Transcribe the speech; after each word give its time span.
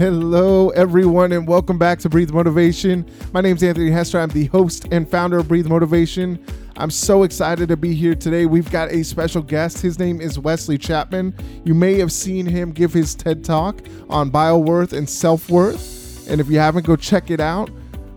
Hello, 0.00 0.70
everyone, 0.70 1.30
and 1.30 1.46
welcome 1.46 1.76
back 1.76 1.98
to 1.98 2.08
Breathe 2.08 2.30
Motivation. 2.30 3.04
My 3.34 3.42
name 3.42 3.56
is 3.56 3.62
Anthony 3.62 3.90
Hester. 3.90 4.18
I'm 4.18 4.30
the 4.30 4.46
host 4.46 4.88
and 4.90 5.06
founder 5.06 5.36
of 5.36 5.48
Breathe 5.48 5.66
Motivation. 5.66 6.42
I'm 6.78 6.90
so 6.90 7.22
excited 7.22 7.68
to 7.68 7.76
be 7.76 7.94
here 7.94 8.14
today. 8.14 8.46
We've 8.46 8.70
got 8.70 8.90
a 8.90 9.02
special 9.02 9.42
guest. 9.42 9.82
His 9.82 9.98
name 9.98 10.22
is 10.22 10.38
Wesley 10.38 10.78
Chapman. 10.78 11.34
You 11.66 11.74
may 11.74 11.98
have 11.98 12.10
seen 12.12 12.46
him 12.46 12.72
give 12.72 12.94
his 12.94 13.14
TED 13.14 13.44
Talk 13.44 13.82
on 14.08 14.30
bioworth 14.30 14.94
and 14.94 15.06
self 15.06 15.50
worth. 15.50 16.26
And 16.30 16.40
if 16.40 16.48
you 16.48 16.58
haven't, 16.58 16.86
go 16.86 16.96
check 16.96 17.30
it 17.30 17.38
out. 17.38 17.68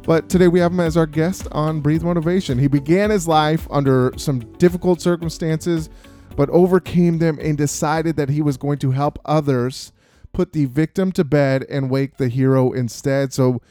But 0.04 0.30
today 0.30 0.48
we 0.48 0.62
have 0.62 0.72
him 0.72 0.80
as 0.80 0.96
our 0.96 1.06
guest 1.06 1.50
on 1.52 1.82
Breathe 1.82 2.04
Motivation. 2.04 2.58
He 2.58 2.70
began 2.70 3.10
his 3.10 3.28
life 3.28 3.68
under 3.70 4.14
some 4.16 4.40
difficult 4.54 5.02
circumstances, 5.02 5.90
but 6.38 6.50
overcame 6.52 7.18
them 7.18 7.40
and 7.42 7.58
decided 7.58 8.16
that 8.16 8.30
he 8.30 8.42
was 8.42 8.56
going 8.56 8.78
to 8.78 8.92
help 8.92 9.20
others 9.26 9.92
put 10.34 10.52
the 10.52 10.66
victim 10.66 11.12
to 11.14 11.24
bed 11.24 11.66
and 11.70 11.90
wake 11.90 12.18
the 12.18 12.28
hero 12.28 12.74
instead. 12.74 13.32
So, 13.32 13.62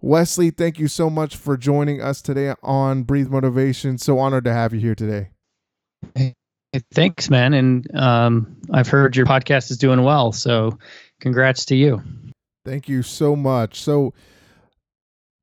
Wesley, 0.00 0.50
thank 0.50 0.78
you 0.78 0.88
so 0.88 1.10
much 1.10 1.36
for 1.36 1.56
joining 1.56 2.00
us 2.00 2.22
today 2.22 2.54
on 2.62 3.02
Breathe 3.02 3.28
Motivation. 3.28 3.98
So 3.98 4.18
honored 4.18 4.44
to 4.44 4.52
have 4.52 4.72
you 4.72 4.80
here 4.80 4.94
today. 4.94 5.30
Hey, 6.14 6.34
thanks, 6.92 7.28
man. 7.28 7.52
And 7.54 7.94
um, 7.94 8.56
I've 8.72 8.88
heard 8.88 9.16
your 9.16 9.26
podcast 9.26 9.70
is 9.70 9.78
doing 9.78 10.02
well. 10.02 10.32
So, 10.32 10.78
congrats 11.20 11.66
to 11.66 11.76
you. 11.76 12.02
Thank 12.64 12.88
you 12.88 13.02
so 13.02 13.36
much. 13.36 13.80
So, 13.80 14.14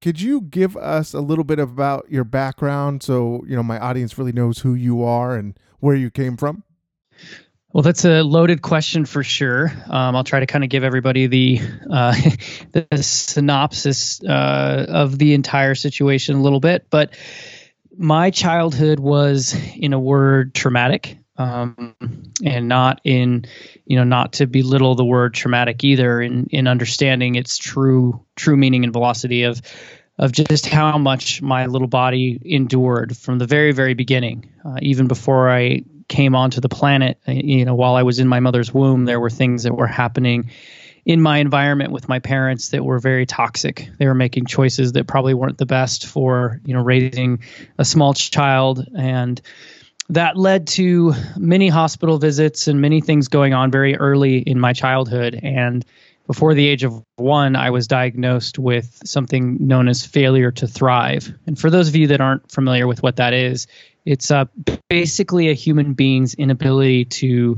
could 0.01 0.21
you 0.21 0.41
give 0.41 0.77
us 0.77 1.13
a 1.13 1.19
little 1.19 1.43
bit 1.43 1.59
about 1.59 2.09
your 2.09 2.23
background 2.23 3.03
so 3.03 3.43
you 3.45 3.55
know 3.55 3.63
my 3.63 3.77
audience 3.79 4.17
really 4.17 4.31
knows 4.31 4.59
who 4.59 4.73
you 4.73 5.03
are 5.03 5.35
and 5.35 5.57
where 5.79 5.95
you 5.95 6.09
came 6.09 6.37
from? 6.37 6.63
Well, 7.71 7.83
that's 7.83 8.03
a 8.03 8.23
loaded 8.23 8.63
question 8.63 9.05
for 9.05 9.23
sure. 9.23 9.71
Um, 9.87 10.15
I'll 10.15 10.23
try 10.23 10.39
to 10.39 10.47
kind 10.47 10.63
of 10.63 10.71
give 10.71 10.83
everybody 10.83 11.27
the 11.27 11.61
uh, 11.89 12.15
the 12.71 13.03
synopsis 13.03 14.23
uh, 14.23 14.85
of 14.89 15.19
the 15.19 15.33
entire 15.35 15.75
situation 15.75 16.37
a 16.37 16.41
little 16.41 16.59
bit. 16.59 16.87
But 16.89 17.13
my 17.95 18.31
childhood 18.31 18.99
was, 18.99 19.55
in 19.75 19.93
a 19.93 19.99
word, 19.99 20.55
traumatic, 20.55 21.17
um, 21.37 21.95
and 22.43 22.67
not 22.67 23.01
in, 23.03 23.45
you 23.85 23.97
know, 23.97 24.03
not 24.03 24.33
to 24.33 24.47
belittle 24.47 24.95
the 24.95 25.05
word 25.05 25.35
traumatic 25.35 25.83
either. 25.83 26.21
In 26.21 26.47
in 26.47 26.67
understanding 26.67 27.35
its 27.35 27.59
true 27.59 28.25
true 28.35 28.57
meaning 28.57 28.83
and 28.83 28.91
velocity 28.91 29.43
of 29.43 29.61
of 30.17 30.31
just 30.31 30.65
how 30.65 30.97
much 30.97 31.41
my 31.43 31.67
little 31.67 31.87
body 31.87 32.41
endured 32.43 33.15
from 33.15 33.37
the 33.37 33.45
very 33.45 33.73
very 33.73 33.93
beginning, 33.93 34.49
uh, 34.65 34.77
even 34.81 35.07
before 35.07 35.51
I 35.51 35.83
came 36.09 36.35
onto 36.35 36.59
the 36.59 36.67
planet, 36.67 37.17
uh, 37.27 37.31
you 37.31 37.63
know, 37.63 37.75
while 37.75 37.95
I 37.95 38.03
was 38.03 38.19
in 38.19 38.27
my 38.27 38.41
mother's 38.41 38.73
womb, 38.73 39.05
there 39.05 39.19
were 39.19 39.29
things 39.29 39.63
that 39.63 39.75
were 39.75 39.87
happening 39.87 40.51
in 41.05 41.21
my 41.21 41.37
environment 41.37 41.91
with 41.91 42.09
my 42.09 42.19
parents 42.19 42.69
that 42.69 42.83
were 42.83 42.99
very 42.99 43.25
toxic. 43.25 43.89
They 43.97 44.07
were 44.07 44.15
making 44.15 44.45
choices 44.45 44.91
that 44.91 45.07
probably 45.07 45.33
weren't 45.33 45.57
the 45.57 45.65
best 45.65 46.05
for, 46.05 46.59
you 46.65 46.73
know, 46.73 46.81
raising 46.81 47.39
a 47.77 47.85
small 47.85 48.13
child 48.13 48.85
and 48.97 49.41
that 50.09 50.35
led 50.35 50.67
to 50.67 51.13
many 51.37 51.69
hospital 51.69 52.17
visits 52.17 52.67
and 52.67 52.81
many 52.81 52.99
things 52.99 53.27
going 53.27 53.53
on 53.53 53.71
very 53.71 53.95
early 53.95 54.39
in 54.39 54.59
my 54.59 54.73
childhood 54.73 55.39
and 55.41 55.85
before 56.29 56.53
the 56.53 56.67
age 56.67 56.83
of 56.83 57.03
one, 57.15 57.55
I 57.55 57.71
was 57.71 57.87
diagnosed 57.87 58.59
with 58.59 59.01
something 59.03 59.57
known 59.59 59.87
as 59.87 60.05
failure 60.05 60.51
to 60.51 60.67
thrive. 60.67 61.33
And 61.47 61.57
for 61.57 61.71
those 61.71 61.87
of 61.87 61.95
you 61.95 62.05
that 62.05 62.21
aren't 62.21 62.51
familiar 62.51 62.85
with 62.85 63.01
what 63.01 63.15
that 63.15 63.33
is, 63.33 63.65
it's 64.05 64.29
uh, 64.29 64.45
basically 64.91 65.49
a 65.49 65.55
human 65.55 65.93
being's 65.93 66.35
inability 66.35 67.05
to 67.05 67.57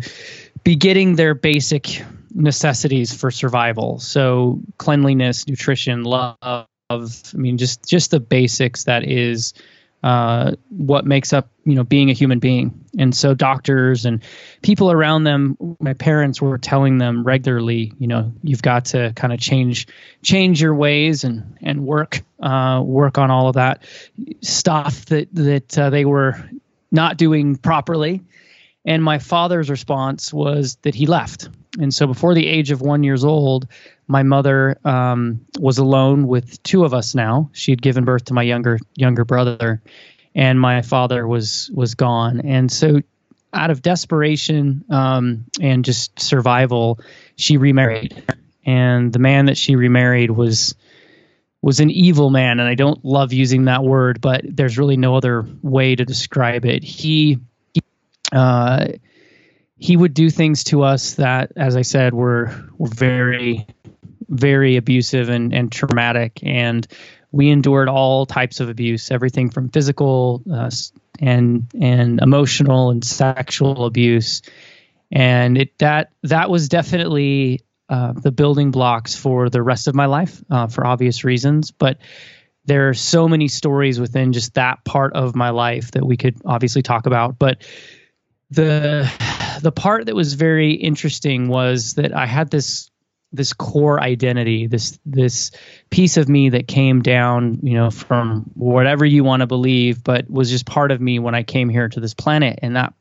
be 0.63 0.77
getting 0.77 1.17
their 1.17 1.33
basic 1.33 2.01
necessities 2.33 3.13
for 3.13 3.29
survival. 3.29 3.99
So 3.99 4.61
cleanliness, 4.77 5.49
nutrition, 5.49 6.03
love. 6.03 6.37
I 6.41 7.07
mean, 7.33 7.57
just 7.57 7.83
just 7.85 8.11
the 8.11 8.21
basics. 8.21 8.85
That 8.85 9.05
is 9.05 9.53
uh, 10.03 10.53
what 10.69 11.05
makes 11.05 11.31
up 11.33 11.49
you 11.63 11.75
know 11.75 11.83
being 11.83 12.09
a 12.09 12.13
human 12.13 12.39
being. 12.39 12.85
And 12.97 13.15
so 13.15 13.33
doctors 13.33 14.05
and 14.05 14.23
people 14.61 14.91
around 14.91 15.23
them 15.23 15.57
my 15.79 15.93
parents 15.93 16.41
were 16.41 16.57
telling 16.57 16.97
them 16.97 17.23
regularly 17.23 17.93
you 17.99 18.07
know 18.07 18.33
you've 18.43 18.61
got 18.61 18.85
to 18.85 19.13
kind 19.15 19.31
of 19.33 19.39
change 19.39 19.87
change 20.23 20.61
your 20.61 20.75
ways 20.75 21.23
and 21.23 21.57
and 21.61 21.85
work 21.85 22.21
uh, 22.41 22.81
work 22.83 23.17
on 23.17 23.31
all 23.31 23.47
of 23.47 23.55
that 23.55 23.83
stuff 24.41 25.05
that 25.05 25.33
that 25.33 25.77
uh, 25.77 25.89
they 25.89 26.05
were 26.05 26.35
not 26.91 27.17
doing 27.17 27.55
properly. 27.55 28.21
And 28.83 29.03
my 29.03 29.19
father's 29.19 29.69
response 29.69 30.33
was 30.33 30.75
that 30.81 30.95
he 30.95 31.05
left. 31.05 31.49
And 31.79 31.93
so 31.93 32.07
before 32.07 32.33
the 32.33 32.47
age 32.47 32.71
of 32.71 32.81
one 32.81 33.03
years 33.03 33.23
old 33.23 33.67
my 34.11 34.23
mother 34.23 34.77
um, 34.83 35.45
was 35.57 35.77
alone 35.77 36.27
with 36.27 36.61
two 36.63 36.83
of 36.83 36.93
us 36.93 37.15
now. 37.15 37.49
She 37.53 37.71
had 37.71 37.81
given 37.81 38.03
birth 38.03 38.25
to 38.25 38.33
my 38.33 38.43
younger 38.43 38.77
younger 38.93 39.23
brother, 39.23 39.81
and 40.35 40.59
my 40.59 40.81
father 40.81 41.25
was 41.25 41.71
was 41.73 41.95
gone. 41.95 42.41
And 42.41 42.69
so, 42.69 43.01
out 43.53 43.71
of 43.71 43.81
desperation 43.81 44.83
um, 44.89 45.45
and 45.61 45.85
just 45.85 46.19
survival, 46.19 46.99
she 47.37 47.55
remarried. 47.55 48.21
And 48.65 49.13
the 49.13 49.19
man 49.19 49.45
that 49.45 49.57
she 49.57 49.77
remarried 49.77 50.29
was 50.29 50.75
was 51.61 51.79
an 51.79 51.89
evil 51.89 52.29
man, 52.29 52.59
and 52.59 52.67
I 52.67 52.75
don't 52.75 53.05
love 53.05 53.31
using 53.31 53.65
that 53.65 53.81
word, 53.83 54.19
but 54.19 54.41
there's 54.43 54.77
really 54.77 54.97
no 54.97 55.15
other 55.15 55.47
way 55.61 55.95
to 55.95 56.03
describe 56.03 56.65
it. 56.65 56.83
He, 56.83 57.39
uh, 58.31 58.87
he 59.77 59.95
would 59.95 60.13
do 60.13 60.29
things 60.29 60.65
to 60.65 60.81
us 60.83 61.13
that, 61.13 61.53
as 61.55 61.77
I 61.77 61.83
said, 61.83 62.13
were 62.13 62.53
were 62.77 62.89
very 62.89 63.67
very 64.31 64.77
abusive 64.77 65.29
and, 65.29 65.53
and 65.53 65.71
traumatic. 65.71 66.39
And 66.41 66.87
we 67.31 67.49
endured 67.49 67.89
all 67.89 68.25
types 68.25 68.59
of 68.59 68.69
abuse, 68.69 69.11
everything 69.11 69.49
from 69.49 69.69
physical 69.69 70.43
uh, 70.51 70.71
and 71.19 71.67
and 71.79 72.19
emotional 72.19 72.89
and 72.89 73.03
sexual 73.03 73.85
abuse. 73.85 74.41
And 75.11 75.57
it 75.57 75.77
that 75.79 76.11
that 76.23 76.49
was 76.49 76.69
definitely 76.69 77.61
uh, 77.89 78.13
the 78.13 78.31
building 78.31 78.71
blocks 78.71 79.15
for 79.15 79.49
the 79.49 79.61
rest 79.61 79.87
of 79.87 79.95
my 79.95 80.05
life, 80.05 80.41
uh, 80.49 80.67
for 80.67 80.85
obvious 80.85 81.23
reasons. 81.23 81.71
But 81.71 81.97
there 82.65 82.89
are 82.89 82.93
so 82.93 83.27
many 83.27 83.47
stories 83.47 83.99
within 83.99 84.33
just 84.33 84.53
that 84.53 84.85
part 84.85 85.13
of 85.13 85.35
my 85.35 85.49
life 85.49 85.91
that 85.91 86.05
we 86.05 86.15
could 86.15 86.37
obviously 86.45 86.81
talk 86.81 87.05
about. 87.05 87.39
But 87.39 87.63
the 88.49 89.11
the 89.61 89.71
part 89.71 90.05
that 90.05 90.15
was 90.15 90.33
very 90.33 90.73
interesting 90.73 91.47
was 91.47 91.95
that 91.95 92.15
I 92.15 92.25
had 92.25 92.49
this 92.51 92.90
this 93.33 93.53
core 93.53 94.01
identity, 94.01 94.67
this 94.67 94.99
this 95.05 95.51
piece 95.89 96.17
of 96.17 96.27
me 96.27 96.49
that 96.49 96.67
came 96.67 97.01
down, 97.01 97.59
you 97.63 97.73
know, 97.73 97.89
from 97.89 98.51
whatever 98.53 99.05
you 99.05 99.23
want 99.23 99.41
to 99.41 99.47
believe, 99.47 100.03
but 100.03 100.29
was 100.29 100.49
just 100.49 100.65
part 100.65 100.91
of 100.91 100.99
me 100.99 101.19
when 101.19 101.35
I 101.35 101.43
came 101.43 101.69
here 101.69 101.87
to 101.89 101.99
this 101.99 102.13
planet. 102.13 102.59
And 102.61 102.75
that 102.75 102.93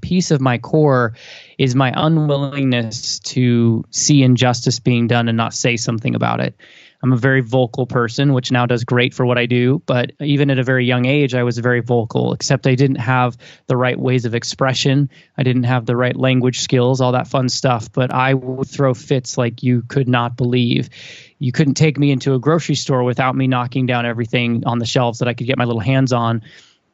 piece 0.00 0.30
of 0.30 0.40
my 0.40 0.58
core 0.58 1.14
is 1.58 1.74
my 1.74 1.92
unwillingness 1.94 3.18
to 3.20 3.84
see 3.90 4.22
injustice 4.22 4.80
being 4.80 5.06
done 5.06 5.28
and 5.28 5.36
not 5.36 5.54
say 5.54 5.76
something 5.76 6.14
about 6.14 6.40
it. 6.40 6.56
I'm 7.02 7.12
a 7.12 7.16
very 7.16 7.40
vocal 7.40 7.86
person, 7.86 8.32
which 8.32 8.50
now 8.50 8.66
does 8.66 8.82
great 8.82 9.14
for 9.14 9.24
what 9.24 9.38
I 9.38 9.46
do. 9.46 9.80
But 9.86 10.12
even 10.20 10.50
at 10.50 10.58
a 10.58 10.64
very 10.64 10.84
young 10.84 11.04
age, 11.04 11.34
I 11.34 11.44
was 11.44 11.58
very 11.58 11.80
vocal, 11.80 12.32
except 12.32 12.66
I 12.66 12.74
didn't 12.74 12.96
have 12.96 13.36
the 13.68 13.76
right 13.76 13.98
ways 13.98 14.24
of 14.24 14.34
expression. 14.34 15.08
I 15.36 15.44
didn't 15.44 15.62
have 15.62 15.86
the 15.86 15.96
right 15.96 16.16
language 16.16 16.60
skills, 16.60 17.00
all 17.00 17.12
that 17.12 17.28
fun 17.28 17.48
stuff. 17.48 17.90
But 17.92 18.12
I 18.12 18.34
would 18.34 18.68
throw 18.68 18.94
fits 18.94 19.38
like 19.38 19.62
you 19.62 19.82
could 19.82 20.08
not 20.08 20.36
believe. 20.36 20.90
You 21.38 21.52
couldn't 21.52 21.74
take 21.74 21.98
me 21.98 22.10
into 22.10 22.34
a 22.34 22.38
grocery 22.38 22.74
store 22.74 23.04
without 23.04 23.36
me 23.36 23.46
knocking 23.46 23.86
down 23.86 24.04
everything 24.04 24.64
on 24.66 24.80
the 24.80 24.86
shelves 24.86 25.20
that 25.20 25.28
I 25.28 25.34
could 25.34 25.46
get 25.46 25.56
my 25.56 25.64
little 25.64 25.80
hands 25.80 26.12
on. 26.12 26.42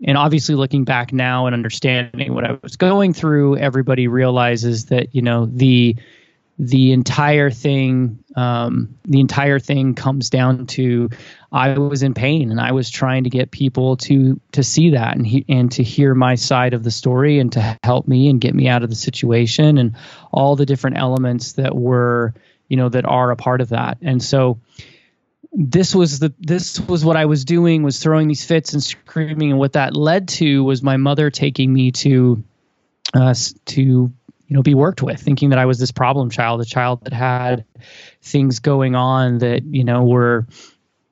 And 0.06 0.19
obviously, 0.19 0.54
looking 0.54 0.84
back 0.84 1.15
now 1.15 1.47
and 1.47 1.54
understanding 1.54 2.34
what 2.34 2.44
I 2.44 2.59
was 2.62 2.76
going 2.76 3.15
through, 3.15 3.56
everybody 3.56 4.06
realizes 4.06 4.86
that, 4.86 5.15
you 5.15 5.22
know, 5.22 5.47
the 5.47 5.97
the 6.59 6.92
entire 6.92 7.50
thing 7.50 8.22
um, 8.36 8.98
the 9.04 9.21
entire 9.21 9.59
thing 9.59 9.95
comes 9.95 10.31
down 10.31 10.66
to 10.66 11.10
I 11.53 11.78
was 11.78 12.03
in 12.03 12.15
pain 12.15 12.51
and 12.51 12.60
I 12.60 12.72
was 12.72 12.91
trying 12.91 13.25
to 13.25 13.31
get 13.31 13.51
people 13.51 13.97
to 13.98 14.41
to 14.53 14.63
see 14.63 14.91
that 14.91 15.16
and 15.16 15.27
he, 15.27 15.45
and 15.48 15.71
to 15.72 15.83
hear 15.83 16.15
my 16.15 16.34
side 16.34 16.75
of 16.75 16.83
the 16.83 16.91
story 16.91 17.39
and 17.39 17.53
to 17.53 17.78
help 17.83 18.09
me 18.09 18.28
and 18.28 18.41
get 18.41 18.54
me 18.54 18.69
out 18.69 18.83
of 18.83 18.91
the 18.91 18.97
situation 18.97 19.78
and 19.78 19.95
all 20.33 20.57
the 20.57 20.66
different 20.66 20.98
elements 20.98 21.53
that 21.53 21.77
were 21.77 22.34
you 22.69 22.77
know 22.77 22.89
that 22.89 23.04
are 23.04 23.31
a 23.31 23.36
part 23.36 23.60
of 23.60 23.69
that. 23.69 23.98
And 24.03 24.22
so 24.22 24.59
this 25.53 25.95
was 25.95 26.19
the 26.19 26.34
this 26.41 26.81
was 26.81 27.04
what 27.04 27.16
I 27.16 27.27
was 27.27 27.45
doing 27.45 27.84
was 27.84 28.03
throwing 28.03 28.27
these 28.27 28.45
fits 28.45 28.72
and 28.72 28.83
screaming. 28.83 29.51
And 29.51 29.60
what 29.60 29.75
that 29.75 29.95
led 29.95 30.28
to 30.28 30.65
was 30.65 30.83
my 30.83 30.97
mother 30.97 31.31
taking 31.31 31.72
me 31.72 31.92
to 31.92 32.42
uh, 33.15 33.34
to 33.66 34.13
you 34.47 34.57
know 34.57 34.63
be 34.63 34.75
worked 34.75 35.03
with 35.03 35.21
thinking 35.21 35.51
that 35.51 35.59
i 35.59 35.65
was 35.65 35.78
this 35.78 35.91
problem 35.91 36.31
child 36.31 36.60
a 36.60 36.65
child 36.65 37.03
that 37.04 37.13
had 37.13 37.65
things 38.24 38.59
going 38.59 38.94
on 38.94 39.38
that 39.38 39.62
you 39.65 39.84
know 39.84 40.03
were 40.03 40.47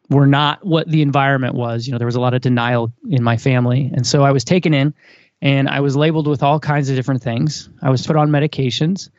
were 0.09 0.27
not 0.27 0.65
what 0.65 0.89
the 0.89 1.03
environment 1.03 1.55
was 1.55 1.87
you 1.87 1.93
know 1.93 1.99
there 1.99 2.07
was 2.07 2.17
a 2.17 2.21
lot 2.21 2.35
of 2.35 2.41
denial 2.41 2.93
in 3.11 3.23
my 3.23 3.37
family 3.37 3.91
and 3.95 4.07
so 4.07 4.23
i 4.23 4.33
was 4.33 4.45
taken 4.45 4.73
in 4.73 4.95
and 5.43 5.69
i 5.69 5.81
was 5.81 5.95
labeled 5.95 6.27
with 6.27 6.43
all 6.43 6.59
kinds 6.59 6.89
of 6.89 6.97
different 6.97 7.23
things 7.23 7.69
i 7.83 7.91
was 7.91 8.07
put 8.07 8.17
on 8.17 8.31
medications 8.31 9.11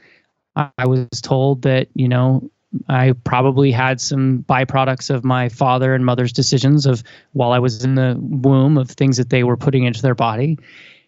i 0.55 0.85
was 0.85 1.07
told 1.21 1.61
that 1.61 1.87
you 1.93 2.07
know 2.07 2.49
I 2.89 3.13
probably 3.23 3.71
had 3.71 4.01
some 4.01 4.43
byproducts 4.49 5.09
of 5.09 5.23
my 5.23 5.47
father 5.49 5.93
and 5.93 6.05
mother's 6.05 6.33
decisions 6.33 6.87
of 6.87 7.03
while 7.33 7.51
I 7.51 7.59
was 7.59 7.83
in 7.83 7.93
the 7.93 8.17
womb 8.19 8.79
of 8.79 8.89
things 8.89 9.17
that 9.17 9.29
they 9.29 9.43
were 9.43 9.57
putting 9.57 9.83
into 9.83 10.01
their 10.01 10.15
body. 10.15 10.57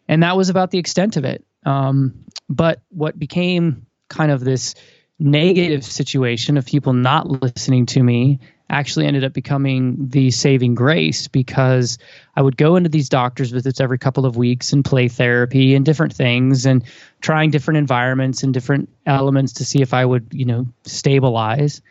And 0.08 0.22
that 0.22 0.38
was 0.38 0.50
about 0.50 0.70
the 0.70 0.78
extent 0.78 1.18
of 1.18 1.26
it. 1.26 1.44
Um, 1.66 2.14
but 2.50 2.82
what 2.90 3.18
became 3.18 3.86
kind 4.10 4.32
of 4.32 4.44
this 4.44 4.76
negative 5.20 5.84
situation 5.84 6.58
of 6.58 6.66
people 6.66 6.94
not 6.94 7.42
listening 7.42 7.86
to 7.88 8.04
me 8.04 8.40
actually 8.70 9.06
ended 9.06 9.24
up 9.24 9.34
becoming 9.34 9.96
the 10.10 10.32
saving 10.32 10.74
grace 10.74 11.28
because 11.28 11.98
I 12.36 12.42
would 12.42 12.58
go 12.58 12.76
into 12.76 12.90
these 12.90 13.10
doctor's 13.10 13.52
visits 13.52 13.80
every 13.80 14.00
couple 14.00 14.26
of 14.26 14.38
weeks 14.38 14.74
and 14.74 14.84
play 14.84 15.08
therapy 15.08 15.76
and 15.76 15.86
different 15.86 16.14
things 16.14 16.66
and 16.66 16.84
trying 17.22 17.52
different 17.52 17.78
environments 17.78 18.44
and 18.44 18.54
different 18.54 18.90
elements 19.06 19.54
to 19.54 19.66
see 19.66 19.82
if 19.82 19.94
I 19.94 20.04
would, 20.04 20.28
you 20.32 20.46
know, 20.46 20.68
stabilize. 20.84 21.82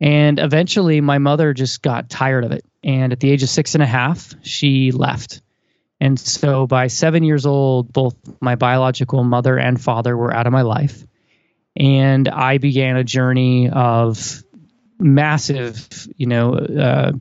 And 0.00 0.38
eventually 0.38 1.00
my 1.00 1.18
mother 1.18 1.54
just 1.54 1.80
got 1.80 2.10
tired 2.10 2.44
of 2.44 2.52
it. 2.52 2.64
And 2.84 3.12
at 3.12 3.20
the 3.20 3.30
age 3.30 3.42
of 3.42 3.48
six 3.48 3.74
and 3.74 3.82
a 3.82 3.86
half, 3.86 4.34
she 4.42 4.90
left. 4.90 5.40
And 6.00 6.18
so 6.18 6.66
by 6.66 6.88
seven 6.88 7.22
years 7.22 7.46
old, 7.46 7.92
both 7.92 8.16
my 8.40 8.56
biological 8.56 9.22
mother 9.24 9.56
and 9.56 9.80
father 9.80 10.16
were 10.16 10.34
out 10.34 10.46
of 10.46 10.52
my 10.52 10.62
life. 10.62 11.06
And 11.76 12.28
I 12.28 12.58
began 12.58 12.96
a 12.96 13.04
journey 13.04 13.70
of 13.70 14.42
massive, 14.98 15.88
you 16.16 16.26
know, 16.26 16.54
uh, 16.54 17.12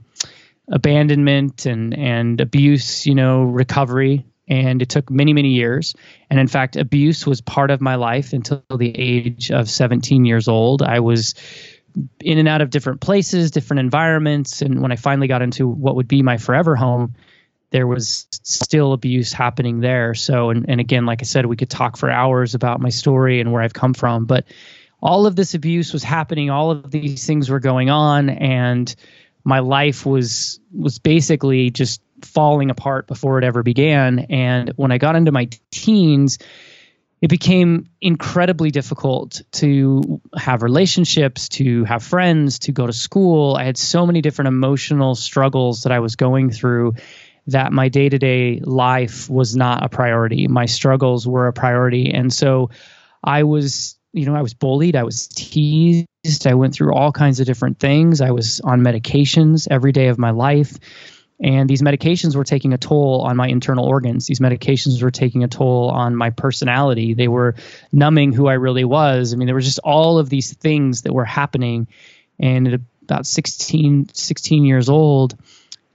abandonment 0.67 1.65
and 1.65 1.97
and 1.97 2.39
abuse, 2.41 3.05
you 3.05 3.15
know, 3.15 3.43
recovery. 3.43 4.25
And 4.47 4.81
it 4.81 4.89
took 4.89 5.09
many, 5.09 5.31
many 5.31 5.49
years. 5.49 5.95
And 6.29 6.37
in 6.37 6.47
fact, 6.47 6.75
abuse 6.75 7.25
was 7.25 7.39
part 7.39 7.71
of 7.71 7.79
my 7.79 7.95
life 7.95 8.33
until 8.33 8.63
the 8.75 8.93
age 8.97 9.49
of 9.49 9.69
17 9.69 10.25
years 10.25 10.49
old. 10.49 10.81
I 10.81 10.99
was 10.99 11.35
in 12.21 12.37
and 12.37 12.49
out 12.49 12.61
of 12.61 12.69
different 12.69 12.99
places, 12.99 13.51
different 13.51 13.79
environments. 13.79 14.61
And 14.61 14.81
when 14.81 14.91
I 14.91 14.97
finally 14.97 15.27
got 15.27 15.41
into 15.41 15.67
what 15.67 15.95
would 15.95 16.07
be 16.07 16.21
my 16.21 16.37
forever 16.37 16.75
home, 16.75 17.15
there 17.71 17.87
was 17.87 18.27
still 18.31 18.93
abuse 18.93 19.33
happening 19.33 19.79
there. 19.79 20.13
So, 20.13 20.49
and, 20.49 20.65
and 20.69 20.79
again, 20.79 21.05
like 21.05 21.21
I 21.21 21.25
said, 21.25 21.45
we 21.45 21.55
could 21.55 21.69
talk 21.69 21.97
for 21.97 22.09
hours 22.11 22.53
about 22.53 22.81
my 22.81 22.89
story 22.89 23.39
and 23.39 23.51
where 23.51 23.61
I've 23.61 23.73
come 23.73 23.93
from. 23.93 24.25
But 24.25 24.45
all 25.01 25.25
of 25.25 25.35
this 25.35 25.53
abuse 25.53 25.93
was 25.93 26.03
happening 26.03 26.49
all 26.49 26.71
of 26.71 26.91
these 26.91 27.25
things 27.25 27.49
were 27.49 27.59
going 27.59 27.89
on 27.89 28.29
and 28.29 28.95
my 29.43 29.59
life 29.59 30.05
was 30.05 30.59
was 30.71 30.99
basically 30.99 31.71
just 31.71 32.01
falling 32.21 32.69
apart 32.69 33.07
before 33.07 33.37
it 33.39 33.43
ever 33.43 33.63
began 33.63 34.19
and 34.29 34.69
when 34.75 34.91
i 34.91 34.97
got 34.97 35.15
into 35.15 35.31
my 35.31 35.49
teens 35.71 36.37
it 37.21 37.29
became 37.29 37.87
incredibly 37.99 38.71
difficult 38.71 39.43
to 39.51 40.21
have 40.35 40.63
relationships 40.63 41.49
to 41.49 41.83
have 41.83 42.03
friends 42.03 42.59
to 42.59 42.71
go 42.71 42.85
to 42.85 42.93
school 42.93 43.55
i 43.55 43.63
had 43.63 43.77
so 43.77 44.05
many 44.05 44.21
different 44.21 44.49
emotional 44.49 45.15
struggles 45.15 45.83
that 45.83 45.91
i 45.91 45.99
was 45.99 46.15
going 46.15 46.51
through 46.51 46.93
that 47.47 47.71
my 47.71 47.89
day-to-day 47.89 48.59
life 48.63 49.29
was 49.29 49.55
not 49.55 49.83
a 49.83 49.89
priority 49.89 50.47
my 50.47 50.65
struggles 50.65 51.27
were 51.27 51.47
a 51.47 51.53
priority 51.53 52.11
and 52.11 52.31
so 52.31 52.69
i 53.23 53.43
was 53.43 53.97
you 54.13 54.25
know, 54.25 54.35
I 54.35 54.41
was 54.41 54.53
bullied, 54.53 54.95
I 54.95 55.03
was 55.03 55.27
teased, 55.27 56.45
I 56.45 56.55
went 56.55 56.73
through 56.73 56.93
all 56.93 57.11
kinds 57.11 57.39
of 57.39 57.45
different 57.45 57.79
things. 57.79 58.21
I 58.21 58.31
was 58.31 58.59
on 58.61 58.81
medications 58.81 59.67
every 59.69 59.91
day 59.91 60.07
of 60.07 60.17
my 60.17 60.31
life. 60.31 60.77
And 61.43 61.67
these 61.67 61.81
medications 61.81 62.35
were 62.35 62.43
taking 62.43 62.73
a 62.73 62.77
toll 62.77 63.21
on 63.21 63.35
my 63.35 63.47
internal 63.47 63.85
organs. 63.85 64.27
These 64.27 64.39
medications 64.39 65.01
were 65.01 65.09
taking 65.09 65.43
a 65.43 65.47
toll 65.47 65.89
on 65.89 66.15
my 66.15 66.29
personality. 66.29 67.15
They 67.15 67.27
were 67.27 67.55
numbing 67.91 68.31
who 68.33 68.47
I 68.47 68.53
really 68.53 68.83
was. 68.83 69.33
I 69.33 69.37
mean, 69.37 69.47
there 69.47 69.55
was 69.55 69.65
just 69.65 69.79
all 69.79 70.19
of 70.19 70.29
these 70.29 70.53
things 70.53 71.01
that 71.01 71.13
were 71.13 71.25
happening. 71.25 71.87
And 72.39 72.67
at 72.67 72.81
about 73.01 73.25
16, 73.25 74.09
16 74.13 74.65
years 74.65 74.87
old, 74.87 75.35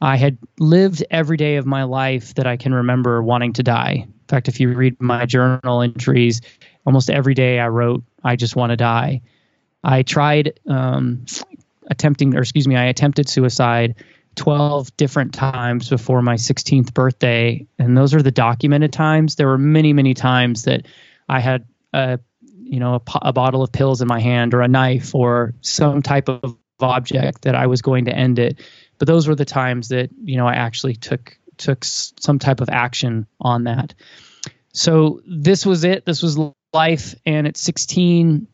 I 0.00 0.16
had 0.16 0.38
lived 0.58 1.04
every 1.10 1.36
day 1.36 1.56
of 1.56 1.66
my 1.66 1.84
life 1.84 2.34
that 2.34 2.46
I 2.46 2.56
can 2.56 2.74
remember 2.74 3.22
wanting 3.22 3.54
to 3.54 3.62
die. 3.62 4.04
In 4.06 4.24
fact, 4.28 4.48
if 4.48 4.60
you 4.60 4.74
read 4.74 5.00
my 5.00 5.24
journal 5.24 5.82
entries, 5.82 6.40
almost 6.84 7.10
every 7.10 7.34
day 7.34 7.58
I 7.58 7.68
wrote, 7.68 8.04
I 8.22 8.36
just 8.36 8.56
want 8.56 8.70
to 8.70 8.76
die. 8.76 9.22
I 9.84 10.02
tried 10.02 10.58
um, 10.68 11.24
attempting, 11.86 12.34
or 12.34 12.40
excuse 12.40 12.66
me, 12.68 12.76
I 12.76 12.86
attempted 12.86 13.28
suicide 13.28 13.94
12 14.34 14.96
different 14.96 15.32
times 15.32 15.88
before 15.88 16.22
my 16.22 16.34
16th 16.34 16.92
birthday. 16.92 17.66
And 17.78 17.96
those 17.96 18.14
are 18.14 18.22
the 18.22 18.30
documented 18.30 18.92
times. 18.92 19.36
There 19.36 19.46
were 19.46 19.58
many, 19.58 19.92
many 19.92 20.12
times 20.12 20.64
that 20.64 20.86
I 21.28 21.40
had 21.40 21.66
a, 21.92 22.18
you 22.62 22.80
know, 22.80 22.96
a, 22.96 23.00
a 23.22 23.32
bottle 23.32 23.62
of 23.62 23.72
pills 23.72 24.02
in 24.02 24.08
my 24.08 24.20
hand 24.20 24.52
or 24.52 24.60
a 24.60 24.68
knife 24.68 25.14
or 25.14 25.54
some 25.62 26.02
type 26.02 26.28
of 26.28 26.56
object 26.80 27.42
that 27.42 27.54
I 27.54 27.66
was 27.66 27.80
going 27.80 28.04
to 28.06 28.14
end 28.14 28.38
it. 28.38 28.60
But 28.98 29.08
those 29.08 29.28
were 29.28 29.34
the 29.34 29.44
times 29.44 29.88
that, 29.88 30.10
you 30.24 30.36
know, 30.36 30.46
I 30.46 30.54
actually 30.54 30.94
took 30.94 31.38
took 31.56 31.84
some 31.84 32.38
type 32.38 32.60
of 32.60 32.68
action 32.68 33.26
on 33.40 33.64
that. 33.64 33.94
So 34.72 35.22
this 35.26 35.64
was 35.64 35.84
it. 35.84 36.04
This 36.04 36.22
was 36.22 36.38
life. 36.74 37.14
And 37.24 37.46
at 37.46 37.56
16, 37.56 38.46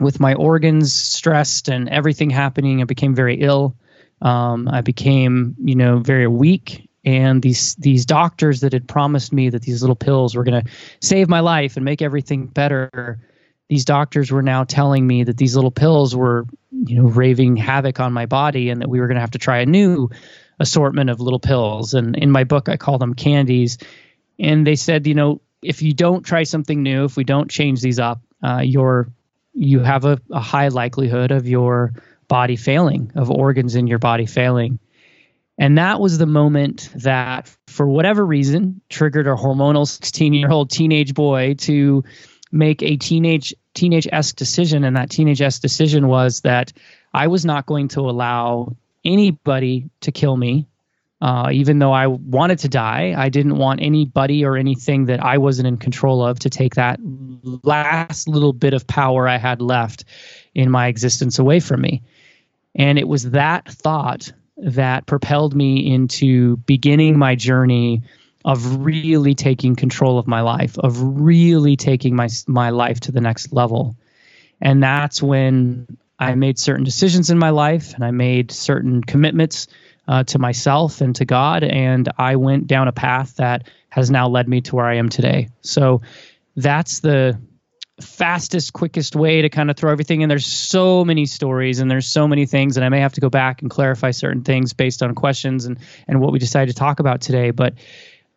with 0.00 0.20
my 0.20 0.34
organs 0.34 0.92
stressed 0.92 1.68
and 1.68 1.88
everything 1.88 2.30
happening, 2.30 2.82
I 2.82 2.84
became 2.84 3.14
very 3.14 3.40
ill. 3.40 3.76
Um, 4.20 4.68
I 4.68 4.82
became, 4.82 5.56
you 5.58 5.74
know, 5.74 5.98
very 5.98 6.26
weak. 6.26 6.88
And 7.04 7.42
these 7.42 7.74
these 7.76 8.06
doctors 8.06 8.60
that 8.60 8.72
had 8.72 8.88
promised 8.88 9.32
me 9.32 9.50
that 9.50 9.62
these 9.62 9.82
little 9.82 9.96
pills 9.96 10.34
were 10.34 10.44
going 10.44 10.64
to 10.64 10.70
save 11.00 11.28
my 11.28 11.40
life 11.40 11.76
and 11.76 11.84
make 11.84 12.00
everything 12.00 12.46
better, 12.46 13.20
these 13.68 13.84
doctors 13.84 14.30
were 14.30 14.42
now 14.42 14.64
telling 14.64 15.06
me 15.06 15.24
that 15.24 15.36
these 15.36 15.54
little 15.54 15.70
pills 15.70 16.16
were, 16.16 16.46
you 16.86 16.96
know, 16.96 17.08
raving 17.08 17.56
havoc 17.56 18.00
on 18.00 18.12
my 18.12 18.26
body, 18.26 18.70
and 18.70 18.80
that 18.80 18.88
we 18.88 19.00
were 19.00 19.06
going 19.06 19.16
to 19.16 19.20
have 19.20 19.32
to 19.32 19.38
try 19.38 19.58
a 19.58 19.66
new 19.66 20.10
assortment 20.60 21.10
of 21.10 21.20
little 21.20 21.40
pills. 21.40 21.94
And 21.94 22.16
in 22.16 22.30
my 22.30 22.44
book, 22.44 22.68
I 22.68 22.76
call 22.76 22.98
them 22.98 23.14
candies. 23.14 23.78
And 24.38 24.66
they 24.66 24.76
said, 24.76 25.06
you 25.06 25.14
know, 25.14 25.40
if 25.62 25.82
you 25.82 25.92
don't 25.94 26.22
try 26.22 26.42
something 26.44 26.82
new, 26.82 27.04
if 27.04 27.16
we 27.16 27.24
don't 27.24 27.50
change 27.50 27.80
these 27.80 27.98
up, 27.98 28.20
uh, 28.42 28.60
you're 28.62 29.08
you 29.54 29.80
have 29.80 30.04
a, 30.04 30.20
a 30.32 30.40
high 30.40 30.68
likelihood 30.68 31.30
of 31.30 31.48
your 31.48 31.92
body 32.26 32.56
failing, 32.56 33.12
of 33.14 33.30
organs 33.30 33.76
in 33.76 33.86
your 33.86 34.00
body 34.00 34.26
failing. 34.26 34.80
And 35.56 35.78
that 35.78 36.00
was 36.00 36.18
the 36.18 36.26
moment 36.26 36.90
that, 36.96 37.54
for 37.68 37.86
whatever 37.86 38.26
reason, 38.26 38.80
triggered 38.88 39.28
a 39.28 39.36
hormonal 39.36 39.86
16 39.86 40.34
year 40.34 40.50
old 40.50 40.70
teenage 40.70 41.14
boy 41.14 41.54
to 41.58 42.02
make 42.54 42.82
a 42.82 42.96
teenage 42.96 43.52
teenage 43.74 44.08
esque 44.10 44.36
decision. 44.36 44.84
And 44.84 44.96
that 44.96 45.10
teenage 45.10 45.42
esque 45.42 45.60
decision 45.60 46.06
was 46.08 46.40
that 46.42 46.72
I 47.12 47.26
was 47.26 47.44
not 47.44 47.66
going 47.66 47.88
to 47.88 48.00
allow 48.00 48.76
anybody 49.04 49.90
to 50.00 50.12
kill 50.12 50.36
me. 50.36 50.66
Uh, 51.20 51.50
even 51.52 51.78
though 51.78 51.92
I 51.92 52.06
wanted 52.06 52.58
to 52.60 52.68
die, 52.68 53.14
I 53.16 53.28
didn't 53.28 53.56
want 53.56 53.80
anybody 53.80 54.44
or 54.44 54.56
anything 54.56 55.06
that 55.06 55.24
I 55.24 55.38
wasn't 55.38 55.68
in 55.68 55.78
control 55.78 56.24
of 56.24 56.38
to 56.40 56.50
take 56.50 56.74
that 56.74 57.00
last 57.62 58.28
little 58.28 58.52
bit 58.52 58.74
of 58.74 58.86
power 58.86 59.26
I 59.26 59.38
had 59.38 59.62
left 59.62 60.04
in 60.54 60.70
my 60.70 60.88
existence 60.88 61.38
away 61.38 61.60
from 61.60 61.80
me. 61.80 62.02
And 62.74 62.98
it 62.98 63.08
was 63.08 63.30
that 63.30 63.66
thought 63.68 64.32
that 64.58 65.06
propelled 65.06 65.54
me 65.54 65.92
into 65.92 66.58
beginning 66.58 67.18
my 67.18 67.34
journey 67.34 68.02
of 68.44 68.84
really 68.84 69.34
taking 69.34 69.74
control 69.74 70.18
of 70.18 70.26
my 70.26 70.42
life, 70.42 70.78
of 70.78 71.00
really 71.00 71.76
taking 71.76 72.14
my 72.14 72.28
my 72.46 72.70
life 72.70 73.00
to 73.00 73.12
the 73.12 73.20
next 73.20 73.52
level. 73.52 73.96
And 74.60 74.82
that's 74.82 75.22
when 75.22 75.98
I 76.18 76.34
made 76.34 76.58
certain 76.58 76.84
decisions 76.84 77.30
in 77.30 77.38
my 77.38 77.50
life 77.50 77.94
and 77.94 78.04
I 78.04 78.10
made 78.10 78.52
certain 78.52 79.02
commitments 79.02 79.66
uh, 80.06 80.24
to 80.24 80.38
myself 80.38 81.00
and 81.00 81.16
to 81.16 81.24
God. 81.24 81.64
And 81.64 82.08
I 82.18 82.36
went 82.36 82.66
down 82.66 82.88
a 82.88 82.92
path 82.92 83.36
that 83.36 83.68
has 83.88 84.10
now 84.10 84.28
led 84.28 84.48
me 84.48 84.60
to 84.62 84.76
where 84.76 84.86
I 84.86 84.96
am 84.96 85.08
today. 85.08 85.48
So 85.62 86.02
that's 86.56 87.00
the 87.00 87.38
fastest, 88.00 88.72
quickest 88.72 89.14
way 89.14 89.42
to 89.42 89.48
kind 89.48 89.70
of 89.70 89.76
throw 89.76 89.90
everything 89.90 90.20
in. 90.20 90.28
There's 90.28 90.46
so 90.46 91.04
many 91.04 91.26
stories 91.26 91.78
and 91.78 91.90
there's 91.90 92.08
so 92.08 92.26
many 92.26 92.46
things, 92.46 92.76
and 92.76 92.84
I 92.84 92.88
may 92.88 93.00
have 93.00 93.12
to 93.14 93.20
go 93.20 93.30
back 93.30 93.62
and 93.62 93.70
clarify 93.70 94.10
certain 94.10 94.42
things 94.42 94.72
based 94.72 95.02
on 95.02 95.14
questions 95.14 95.64
and 95.64 95.78
and 96.08 96.20
what 96.20 96.32
we 96.32 96.38
decided 96.38 96.74
to 96.74 96.78
talk 96.78 97.00
about 97.00 97.20
today. 97.20 97.50
But 97.50 97.74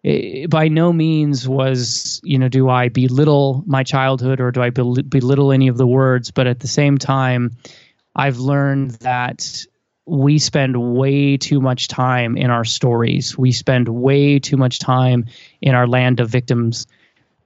it, 0.04 0.50
by 0.50 0.68
no 0.68 0.94
means 0.94 1.48
was 1.48 2.22
you 2.24 2.38
know 2.38 2.50
do 2.50 2.70
I 2.70 2.90
belittle 2.90 3.64
my 3.66 3.84
childhood 3.84 4.40
or 4.40 4.52
do 4.52 4.62
I 4.62 4.70
bel- 4.70 4.96
belittle 4.96 5.52
any 5.52 5.68
of 5.68 5.78
the 5.78 5.88
words, 5.88 6.32
but 6.32 6.48
at 6.48 6.60
the 6.60 6.68
same 6.68 6.98
time, 6.98 7.58
I've 8.16 8.40
learned 8.40 8.92
that 9.02 9.66
we 10.06 10.40
spend 10.40 10.78
way 10.78 11.38
too 11.38 11.60
much 11.60 11.90
time 11.90 12.38
in 12.38 12.50
our 12.50 12.64
stories. 12.64 13.38
We 13.38 13.52
spend 13.52 13.90
way 13.90 14.40
too 14.40 14.56
much 14.56 14.80
time 14.80 15.26
in 15.62 15.76
our 15.76 15.86
land 15.86 16.22
of 16.22 16.30
victims, 16.30 16.88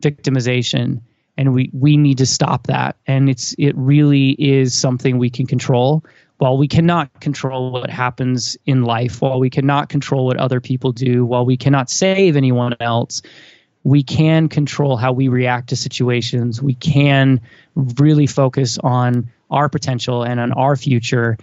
victimization, 0.01 1.01
and 1.37 1.53
we 1.53 1.71
we 1.73 1.97
need 1.97 2.19
to 2.19 2.25
stop 2.25 2.67
that. 2.67 2.97
And 3.07 3.29
it's 3.29 3.55
it 3.57 3.75
really 3.75 4.29
is 4.31 4.73
something 4.73 5.17
we 5.17 5.29
can 5.29 5.47
control. 5.47 6.03
While 6.41 6.57
we 6.57 6.67
cannot 6.67 7.21
control 7.21 7.71
what 7.71 7.91
happens 7.91 8.57
in 8.65 8.81
life, 8.81 9.21
while 9.21 9.39
we 9.39 9.51
cannot 9.51 9.89
control 9.89 10.25
what 10.25 10.37
other 10.37 10.59
people 10.59 10.91
do, 10.91 11.23
while 11.23 11.45
we 11.45 11.55
cannot 11.55 11.87
save 11.87 12.35
anyone 12.35 12.75
else, 12.79 13.21
we 13.83 14.01
can 14.01 14.49
control 14.49 14.97
how 14.97 15.11
we 15.11 15.27
react 15.27 15.69
to 15.69 15.75
situations. 15.75 16.59
We 16.59 16.73
can 16.73 17.41
really 17.75 18.25
focus 18.25 18.79
on 18.79 19.29
our 19.51 19.69
potential 19.69 20.23
and 20.23 20.39
on 20.39 20.51
our 20.51 20.75
future. 20.75 21.37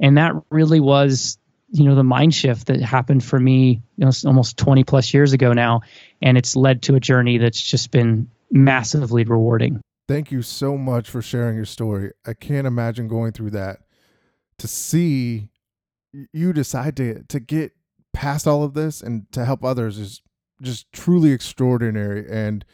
And 0.00 0.18
that 0.18 0.34
really 0.50 0.80
was, 0.80 1.38
you 1.70 1.84
know, 1.84 1.94
the 1.94 2.04
mind 2.04 2.34
shift 2.34 2.66
that 2.66 2.82
happened 2.82 3.24
for 3.24 3.40
me, 3.40 3.80
you 3.96 4.04
know, 4.04 4.12
almost 4.26 4.58
20 4.58 4.84
plus 4.84 5.14
years 5.14 5.32
ago 5.32 5.54
now. 5.54 5.80
And 6.20 6.36
it's 6.36 6.54
led 6.56 6.82
to 6.82 6.94
a 6.94 7.00
journey 7.00 7.38
that's 7.38 7.58
just 7.58 7.90
been 7.90 8.30
massively 8.50 9.24
rewarding. 9.24 9.80
Thank 10.08 10.30
you 10.30 10.42
so 10.42 10.76
much 10.76 11.08
for 11.08 11.22
sharing 11.22 11.56
your 11.56 11.64
story. 11.64 12.12
I 12.26 12.34
can't 12.34 12.66
imagine 12.66 13.08
going 13.08 13.32
through 13.32 13.52
that. 13.52 13.78
To 14.62 14.68
see 14.68 15.48
you 16.32 16.52
decide 16.52 16.96
to 16.98 17.24
to 17.24 17.40
get 17.40 17.72
past 18.12 18.46
all 18.46 18.62
of 18.62 18.74
this 18.74 19.00
and 19.00 19.26
to 19.32 19.44
help 19.44 19.64
others 19.64 19.98
is 19.98 20.22
just 20.62 20.92
truly 20.92 21.32
extraordinary. 21.32 22.30
And 22.30 22.64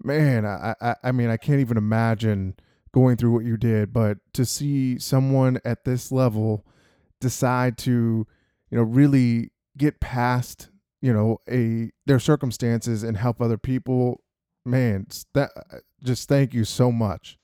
man, 0.00 0.46
I, 0.46 0.76
I, 0.80 0.94
I 1.02 1.10
mean, 1.10 1.28
I 1.28 1.36
can't 1.36 1.58
even 1.58 1.76
imagine 1.76 2.54
going 2.94 3.16
through 3.16 3.32
what 3.32 3.44
you 3.44 3.56
did, 3.56 3.92
but 3.92 4.18
to 4.34 4.44
see 4.44 4.96
someone 5.00 5.58
at 5.64 5.84
this 5.84 6.12
level 6.12 6.64
decide 7.20 7.78
to, 7.78 8.24
you 8.70 8.78
know, 8.78 8.84
really 8.84 9.50
get 9.76 9.98
past, 9.98 10.68
you 11.00 11.12
know, 11.12 11.38
a 11.50 11.90
their 12.06 12.20
circumstances 12.20 13.02
and 13.02 13.16
help 13.16 13.42
other 13.42 13.58
people, 13.58 14.22
man, 14.64 15.08
that 15.34 15.50
uh, 15.56 15.78
just 16.04 16.28
thank 16.28 16.54
you 16.54 16.64
so 16.64 16.92
much. 16.92 17.38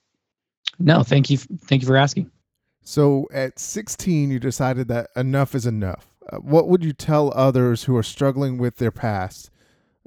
No, 0.79 1.03
thank 1.03 1.29
you. 1.29 1.39
Thank 1.39 1.83
you 1.83 1.89
for 1.89 1.97
asking. 1.97 2.31
So 2.89 3.29
at 3.35 3.59
16, 3.59 4.31
you 4.31 4.39
decided 4.39 4.89
that 4.89 5.11
enough 5.15 5.55
is 5.55 5.67
enough. 5.67 6.07
Uh, 6.33 6.39
what 6.39 6.69
would 6.69 6.83
you 6.83 6.95
tell 6.95 7.35
others 7.35 7.85
who 7.85 7.95
are 7.99 8.03
struggling 8.03 8.57
with 8.57 8.77
their 8.77 8.91
past? 8.91 9.51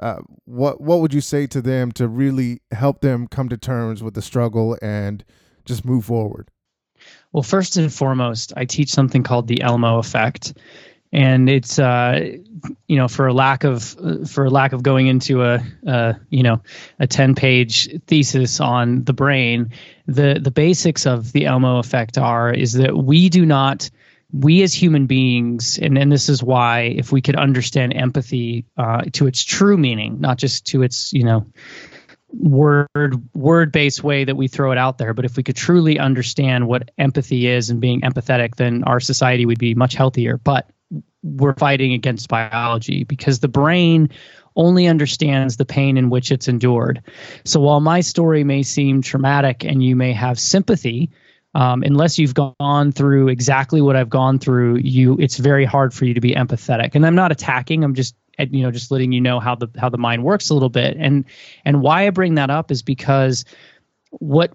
Uh, 0.01 0.21
what 0.45 0.81
what 0.81 0.99
would 0.99 1.13
you 1.13 1.21
say 1.21 1.45
to 1.45 1.61
them 1.61 1.91
to 1.91 2.07
really 2.07 2.59
help 2.71 3.01
them 3.01 3.27
come 3.27 3.49
to 3.49 3.57
terms 3.57 4.01
with 4.01 4.15
the 4.15 4.21
struggle 4.23 4.79
and 4.81 5.23
just 5.63 5.85
move 5.85 6.05
forward? 6.05 6.49
Well, 7.33 7.43
first 7.43 7.77
and 7.77 7.93
foremost, 7.93 8.51
I 8.57 8.65
teach 8.65 8.89
something 8.89 9.21
called 9.21 9.47
the 9.47 9.61
Elmo 9.61 9.99
effect, 9.99 10.57
and 11.11 11.49
it's 11.49 11.79
uh, 11.79 12.37
you 12.87 12.97
know 12.97 13.07
for 13.07 13.27
a 13.27 13.33
lack 13.33 13.63
of 13.63 13.95
for 14.29 14.49
lack 14.49 14.73
of 14.73 14.83
going 14.83 15.07
into 15.07 15.43
a, 15.43 15.63
a 15.85 16.15
you 16.29 16.43
know 16.43 16.61
a 16.99 17.07
10 17.07 17.35
page 17.35 17.89
thesis 18.07 18.59
on 18.59 19.03
the 19.03 19.13
brain 19.13 19.71
the 20.07 20.39
the 20.41 20.51
basics 20.51 21.05
of 21.05 21.31
the 21.31 21.45
elmo 21.45 21.77
effect 21.77 22.17
are 22.17 22.53
is 22.53 22.73
that 22.73 22.95
we 22.95 23.29
do 23.29 23.45
not 23.45 23.89
we 24.33 24.61
as 24.61 24.73
human 24.73 25.07
beings, 25.07 25.77
and, 25.77 25.97
and 25.97 26.11
this 26.11 26.29
is 26.29 26.41
why 26.41 26.81
if 26.97 27.11
we 27.11 27.21
could 27.21 27.35
understand 27.35 27.93
empathy 27.93 28.65
uh, 28.77 29.01
to 29.13 29.27
its 29.27 29.43
true 29.43 29.77
meaning, 29.77 30.21
not 30.21 30.37
just 30.37 30.65
to 30.67 30.83
its, 30.83 31.11
you 31.11 31.23
know, 31.23 31.45
word 32.33 33.21
word 33.33 33.73
based 33.73 34.05
way 34.05 34.23
that 34.23 34.37
we 34.37 34.47
throw 34.47 34.71
it 34.71 34.77
out 34.77 34.97
there, 34.97 35.13
but 35.13 35.25
if 35.25 35.35
we 35.35 35.43
could 35.43 35.57
truly 35.57 35.99
understand 35.99 36.65
what 36.65 36.89
empathy 36.97 37.45
is 37.45 37.69
and 37.69 37.81
being 37.81 38.01
empathetic, 38.01 38.55
then 38.55 38.85
our 38.85 39.01
society 39.01 39.45
would 39.45 39.59
be 39.59 39.75
much 39.75 39.95
healthier. 39.95 40.37
But 40.37 40.69
we're 41.23 41.55
fighting 41.55 41.93
against 41.93 42.29
biology 42.29 43.03
because 43.03 43.39
the 43.39 43.47
brain 43.47 44.09
only 44.55 44.87
understands 44.87 45.57
the 45.57 45.65
pain 45.65 45.97
in 45.97 46.09
which 46.09 46.31
it's 46.31 46.47
endured. 46.47 47.01
So 47.45 47.59
while 47.59 47.79
my 47.79 48.01
story 48.01 48.43
may 48.43 48.63
seem 48.63 49.01
traumatic 49.01 49.63
and 49.63 49.83
you 49.83 49.95
may 49.95 50.13
have 50.13 50.39
sympathy, 50.39 51.11
um, 51.53 51.83
unless 51.83 52.17
you've 52.17 52.33
gone 52.33 52.91
through 52.91 53.27
exactly 53.27 53.81
what 53.81 53.95
I've 53.95 54.09
gone 54.09 54.39
through, 54.39 54.77
you 54.77 55.17
it's 55.19 55.37
very 55.37 55.65
hard 55.65 55.93
for 55.93 56.05
you 56.05 56.13
to 56.13 56.21
be 56.21 56.31
empathetic. 56.31 56.95
And 56.95 57.05
I'm 57.05 57.15
not 57.15 57.31
attacking. 57.31 57.83
I'm 57.83 57.93
just 57.93 58.15
you 58.39 58.63
know 58.63 58.71
just 58.71 58.91
letting 58.91 59.11
you 59.11 59.21
know 59.21 59.39
how 59.39 59.55
the 59.55 59.67
how 59.77 59.89
the 59.89 59.97
mind 59.97 60.23
works 60.23 60.49
a 60.49 60.53
little 60.53 60.69
bit. 60.69 60.95
And 60.97 61.25
and 61.65 61.81
why 61.81 62.07
I 62.07 62.09
bring 62.09 62.35
that 62.35 62.49
up 62.49 62.71
is 62.71 62.83
because 62.83 63.45
what 64.11 64.53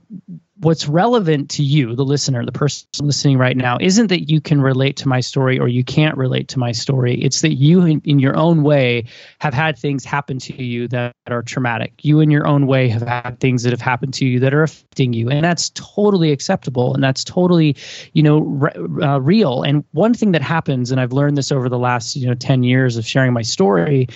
what's 0.59 0.89
relevant 0.89 1.51
to 1.51 1.63
you, 1.63 1.95
the 1.95 2.05
listener, 2.05 2.45
the 2.45 2.53
person 2.53 2.87
listening 3.01 3.37
right 3.37 3.57
now, 3.57 3.77
isn't 3.81 4.07
that 4.07 4.31
you 4.31 4.41
can 4.41 4.61
relate 4.61 4.97
to 4.97 5.09
my 5.09 5.21
story 5.21 5.59
or 5.59 5.69
you 5.69 5.85
can't 5.85 6.17
relate 6.17 6.49
to 6.49 6.59
my 6.59 6.73
story. 6.73 7.21
It's 7.21 7.43
that 7.43 7.55
you, 7.55 7.83
in, 7.83 8.01
in, 8.05 8.19
your 8.19 8.37
own 8.37 8.63
way, 8.63 9.05
have 9.39 9.53
had 9.53 9.79
things 9.79 10.05
happen 10.05 10.39
to 10.41 10.63
you 10.63 10.89
that 10.89 11.15
are 11.27 11.43
traumatic. 11.43 11.93
You, 12.03 12.21
in 12.21 12.31
your 12.31 12.47
own 12.47 12.67
way, 12.67 12.89
have 12.89 13.03
had 13.03 13.39
things 13.39 13.65
that 13.65 13.71
have 13.71 13.83
happened 13.83 14.15
to 14.15 14.25
you 14.25 14.41
that 14.41 14.55
are 14.55 14.63
affecting 14.63 15.13
you, 15.13 15.29
and 15.29 15.45
that's 15.45 15.71
totally 15.75 16.33
acceptable 16.33 16.95
and 16.95 17.05
that's 17.05 17.23
totally, 17.23 17.77
you 18.15 18.23
know, 18.23 18.39
re- 18.39 18.73
uh, 19.03 19.19
real. 19.19 19.63
And 19.63 19.85
one 19.93 20.15
thing 20.15 20.33
that 20.33 20.43
happens, 20.43 20.91
and 20.91 21.01
I've 21.01 21.13
learned 21.13 21.37
this 21.37 21.53
over 21.53 21.69
the 21.69 21.79
last, 21.79 22.17
you 22.17 22.27
know, 22.27 22.35
ten 22.35 22.63
years 22.63 22.97
of 22.97 23.07
sharing 23.07 23.35
my 23.35 23.43
story, 23.43 24.09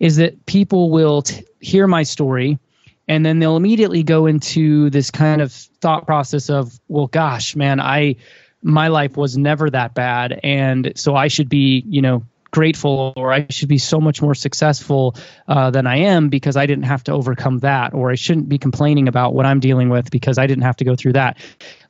is 0.00 0.16
that 0.16 0.44
people 0.46 0.90
will 0.90 1.22
t- 1.22 1.44
hear 1.60 1.86
my 1.86 2.02
story 2.02 2.58
and 3.06 3.24
then 3.24 3.38
they'll 3.38 3.56
immediately 3.56 4.02
go 4.02 4.26
into 4.26 4.90
this 4.90 5.10
kind 5.10 5.40
of 5.40 5.52
thought 5.52 6.06
process 6.06 6.50
of 6.50 6.78
well 6.88 7.06
gosh 7.06 7.56
man 7.56 7.80
i 7.80 8.16
my 8.64 8.88
life 8.88 9.16
was 9.16 9.36
never 9.36 9.70
that 9.70 9.94
bad. 9.94 10.40
And 10.42 10.92
so 10.96 11.14
i 11.14 11.28
should 11.28 11.48
be 11.48 11.84
you 11.86 12.02
know 12.02 12.24
grateful 12.50 13.12
or 13.16 13.32
i 13.32 13.44
should 13.50 13.68
be 13.68 13.78
so 13.78 14.00
much 14.00 14.22
more 14.22 14.34
successful 14.34 15.16
uh, 15.48 15.72
than 15.72 15.88
i 15.88 15.96
am 15.96 16.28
because 16.28 16.56
i 16.56 16.66
didn't 16.66 16.84
have 16.84 17.04
to 17.04 17.12
overcome 17.12 17.58
that. 17.58 17.94
Or 17.94 18.10
i 18.10 18.14
shouldn't 18.14 18.48
be 18.48 18.58
complaining 18.58 19.06
about 19.06 19.34
what 19.34 19.44
i'm 19.44 19.60
dealing 19.60 19.90
with 19.90 20.10
because 20.10 20.38
i 20.38 20.46
didn't 20.46 20.62
have 20.62 20.76
to 20.76 20.84
go 20.84 20.96
through 20.96 21.12
that. 21.14 21.38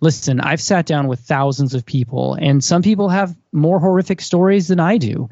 Listen 0.00 0.40
i've 0.40 0.60
sat 0.60 0.86
down 0.86 1.06
with 1.06 1.20
thousands 1.20 1.74
of 1.74 1.86
people 1.86 2.34
and 2.34 2.62
some 2.62 2.82
people 2.82 3.08
have 3.08 3.36
more 3.52 3.78
horrific 3.78 4.20
stories 4.20 4.68
than 4.68 4.80
i 4.80 4.98
do 4.98 5.28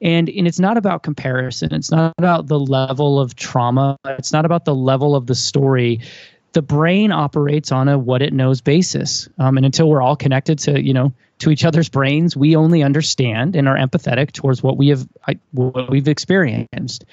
and 0.00 0.28
and 0.28 0.46
it's 0.46 0.60
not 0.60 0.76
about 0.76 1.02
comparison 1.02 1.72
it's 1.72 1.90
not 1.90 2.14
about 2.18 2.46
the 2.46 2.58
level 2.58 3.18
of 3.18 3.34
trauma 3.34 3.96
it's 4.04 4.32
not 4.32 4.44
about 4.44 4.64
the 4.64 4.74
level 4.74 5.14
of 5.16 5.26
the 5.26 5.34
story 5.34 6.00
the 6.52 6.62
brain 6.62 7.10
operates 7.10 7.72
on 7.72 7.88
a 7.88 7.98
what 7.98 8.22
it 8.22 8.32
knows 8.32 8.60
basis 8.60 9.28
um, 9.38 9.56
and 9.56 9.66
until 9.66 9.88
we're 9.88 10.02
all 10.02 10.16
connected 10.16 10.58
to 10.58 10.82
you 10.82 10.94
know 10.94 11.12
to 11.38 11.50
each 11.50 11.64
other's 11.64 11.88
brains 11.88 12.36
we 12.36 12.56
only 12.56 12.82
understand 12.82 13.56
and 13.56 13.68
are 13.68 13.76
empathetic 13.76 14.32
towards 14.32 14.62
what 14.62 14.76
we 14.76 14.88
have 14.88 15.06
what 15.52 15.90
we've 15.90 16.08
experienced 16.08 17.04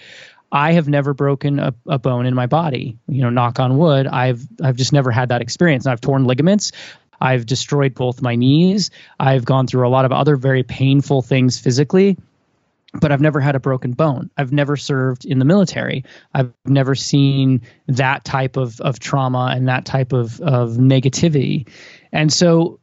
I 0.54 0.74
have 0.74 0.90
never 0.90 1.14
broken 1.14 1.60
a, 1.60 1.74
a, 1.88 1.98
bone 1.98 2.26
in 2.26 2.36
my 2.36 2.46
body. 2.46 2.98
You 3.08 3.22
know, 3.22 3.30
knock 3.30 3.62
on 3.62 3.78
wood. 3.78 4.06
I've 4.06 4.46
I've 4.62 4.76
just 4.76 4.92
never 4.92 5.10
had 5.10 5.30
that 5.30 5.42
experience. 5.42 5.88
I've 5.88 6.02
torn 6.02 6.26
ligaments. 6.26 6.74
I've 7.22 7.46
destroyed 7.46 7.94
both 7.94 8.22
my 8.22 8.36
knees. 8.36 8.90
I've 9.20 9.46
gone 9.46 9.68
through 9.68 9.88
a 9.88 9.90
lot 9.90 10.06
of 10.06 10.12
other 10.12 10.36
very 10.36 10.64
painful 10.64 11.22
things 11.22 11.58
physically 11.58 12.18
but 12.94 13.12
I've 13.12 13.22
never 13.22 13.40
had 13.40 13.56
a 13.56 13.60
broken 13.60 13.92
bone. 13.92 14.30
I've 14.38 14.52
never 14.52 14.76
served 14.76 15.26
in 15.26 15.40
the 15.40 15.46
military. 15.46 16.04
I've 16.34 16.54
never 16.66 16.96
seen 16.96 17.62
that 17.88 18.26
type 18.26 18.58
of, 18.58 18.80
of 18.82 19.00
trauma 19.00 19.52
and 19.56 19.68
that 19.68 19.86
type 19.86 20.14
of, 20.14 20.42
of 20.42 20.72
negativity. 20.72 21.70
And 22.12 22.32
so 22.32 22.82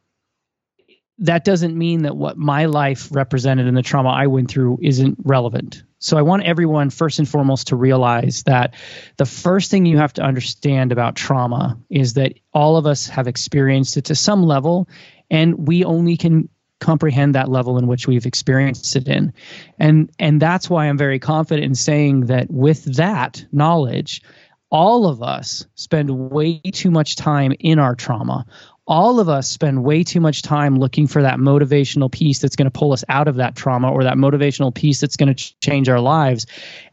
that 1.18 1.44
doesn't 1.44 1.76
mean 1.76 2.02
that 2.02 2.16
what 2.16 2.36
my 2.36 2.66
life 2.66 3.08
represented 3.10 3.66
and 3.66 3.76
the 3.76 3.82
trauma 3.82 4.10
I 4.10 4.28
went 4.28 4.50
through 4.50 4.78
isn't 4.82 5.18
relevant. 5.24 5.82
So 5.98 6.16
I 6.16 6.22
want 6.22 6.44
everyone, 6.44 6.90
first 6.90 7.18
and 7.18 7.28
foremost, 7.28 7.68
to 7.68 7.76
realize 7.76 8.44
that 8.44 8.74
the 9.16 9.26
first 9.26 9.70
thing 9.70 9.84
you 9.84 9.98
have 9.98 10.12
to 10.14 10.22
understand 10.22 10.92
about 10.92 11.16
trauma 11.16 11.76
is 11.90 12.14
that 12.14 12.34
all 12.54 12.76
of 12.76 12.86
us 12.86 13.08
have 13.08 13.26
experienced 13.26 13.96
it 13.96 14.04
to 14.06 14.14
some 14.14 14.44
level, 14.44 14.88
and 15.28 15.66
we 15.66 15.84
only 15.84 16.16
can 16.16 16.48
comprehend 16.80 17.34
that 17.34 17.48
level 17.48 17.78
in 17.78 17.86
which 17.86 18.06
we've 18.06 18.26
experienced 18.26 18.94
it 18.96 19.08
in. 19.08 19.32
And 19.78 20.10
and 20.18 20.40
that's 20.40 20.70
why 20.70 20.86
i'm 20.86 20.98
very 20.98 21.18
confident 21.18 21.64
in 21.64 21.74
saying 21.74 22.26
that 22.26 22.50
with 22.50 22.84
that 22.96 23.44
knowledge 23.52 24.22
all 24.70 25.06
of 25.06 25.22
us 25.22 25.66
spend 25.76 26.30
way 26.30 26.60
too 26.60 26.90
much 26.90 27.16
time 27.16 27.52
in 27.58 27.78
our 27.78 27.94
trauma 27.94 28.44
all 28.88 29.20
of 29.20 29.28
us 29.28 29.48
spend 29.50 29.84
way 29.84 30.02
too 30.02 30.18
much 30.18 30.40
time 30.40 30.78
looking 30.78 31.06
for 31.06 31.22
that 31.22 31.38
motivational 31.38 32.10
piece 32.10 32.38
that's 32.40 32.56
going 32.56 32.70
to 32.70 32.70
pull 32.70 32.92
us 32.92 33.04
out 33.10 33.28
of 33.28 33.36
that 33.36 33.54
trauma 33.54 33.92
or 33.92 34.04
that 34.04 34.16
motivational 34.16 34.74
piece 34.74 35.00
that's 35.00 35.16
going 35.16 35.28
to 35.28 35.34
ch- 35.34 35.54
change 35.60 35.90
our 35.90 36.00
lives. 36.00 36.46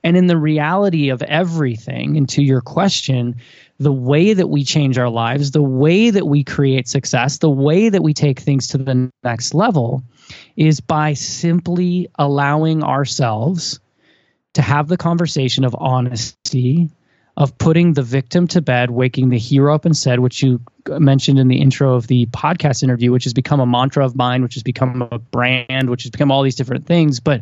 And 0.04 0.18
in 0.18 0.28
the 0.28 0.38
reality 0.38 1.10
of 1.10 1.24
everything 1.24 2.18
and 2.18 2.28
to 2.30 2.44
your 2.44 2.60
question 2.60 3.38
the 3.78 3.92
way 3.92 4.34
that 4.34 4.48
we 4.48 4.64
change 4.64 4.98
our 4.98 5.10
lives, 5.10 5.52
the 5.52 5.62
way 5.62 6.10
that 6.10 6.26
we 6.26 6.44
create 6.44 6.88
success, 6.88 7.40
the 7.40 7.50
way 7.50 7.90
that 7.90 8.04
we 8.04 8.14
take 8.14 8.40
things 8.40 8.68
to 8.68 8.78
the 8.78 9.12
next 9.24 9.54
level 9.54 10.04
is 10.56 10.80
by 10.80 11.14
simply 11.14 12.10
allowing 12.18 12.84
ourselves 12.84 13.80
to 14.54 14.62
have 14.62 14.88
the 14.88 14.98
conversation 14.98 15.66
of 15.66 15.76
honesty, 15.78 16.90
of 17.38 17.58
putting 17.58 17.94
the 17.94 18.02
victim 18.02 18.48
to 18.48 18.62
bed, 18.62 18.90
waking 18.90 19.30
the 19.30 19.38
hero 19.38 19.76
up 19.76 19.86
instead, 19.86 20.20
which 20.20 20.42
you 20.42 20.62
mentioned 20.88 21.38
in 21.38 21.48
the 21.48 21.58
intro 21.58 21.96
of 21.96 22.08
the 22.08 22.26
podcast 22.28 22.82
interview, 22.82 23.12
which 23.12 23.26
has 23.26 23.34
become 23.34 23.60
a 23.60 23.66
mantra 23.66 24.06
of 24.06 24.16
mine, 24.16 24.42
which 24.42 24.54
has 24.54 24.64
become 24.64 25.08
a 25.12 25.20
brand, 25.20 25.90
which 25.90 26.04
has 26.04 26.12
become 26.12 26.32
all 26.32 26.44
these 26.44 26.56
different 26.56 26.86
things. 26.86 27.20
But 27.20 27.42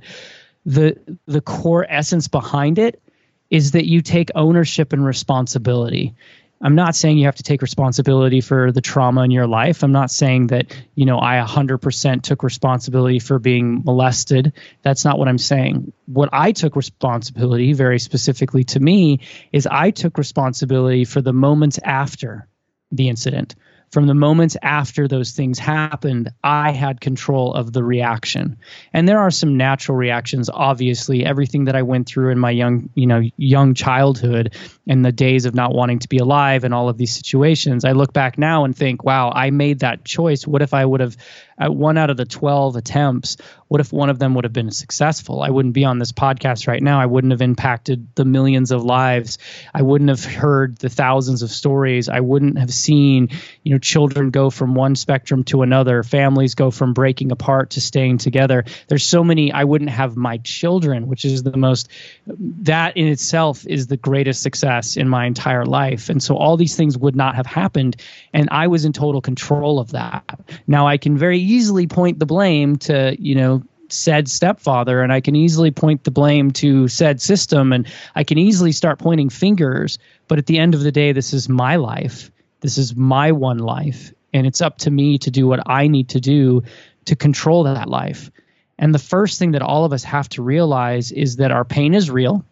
the 0.65 0.97
the 1.27 1.41
core 1.41 1.85
essence 1.87 2.27
behind 2.27 2.79
it 2.79 3.01
is 3.49 3.71
that 3.71 3.85
you 3.85 4.01
take 4.01 4.31
ownership 4.33 4.93
and 4.93 5.05
responsibility. 5.05 6.15
I'm 6.63 6.75
not 6.75 6.95
saying 6.95 7.17
you 7.17 7.25
have 7.25 7.35
to 7.35 7.43
take 7.43 7.61
responsibility 7.61 8.39
for 8.39 8.71
the 8.71 8.79
trauma 8.79 9.23
in 9.23 9.31
your 9.31 9.47
life. 9.47 9.83
I'm 9.83 9.91
not 9.91 10.09
saying 10.09 10.47
that, 10.47 10.73
you 10.95 11.05
know, 11.05 11.19
I 11.19 11.43
100% 11.45 12.21
took 12.21 12.41
responsibility 12.41 13.19
for 13.19 13.37
being 13.37 13.83
molested. 13.83 14.53
That's 14.81 15.03
not 15.03 15.19
what 15.19 15.27
I'm 15.27 15.37
saying. 15.37 15.91
What 16.05 16.29
I 16.31 16.53
took 16.53 16.77
responsibility, 16.77 17.73
very 17.73 17.99
specifically 17.99 18.63
to 18.65 18.79
me, 18.79 19.19
is 19.51 19.67
I 19.67 19.91
took 19.91 20.17
responsibility 20.17 21.03
for 21.03 21.21
the 21.21 21.33
moments 21.33 21.79
after 21.83 22.47
the 22.91 23.09
incident 23.09 23.55
from 23.93 24.07
the 24.07 24.15
moments 24.15 24.57
after 24.63 25.07
those 25.07 25.33
things 25.33 25.59
happened, 25.59 26.31
I 26.43 26.71
had 26.71 26.99
control 26.99 27.53
of 27.53 27.71
the 27.71 27.83
reaction. 27.83 28.57
And 28.91 29.07
there 29.07 29.19
are 29.19 29.29
some 29.29 29.55
natural 29.55 29.95
reactions, 29.95 30.49
obviously. 30.51 31.23
Everything 31.23 31.65
that 31.65 31.75
I 31.75 31.83
went 31.83 32.07
through 32.07 32.31
in 32.31 32.39
my 32.39 32.49
young, 32.49 32.89
you 32.95 33.05
know, 33.05 33.21
young 33.37 33.75
childhood 33.75 34.55
and 34.87 35.05
the 35.05 35.11
days 35.11 35.45
of 35.45 35.53
not 35.53 35.75
wanting 35.75 35.99
to 35.99 36.09
be 36.09 36.17
alive 36.17 36.63
and 36.63 36.73
all 36.73 36.89
of 36.89 36.97
these 36.97 37.13
situations, 37.13 37.85
I 37.85 37.91
look 37.91 38.13
back 38.13 38.39
now 38.39 38.65
and 38.65 38.75
think, 38.75 39.03
wow, 39.03 39.31
I 39.31 39.51
made 39.51 39.81
that 39.81 40.03
choice. 40.03 40.47
What 40.47 40.63
if 40.63 40.73
I 40.73 40.83
would 40.83 40.99
have 40.99 41.15
at 41.59 41.73
one 41.73 41.99
out 41.99 42.09
of 42.09 42.17
the 42.17 42.25
12 42.25 42.75
attempts, 42.75 43.37
what 43.73 43.79
if 43.79 43.91
one 43.91 44.11
of 44.11 44.19
them 44.19 44.35
would 44.35 44.43
have 44.43 44.53
been 44.53 44.69
successful? 44.69 45.41
I 45.41 45.49
wouldn't 45.49 45.73
be 45.73 45.83
on 45.83 45.97
this 45.97 46.11
podcast 46.11 46.67
right 46.67 46.83
now. 46.83 47.01
I 47.01 47.07
wouldn't 47.07 47.31
have 47.31 47.41
impacted 47.41 48.07
the 48.13 48.23
millions 48.23 48.69
of 48.69 48.83
lives. 48.83 49.39
I 49.73 49.81
wouldn't 49.81 50.11
have 50.11 50.23
heard 50.23 50.77
the 50.77 50.89
thousands 50.89 51.41
of 51.41 51.49
stories. 51.49 52.07
I 52.07 52.19
wouldn't 52.19 52.59
have 52.59 52.71
seen, 52.71 53.29
you 53.63 53.71
know, 53.71 53.79
children 53.79 54.29
go 54.29 54.51
from 54.51 54.75
one 54.75 54.95
spectrum 54.95 55.43
to 55.45 55.63
another, 55.63 56.03
families 56.03 56.53
go 56.53 56.69
from 56.69 56.93
breaking 56.93 57.31
apart 57.31 57.71
to 57.71 57.81
staying 57.81 58.19
together. 58.19 58.63
There's 58.89 59.05
so 59.05 59.23
many 59.23 59.51
I 59.51 59.63
wouldn't 59.63 59.89
have 59.89 60.15
my 60.15 60.37
children, 60.37 61.07
which 61.07 61.25
is 61.25 61.41
the 61.41 61.57
most 61.57 61.89
that 62.27 62.95
in 62.95 63.07
itself 63.07 63.65
is 63.65 63.87
the 63.87 63.97
greatest 63.97 64.43
success 64.43 64.97
in 64.97 65.09
my 65.09 65.25
entire 65.25 65.65
life. 65.65 66.09
And 66.09 66.21
so 66.21 66.37
all 66.37 66.57
these 66.57 66.75
things 66.75 66.95
would 66.95 67.15
not 67.15 67.33
have 67.33 67.47
happened 67.47 67.95
and 68.33 68.49
I 68.51 68.67
was 68.67 68.85
in 68.85 68.93
total 68.93 69.19
control 69.19 69.79
of 69.79 69.93
that. 69.93 70.39
Now 70.67 70.85
I 70.85 70.97
can 70.97 71.17
very 71.17 71.39
easily 71.39 71.87
point 71.87 72.19
the 72.19 72.27
blame 72.27 72.75
to, 72.75 73.15
you 73.19 73.33
know, 73.33 73.62
said 73.89 74.27
stepfather 74.27 75.01
and 75.01 75.11
I 75.11 75.21
can 75.21 75.35
easily 75.35 75.71
point 75.71 76.03
the 76.03 76.11
blame 76.11 76.51
to 76.51 76.87
said 76.87 77.21
system 77.21 77.73
and 77.73 77.87
I 78.15 78.23
can 78.23 78.37
easily 78.37 78.71
start 78.71 78.99
pointing 78.99 79.29
fingers. 79.29 79.99
But 80.27 80.39
at 80.39 80.45
the 80.45 80.59
end 80.59 80.73
of 80.73 80.81
the 80.81 80.91
day, 80.91 81.11
this 81.11 81.33
is 81.33 81.49
my 81.49 81.75
life. 81.75 82.31
This 82.61 82.77
is 82.77 82.95
my 82.95 83.31
one 83.31 83.59
life. 83.59 84.13
And 84.33 84.47
it's 84.47 84.61
up 84.61 84.79
to 84.79 84.91
me 84.91 85.17
to 85.19 85.31
do 85.31 85.47
what 85.47 85.61
I 85.65 85.87
need 85.87 86.09
to 86.09 86.19
do 86.19 86.63
to 87.05 87.15
control 87.15 87.63
that 87.63 87.89
life. 87.89 88.31
And 88.79 88.93
the 88.93 88.99
first 88.99 89.37
thing 89.37 89.51
that 89.51 89.61
all 89.61 89.85
of 89.85 89.93
us 89.93 90.03
have 90.03 90.27
to 90.29 90.41
realize 90.41 91.11
is 91.11 91.35
that 91.35 91.51
our 91.51 91.65
pain 91.65 91.93
is 91.93 92.09
real. 92.09 92.43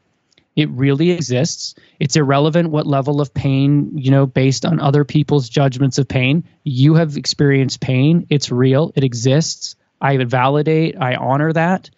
It 0.56 0.70
really 0.70 1.12
exists. 1.12 1.76
It's 2.00 2.16
irrelevant 2.16 2.70
what 2.70 2.86
level 2.86 3.22
of 3.22 3.34
pain, 3.34 3.98
you 3.98 4.12
know, 4.12 4.26
based 4.26 4.66
on 4.66 4.80
other 4.80 5.06
people's 5.06 5.50
judgments 5.50 5.98
of 5.98 6.08
pain. 6.08 6.44
You 6.64 6.96
have 6.96 7.18
experienced 7.18 7.80
pain. 7.80 8.28
It's 8.30 8.52
real. 8.52 8.92
It 8.96 9.04
exists. 9.04 9.76
I 10.02 10.18
validate, 10.24 10.96
I 11.00 11.16
honor 11.16 11.54
that. 11.54 11.90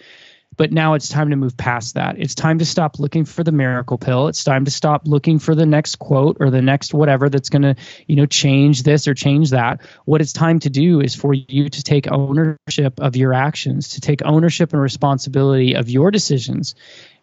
But 0.55 0.71
now 0.71 0.93
it's 0.93 1.09
time 1.09 1.31
to 1.31 1.35
move 1.35 1.57
past 1.57 1.95
that. 1.95 2.19
It's 2.19 2.35
time 2.35 2.59
to 2.59 2.65
stop 2.65 2.99
looking 2.99 3.25
for 3.25 3.43
the 3.43 3.51
miracle 3.51 3.97
pill. 3.97 4.27
It's 4.27 4.43
time 4.43 4.65
to 4.65 4.71
stop 4.71 5.07
looking 5.07 5.39
for 5.39 5.55
the 5.55 5.65
next 5.65 5.97
quote 5.97 6.37
or 6.39 6.51
the 6.51 6.61
next 6.61 6.93
whatever 6.93 7.29
that's 7.29 7.49
going 7.49 7.63
to, 7.63 7.75
you 8.07 8.15
know, 8.15 8.27
change 8.27 8.83
this 8.83 9.07
or 9.07 9.15
change 9.15 9.49
that. 9.49 9.81
What 10.05 10.21
it's 10.21 10.33
time 10.33 10.59
to 10.59 10.69
do 10.69 11.01
is 11.01 11.15
for 11.15 11.33
you 11.33 11.69
to 11.69 11.83
take 11.83 12.11
ownership 12.11 12.99
of 12.99 13.15
your 13.15 13.33
actions, 13.33 13.89
to 13.89 14.01
take 14.01 14.23
ownership 14.23 14.73
and 14.73 14.81
responsibility 14.81 15.73
of 15.73 15.89
your 15.89 16.11
decisions. 16.11 16.75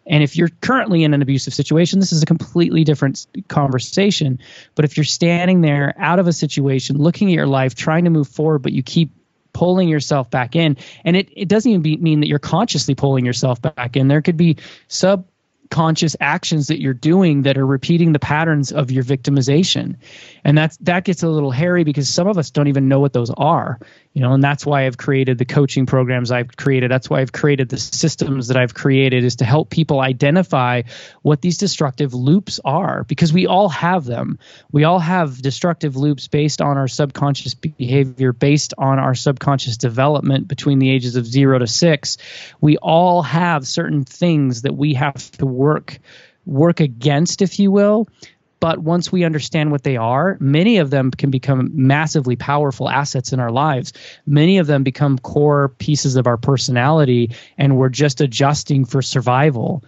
And 0.05 0.23
if 0.23 0.35
you're 0.35 0.49
currently 0.49 1.03
in 1.03 1.13
an 1.13 1.21
abusive 1.21 1.53
situation, 1.53 1.99
this 1.99 2.11
is 2.11 2.23
a 2.23 2.25
completely 2.25 2.83
different 2.83 3.27
conversation. 3.47 4.39
But 4.75 4.83
if 4.83 4.97
you're 4.97 5.03
standing 5.03 5.61
there 5.61 5.93
out 5.97 6.19
of 6.19 6.27
a 6.27 6.33
situation, 6.33 6.97
looking 6.97 7.29
at 7.29 7.35
your 7.35 7.47
life, 7.47 7.75
trying 7.75 8.05
to 8.05 8.09
move 8.09 8.27
forward, 8.27 8.59
but 8.59 8.73
you 8.73 8.83
keep 8.83 9.11
pulling 9.53 9.89
yourself 9.89 10.29
back 10.29 10.55
in. 10.55 10.77
And 11.03 11.15
it, 11.15 11.29
it 11.35 11.47
doesn't 11.47 11.69
even 11.69 11.81
be, 11.81 11.97
mean 11.97 12.19
that 12.21 12.27
you're 12.27 12.39
consciously 12.39 12.95
pulling 12.95 13.25
yourself 13.25 13.61
back 13.61 13.95
in. 13.95 14.07
There 14.07 14.21
could 14.21 14.37
be 14.37 14.57
subconscious 15.71 16.17
actions 16.19 16.67
that 16.67 16.81
you're 16.81 16.93
doing 16.93 17.43
that 17.43 17.57
are 17.57 17.65
repeating 17.65 18.11
the 18.11 18.19
patterns 18.19 18.73
of 18.73 18.91
your 18.91 19.05
victimization. 19.05 19.95
And 20.43 20.57
that's 20.57 20.75
that 20.77 21.05
gets 21.05 21.23
a 21.23 21.29
little 21.29 21.51
hairy 21.51 21.85
because 21.85 22.09
some 22.09 22.27
of 22.27 22.37
us 22.37 22.51
don't 22.51 22.67
even 22.67 22.89
know 22.89 22.99
what 22.99 23.13
those 23.13 23.31
are 23.31 23.79
you 24.13 24.21
know 24.21 24.33
and 24.33 24.43
that's 24.43 24.65
why 24.65 24.85
i've 24.85 24.97
created 24.97 25.37
the 25.37 25.45
coaching 25.45 25.85
programs 25.85 26.31
i've 26.31 26.55
created. 26.57 26.91
That's 26.91 27.09
why 27.09 27.21
i've 27.21 27.31
created 27.31 27.69
the 27.69 27.77
systems 27.77 28.47
that 28.49 28.57
i've 28.57 28.73
created 28.73 29.23
is 29.23 29.37
to 29.37 29.45
help 29.45 29.69
people 29.69 29.99
identify 29.99 30.83
what 31.21 31.41
these 31.41 31.57
destructive 31.57 32.13
loops 32.13 32.59
are 32.65 33.03
because 33.05 33.31
we 33.31 33.47
all 33.47 33.69
have 33.69 34.05
them. 34.05 34.39
We 34.71 34.83
all 34.83 34.99
have 34.99 35.41
destructive 35.41 35.95
loops 35.95 36.27
based 36.27 36.61
on 36.61 36.77
our 36.77 36.87
subconscious 36.87 37.53
behavior 37.53 38.33
based 38.33 38.73
on 38.77 38.99
our 38.99 39.15
subconscious 39.15 39.77
development 39.77 40.47
between 40.47 40.79
the 40.79 40.89
ages 40.89 41.15
of 41.15 41.25
0 41.25 41.59
to 41.59 41.67
6 41.67 42.17
we 42.59 42.77
all 42.77 43.21
have 43.21 43.65
certain 43.65 44.03
things 44.03 44.63
that 44.63 44.73
we 44.73 44.95
have 44.95 45.31
to 45.31 45.45
work 45.61 45.99
work 46.45 46.79
against 46.79 47.41
if 47.41 47.59
you 47.59 47.71
will 47.71 48.07
but 48.61 48.77
once 48.79 49.11
we 49.11 49.23
understand 49.23 49.71
what 49.71 49.83
they 49.83 49.97
are, 49.97 50.37
many 50.39 50.77
of 50.77 50.91
them 50.91 51.09
can 51.09 51.31
become 51.31 51.71
massively 51.73 52.35
powerful 52.35 52.89
assets 52.89 53.33
in 53.33 53.39
our 53.39 53.51
lives. 53.51 53.91
Many 54.27 54.59
of 54.59 54.67
them 54.67 54.83
become 54.83 55.17
core 55.17 55.69
pieces 55.79 56.15
of 56.15 56.27
our 56.27 56.37
personality, 56.37 57.31
and 57.57 57.75
we're 57.75 57.89
just 57.89 58.21
adjusting 58.21 58.85
for 58.85 59.01
survival. 59.01 59.83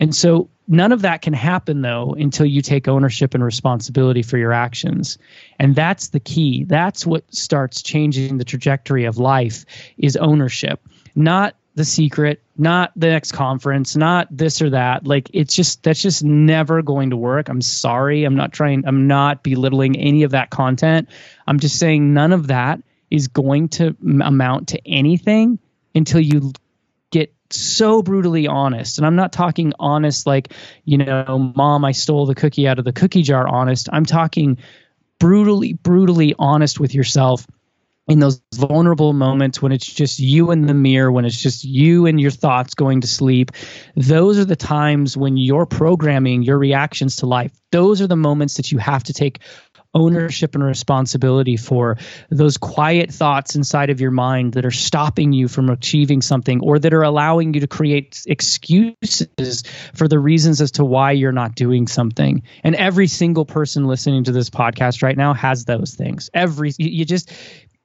And 0.00 0.12
so 0.12 0.50
none 0.66 0.90
of 0.90 1.02
that 1.02 1.22
can 1.22 1.34
happen 1.34 1.82
though 1.82 2.16
until 2.18 2.46
you 2.46 2.62
take 2.62 2.88
ownership 2.88 3.32
and 3.32 3.44
responsibility 3.44 4.22
for 4.22 4.38
your 4.38 4.52
actions. 4.52 5.18
And 5.60 5.76
that's 5.76 6.08
the 6.08 6.18
key. 6.18 6.64
That's 6.64 7.06
what 7.06 7.32
starts 7.32 7.80
changing 7.80 8.38
the 8.38 8.44
trajectory 8.44 9.04
of 9.04 9.18
life 9.18 9.64
is 9.98 10.16
ownership. 10.16 10.80
Not 11.14 11.54
the 11.76 11.84
secret, 11.84 12.42
not 12.56 12.90
the 12.96 13.08
next 13.08 13.32
conference, 13.32 13.94
not 13.96 14.34
this 14.34 14.62
or 14.62 14.70
that. 14.70 15.06
Like 15.06 15.30
it's 15.34 15.54
just 15.54 15.82
that's 15.82 16.00
just 16.00 16.24
never 16.24 16.80
going 16.80 17.10
to 17.10 17.18
work. 17.18 17.50
I'm 17.50 17.60
sorry. 17.60 18.24
I'm 18.24 18.34
not 18.34 18.52
trying 18.52 18.86
I'm 18.86 19.06
not 19.06 19.42
belittling 19.42 19.96
any 19.96 20.22
of 20.22 20.30
that 20.32 20.48
content. 20.48 21.10
I'm 21.46 21.60
just 21.60 21.78
saying 21.78 22.14
none 22.14 22.32
of 22.32 22.46
that 22.46 22.80
is 23.10 23.28
going 23.28 23.68
to 23.68 23.94
amount 24.02 24.68
to 24.68 24.80
anything 24.88 25.58
until 25.94 26.20
you 26.20 26.52
get 27.10 27.32
so 27.50 28.02
brutally 28.02 28.46
honest. 28.46 28.96
And 28.96 29.06
I'm 29.06 29.16
not 29.16 29.34
talking 29.34 29.74
honest 29.78 30.26
like, 30.26 30.54
you 30.86 30.96
know, 30.96 31.52
mom, 31.54 31.84
I 31.84 31.92
stole 31.92 32.24
the 32.24 32.34
cookie 32.34 32.66
out 32.66 32.78
of 32.78 32.86
the 32.86 32.92
cookie 32.92 33.22
jar 33.22 33.46
honest. 33.46 33.90
I'm 33.92 34.06
talking 34.06 34.56
brutally 35.18 35.74
brutally 35.74 36.34
honest 36.38 36.80
with 36.80 36.94
yourself 36.94 37.46
in 38.08 38.20
those 38.20 38.40
vulnerable 38.54 39.12
moments 39.12 39.60
when 39.60 39.72
it's 39.72 39.86
just 39.86 40.20
you 40.20 40.52
in 40.52 40.66
the 40.66 40.74
mirror, 40.74 41.10
when 41.10 41.24
it's 41.24 41.40
just 41.40 41.64
you 41.64 42.06
and 42.06 42.20
your 42.20 42.30
thoughts 42.30 42.74
going 42.74 43.00
to 43.00 43.06
sleep, 43.06 43.50
those 43.96 44.38
are 44.38 44.44
the 44.44 44.56
times 44.56 45.16
when 45.16 45.36
you're 45.36 45.66
programming 45.66 46.42
your 46.42 46.58
reactions 46.58 47.16
to 47.16 47.26
life. 47.26 47.52
Those 47.72 48.00
are 48.00 48.06
the 48.06 48.16
moments 48.16 48.54
that 48.54 48.70
you 48.70 48.78
have 48.78 49.02
to 49.04 49.12
take 49.12 49.40
ownership 49.96 50.54
and 50.54 50.62
responsibility 50.62 51.56
for 51.56 51.96
those 52.30 52.58
quiet 52.58 53.10
thoughts 53.10 53.56
inside 53.56 53.88
of 53.88 54.00
your 54.00 54.10
mind 54.10 54.52
that 54.52 54.66
are 54.66 54.70
stopping 54.70 55.32
you 55.32 55.48
from 55.48 55.70
achieving 55.70 56.20
something 56.20 56.60
or 56.60 56.78
that 56.78 56.92
are 56.92 57.02
allowing 57.02 57.54
you 57.54 57.60
to 57.60 57.66
create 57.66 58.22
excuses 58.26 59.62
for 59.94 60.06
the 60.06 60.18
reasons 60.18 60.60
as 60.60 60.72
to 60.72 60.84
why 60.84 61.12
you're 61.12 61.32
not 61.32 61.54
doing 61.54 61.86
something. 61.86 62.42
And 62.62 62.74
every 62.74 63.06
single 63.06 63.46
person 63.46 63.86
listening 63.86 64.24
to 64.24 64.32
this 64.32 64.50
podcast 64.50 65.02
right 65.02 65.16
now 65.16 65.32
has 65.32 65.64
those 65.64 65.94
things. 65.94 66.28
Every 66.34 66.72
you 66.78 67.04
just 67.06 67.32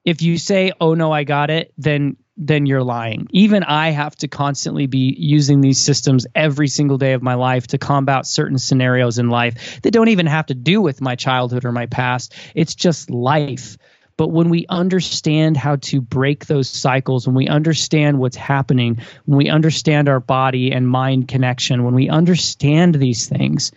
if 0.06 0.22
you 0.22 0.38
say 0.38 0.72
oh 0.80 0.94
no 0.94 1.12
i 1.12 1.24
got 1.24 1.50
it 1.50 1.74
then 1.78 2.16
then 2.38 2.66
you're 2.66 2.84
lying. 2.84 3.28
Even 3.32 3.64
i 3.64 3.92
have 3.92 4.16
to 4.16 4.28
constantly 4.28 4.88
be 4.88 5.16
using 5.18 5.62
these 5.62 5.80
systems 5.80 6.26
every 6.34 6.68
single 6.68 6.98
day 6.98 7.14
of 7.14 7.22
my 7.22 7.36
life 7.36 7.68
to 7.68 7.78
combat 7.78 8.26
certain 8.26 8.58
scenarios 8.58 9.20
in 9.20 9.30
life 9.30 9.82
that 9.82 9.92
don't 9.92 10.08
even 10.08 10.26
have 10.26 10.48
to 10.48 10.56
do 10.56 10.82
with 10.82 11.02
my 11.02 11.16
childhood 11.16 11.66
or 11.66 11.72
my 11.72 11.86
past. 11.86 12.34
It's 12.56 12.74
just 12.74 13.10
life. 13.10 13.78
But 14.18 14.30
when 14.30 14.50
we 14.50 14.66
understand 14.70 15.58
how 15.58 15.78
to 15.78 16.02
break 16.02 16.46
those 16.46 16.70
cycles, 16.70 17.26
when 17.26 17.36
we 17.36 17.48
understand 17.48 18.20
what's 18.20 18.36
happening, 18.36 19.02
when 19.26 19.38
we 19.38 19.50
understand 19.50 20.08
our 20.10 20.20
body 20.20 20.72
and 20.72 20.88
mind 20.88 21.28
connection, 21.28 21.84
when 21.84 21.96
we 21.96 22.10
understand 22.10 22.96
these 22.96 23.28
things, 23.28 23.72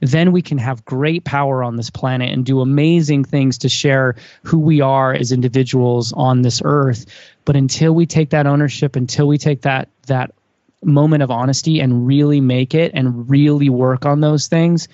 then 0.00 0.32
we 0.32 0.42
can 0.42 0.58
have 0.58 0.84
great 0.84 1.24
power 1.24 1.62
on 1.62 1.76
this 1.76 1.90
planet 1.90 2.32
and 2.32 2.44
do 2.44 2.60
amazing 2.60 3.24
things 3.24 3.58
to 3.58 3.68
share 3.68 4.16
who 4.44 4.58
we 4.58 4.80
are 4.80 5.12
as 5.12 5.32
individuals 5.32 6.12
on 6.12 6.42
this 6.42 6.62
earth. 6.64 7.06
But 7.44 7.56
until 7.56 7.94
we 7.94 8.06
take 8.06 8.30
that 8.30 8.46
ownership, 8.46 8.96
until 8.96 9.26
we 9.26 9.38
take 9.38 9.62
that 9.62 9.88
that 10.06 10.32
moment 10.82 11.22
of 11.22 11.30
honesty 11.30 11.80
and 11.80 12.06
really 12.06 12.40
make 12.40 12.74
it 12.74 12.92
and 12.94 13.28
really 13.28 13.68
work 13.68 14.06
on 14.06 14.20
those 14.20 14.46
things, 14.46 14.88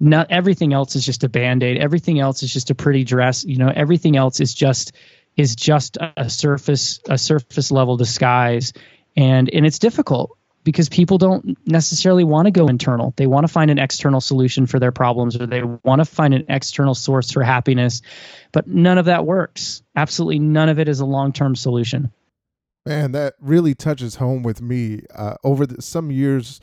not 0.00 0.30
everything 0.30 0.72
else 0.72 0.96
is 0.96 1.04
just 1.04 1.24
a 1.24 1.28
band-aid. 1.28 1.78
Everything 1.78 2.18
else 2.20 2.42
is 2.42 2.52
just 2.52 2.70
a 2.70 2.74
pretty 2.74 3.04
dress. 3.04 3.44
You 3.44 3.58
know, 3.58 3.72
everything 3.74 4.16
else 4.16 4.40
is 4.40 4.54
just 4.54 4.92
is 5.36 5.54
just 5.54 5.98
a 6.16 6.30
surface 6.30 7.00
a 7.08 7.18
surface 7.18 7.70
level 7.70 7.96
disguise 7.96 8.72
and 9.16 9.50
and 9.52 9.66
it's 9.66 9.78
difficult 9.78 10.36
because 10.66 10.88
people 10.88 11.16
don't 11.16 11.56
necessarily 11.64 12.24
want 12.24 12.46
to 12.46 12.50
go 12.50 12.66
internal. 12.66 13.14
They 13.16 13.28
want 13.28 13.46
to 13.46 13.52
find 13.52 13.70
an 13.70 13.78
external 13.78 14.20
solution 14.20 14.66
for 14.66 14.80
their 14.80 14.90
problems 14.90 15.40
or 15.40 15.46
they 15.46 15.62
want 15.62 16.00
to 16.00 16.04
find 16.04 16.34
an 16.34 16.44
external 16.48 16.96
source 16.96 17.30
for 17.30 17.44
happiness. 17.44 18.02
But 18.50 18.66
none 18.66 18.98
of 18.98 19.04
that 19.04 19.24
works. 19.24 19.84
Absolutely 19.94 20.40
none 20.40 20.68
of 20.68 20.80
it 20.80 20.88
is 20.88 20.98
a 20.98 21.06
long 21.06 21.32
term 21.32 21.54
solution. 21.54 22.10
Man, 22.84 23.12
that 23.12 23.34
really 23.40 23.76
touches 23.76 24.16
home 24.16 24.42
with 24.42 24.60
me. 24.60 25.02
Uh, 25.14 25.36
over 25.44 25.66
the, 25.66 25.80
some 25.80 26.10
years, 26.10 26.58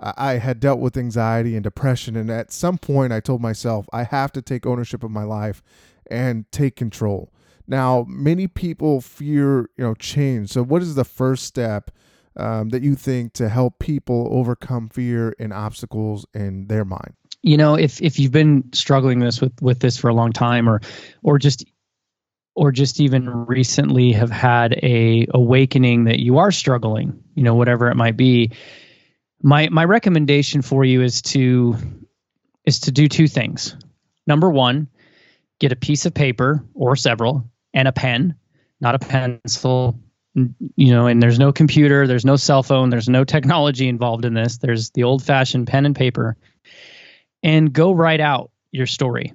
I 0.00 0.38
had 0.38 0.58
dealt 0.58 0.80
with 0.80 0.96
anxiety 0.96 1.54
and 1.54 1.62
depression. 1.62 2.16
And 2.16 2.30
at 2.30 2.50
some 2.50 2.76
point, 2.76 3.12
I 3.12 3.20
told 3.20 3.40
myself, 3.40 3.86
I 3.92 4.02
have 4.02 4.32
to 4.32 4.42
take 4.42 4.66
ownership 4.66 5.04
of 5.04 5.12
my 5.12 5.22
life 5.22 5.62
and 6.10 6.50
take 6.50 6.74
control. 6.74 7.32
Now, 7.68 8.04
many 8.08 8.48
people 8.48 9.00
fear, 9.00 9.70
you 9.76 9.84
know, 9.84 9.94
change. 9.94 10.50
So, 10.50 10.64
what 10.64 10.82
is 10.82 10.96
the 10.96 11.04
first 11.04 11.44
step 11.44 11.92
um, 12.36 12.70
that 12.70 12.82
you 12.82 12.94
think 12.94 13.32
to 13.34 13.48
help 13.48 13.78
people 13.78 14.28
overcome 14.30 14.88
fear 14.88 15.34
and 15.38 15.52
obstacles 15.52 16.26
in 16.34 16.66
their 16.66 16.84
mind? 16.84 17.14
You 17.42 17.56
know, 17.56 17.74
if 17.74 18.00
if 18.00 18.18
you've 18.18 18.32
been 18.32 18.72
struggling 18.72 19.18
this 19.18 19.40
with 19.40 19.60
with 19.60 19.80
this 19.80 19.98
for 19.98 20.08
a 20.08 20.14
long 20.14 20.32
time, 20.32 20.68
or 20.68 20.80
or 21.22 21.38
just 21.38 21.64
or 22.54 22.72
just 22.72 23.00
even 23.00 23.28
recently 23.28 24.12
have 24.12 24.30
had 24.30 24.74
a 24.82 25.26
awakening 25.34 26.04
that 26.04 26.20
you 26.20 26.38
are 26.38 26.52
struggling, 26.52 27.22
you 27.34 27.42
know, 27.42 27.54
whatever 27.54 27.90
it 27.90 27.96
might 27.96 28.16
be, 28.16 28.52
my 29.42 29.68
my 29.68 29.84
recommendation 29.84 30.62
for 30.62 30.84
you 30.84 31.02
is 31.02 31.20
to 31.22 31.76
is 32.64 32.80
to 32.80 32.92
do 32.92 33.08
two 33.08 33.28
things. 33.28 33.76
Number 34.26 34.50
one, 34.50 34.88
get 35.60 35.72
a 35.72 35.76
piece 35.76 36.06
of 36.06 36.14
paper 36.14 36.64
or 36.74 36.96
several 36.96 37.50
and 37.74 37.86
a 37.88 37.92
pen, 37.92 38.36
not 38.80 38.94
a 38.94 38.98
pencil, 38.98 39.98
you 40.34 40.90
know, 40.92 41.06
and 41.06 41.22
there's 41.22 41.38
no 41.38 41.52
computer, 41.52 42.06
there's 42.06 42.24
no 42.24 42.36
cell 42.36 42.62
phone, 42.62 42.90
there's 42.90 43.08
no 43.08 43.24
technology 43.24 43.88
involved 43.88 44.24
in 44.24 44.34
this. 44.34 44.58
There's 44.58 44.90
the 44.90 45.04
old 45.04 45.22
fashioned 45.22 45.66
pen 45.66 45.86
and 45.86 45.94
paper. 45.94 46.36
And 47.42 47.72
go 47.72 47.92
write 47.92 48.20
out 48.20 48.50
your 48.72 48.86
story 48.86 49.32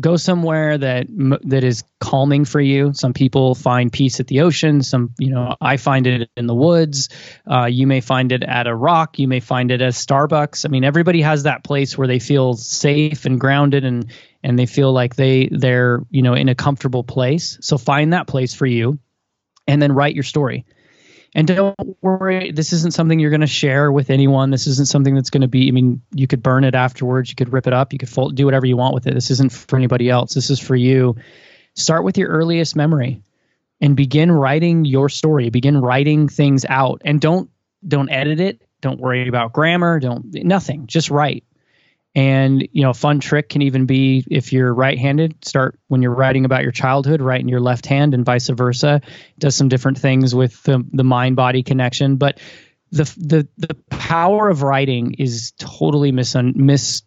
go 0.00 0.16
somewhere 0.16 0.76
that 0.78 1.06
that 1.44 1.64
is 1.64 1.84
calming 2.00 2.44
for 2.44 2.60
you. 2.60 2.92
Some 2.94 3.12
people 3.12 3.54
find 3.54 3.92
peace 3.92 4.20
at 4.20 4.26
the 4.26 4.40
ocean. 4.40 4.82
Some, 4.82 5.14
you 5.18 5.30
know, 5.30 5.56
I 5.60 5.76
find 5.76 6.06
it 6.06 6.30
in 6.36 6.46
the 6.46 6.54
woods. 6.54 7.08
Uh, 7.50 7.66
you 7.66 7.86
may 7.86 8.00
find 8.00 8.32
it 8.32 8.42
at 8.42 8.66
a 8.66 8.74
rock. 8.74 9.18
You 9.18 9.28
may 9.28 9.40
find 9.40 9.70
it 9.70 9.80
at 9.80 9.92
Starbucks. 9.92 10.64
I 10.64 10.68
mean, 10.68 10.84
everybody 10.84 11.22
has 11.22 11.44
that 11.44 11.64
place 11.64 11.96
where 11.96 12.08
they 12.08 12.18
feel 12.18 12.54
safe 12.54 13.26
and 13.26 13.40
grounded 13.40 13.84
and 13.84 14.10
and 14.42 14.58
they 14.58 14.66
feel 14.66 14.92
like 14.92 15.16
they 15.16 15.48
they're 15.50 16.02
you 16.10 16.22
know 16.22 16.34
in 16.34 16.48
a 16.48 16.54
comfortable 16.54 17.04
place. 17.04 17.58
So 17.60 17.78
find 17.78 18.12
that 18.12 18.26
place 18.26 18.54
for 18.54 18.66
you, 18.66 18.98
and 19.66 19.80
then 19.80 19.92
write 19.92 20.14
your 20.14 20.24
story. 20.24 20.64
And 21.34 21.48
don't 21.48 21.74
worry, 22.00 22.52
this 22.52 22.72
isn't 22.72 22.94
something 22.94 23.18
you're 23.18 23.30
going 23.30 23.40
to 23.40 23.46
share 23.48 23.90
with 23.90 24.10
anyone. 24.10 24.50
This 24.50 24.68
isn't 24.68 24.86
something 24.86 25.16
that's 25.16 25.30
going 25.30 25.40
to 25.40 25.48
be, 25.48 25.66
I 25.66 25.72
mean, 25.72 26.00
you 26.12 26.28
could 26.28 26.44
burn 26.44 26.62
it 26.62 26.76
afterwards. 26.76 27.28
You 27.28 27.34
could 27.34 27.52
rip 27.52 27.66
it 27.66 27.72
up. 27.72 27.92
You 27.92 27.98
could 27.98 28.08
fold, 28.08 28.36
do 28.36 28.44
whatever 28.44 28.66
you 28.66 28.76
want 28.76 28.94
with 28.94 29.08
it. 29.08 29.14
This 29.14 29.32
isn't 29.32 29.50
for 29.50 29.76
anybody 29.76 30.08
else. 30.08 30.34
This 30.34 30.50
is 30.50 30.60
for 30.60 30.76
you. 30.76 31.16
Start 31.74 32.04
with 32.04 32.16
your 32.18 32.28
earliest 32.28 32.76
memory 32.76 33.20
and 33.80 33.96
begin 33.96 34.30
writing 34.30 34.84
your 34.84 35.08
story. 35.08 35.50
Begin 35.50 35.80
writing 35.80 36.28
things 36.28 36.64
out 36.68 37.02
and 37.04 37.20
don't, 37.20 37.50
don't 37.86 38.10
edit 38.10 38.38
it. 38.38 38.62
Don't 38.80 39.00
worry 39.00 39.26
about 39.26 39.52
grammar. 39.52 39.98
Don't, 39.98 40.32
nothing. 40.44 40.86
Just 40.86 41.10
write. 41.10 41.42
And 42.14 42.68
you 42.70 42.82
know, 42.82 42.90
a 42.90 42.94
fun 42.94 43.18
trick 43.18 43.48
can 43.48 43.62
even 43.62 43.86
be 43.86 44.24
if 44.30 44.52
you're 44.52 44.72
right-handed, 44.72 45.44
start 45.44 45.78
when 45.88 46.00
you're 46.00 46.14
writing 46.14 46.44
about 46.44 46.62
your 46.62 46.70
childhood, 46.70 47.20
write 47.20 47.40
in 47.40 47.48
your 47.48 47.60
left 47.60 47.86
hand, 47.86 48.14
and 48.14 48.24
vice 48.24 48.48
versa. 48.48 49.00
It 49.04 49.38
does 49.40 49.56
some 49.56 49.68
different 49.68 49.98
things 49.98 50.34
with 50.34 50.62
the 50.62 50.84
the 50.92 51.04
mind-body 51.04 51.64
connection, 51.64 52.16
but 52.16 52.38
the 52.92 53.04
the 53.16 53.48
the 53.58 53.74
power 53.90 54.48
of 54.48 54.62
writing 54.62 55.14
is 55.14 55.52
totally 55.58 56.12
mis 56.12 56.36
mis. 56.36 57.02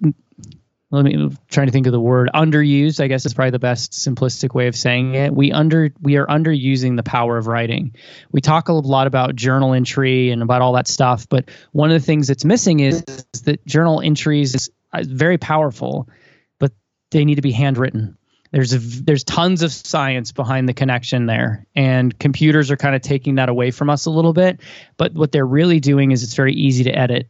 Let 0.90 1.04
me 1.04 1.30
trying 1.50 1.68
to 1.68 1.74
think 1.74 1.86
of 1.86 1.92
the 1.92 2.00
word 2.00 2.30
underused. 2.34 3.02
I 3.02 3.08
guess 3.08 3.26
is 3.26 3.34
probably 3.34 3.52
the 3.52 3.60
best 3.60 3.92
simplistic 3.92 4.54
way 4.54 4.68
of 4.68 4.76
saying 4.76 5.16
it. 5.16 5.34
We 5.34 5.52
under 5.54 5.92
we 6.02 6.18
are 6.18 6.26
underusing 6.28 6.98
the 6.98 7.04
power 7.04 7.38
of 7.38 7.48
writing. 7.48 7.94
We 8.32 8.42
talk 8.42 8.68
a 8.68 8.74
lot 8.74 9.08
about 9.08 9.36
journal 9.36 9.74
entry 9.74 10.32
and 10.32 10.42
about 10.42 10.62
all 10.62 10.74
that 10.74 10.88
stuff, 10.88 11.28
but 11.30 11.50
one 11.72 11.92
of 11.92 12.02
the 12.02 12.06
things 12.06 12.28
that's 12.28 12.46
missing 12.46 12.80
is, 12.80 13.04
is 13.34 13.42
that 13.44 13.66
journal 13.66 14.02
entries 14.02 14.70
Uh, 14.94 15.04
very 15.06 15.38
powerful, 15.38 16.10
but 16.60 16.72
they 17.12 17.26
need 17.26 17.36
to 17.36 17.42
be 17.42 17.52
handwritten. 17.52 18.18
There's 18.52 18.74
a, 18.74 18.80
there's 18.80 19.24
tons 19.24 19.62
of 19.62 19.74
science 19.74 20.32
behind 20.32 20.70
the 20.70 20.74
connection 20.74 21.26
there, 21.26 21.66
and 21.76 22.18
computers 22.18 22.72
are 22.72 22.78
kind 22.78 22.96
of 22.96 23.02
taking 23.02 23.36
that 23.36 23.50
away 23.50 23.72
from 23.72 23.90
us 23.90 24.06
a 24.06 24.10
little 24.12 24.34
bit. 24.34 24.62
But 24.96 25.14
what 25.14 25.32
they're 25.32 25.46
really 25.46 25.80
doing 25.80 26.12
is 26.12 26.24
it's 26.24 26.34
very 26.34 26.54
easy 26.54 26.86
to 26.86 26.98
edit. 26.98 27.28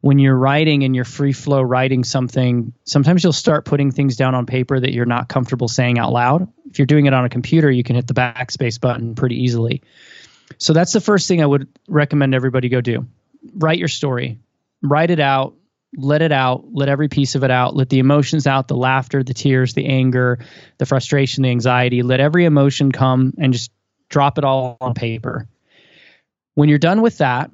When 0.00 0.18
you're 0.18 0.36
writing 0.36 0.82
and 0.82 0.94
you're 0.94 1.04
free 1.04 1.32
flow 1.32 1.62
writing 1.62 2.04
something, 2.04 2.72
sometimes 2.84 3.22
you'll 3.22 3.32
start 3.32 3.64
putting 3.64 3.92
things 3.92 4.16
down 4.16 4.34
on 4.34 4.46
paper 4.46 4.78
that 4.78 4.92
you're 4.92 5.04
not 5.04 5.28
comfortable 5.28 5.68
saying 5.68 5.98
out 5.98 6.12
loud. 6.12 6.48
If 6.70 6.78
you're 6.78 6.86
doing 6.86 7.06
it 7.06 7.14
on 7.14 7.24
a 7.24 7.28
computer, 7.28 7.70
you 7.70 7.84
can 7.84 7.96
hit 7.96 8.06
the 8.06 8.14
backspace 8.14 8.80
button 8.80 9.14
pretty 9.14 9.42
easily. 9.42 9.82
So 10.58 10.72
that's 10.72 10.92
the 10.92 11.00
first 11.00 11.28
thing 11.28 11.42
I 11.42 11.46
would 11.46 11.68
recommend 11.88 12.34
everybody 12.34 12.68
go 12.68 12.80
do. 12.80 13.06
Write 13.54 13.78
your 13.78 13.88
story, 13.88 14.38
write 14.80 15.10
it 15.10 15.20
out, 15.20 15.54
let 15.94 16.22
it 16.22 16.32
out, 16.32 16.64
let 16.72 16.88
every 16.88 17.08
piece 17.08 17.34
of 17.34 17.44
it 17.44 17.50
out, 17.50 17.76
let 17.76 17.88
the 17.88 17.98
emotions 17.98 18.46
out, 18.46 18.68
the 18.68 18.76
laughter, 18.76 19.22
the 19.22 19.34
tears, 19.34 19.74
the 19.74 19.86
anger, 19.86 20.38
the 20.78 20.86
frustration, 20.86 21.42
the 21.42 21.50
anxiety, 21.50 22.02
let 22.02 22.20
every 22.20 22.44
emotion 22.44 22.92
come 22.92 23.34
and 23.38 23.52
just 23.52 23.70
drop 24.08 24.38
it 24.38 24.44
all 24.44 24.78
on 24.80 24.94
paper. 24.94 25.48
When 26.54 26.68
you're 26.68 26.78
done 26.78 27.02
with 27.02 27.18
that, 27.18 27.50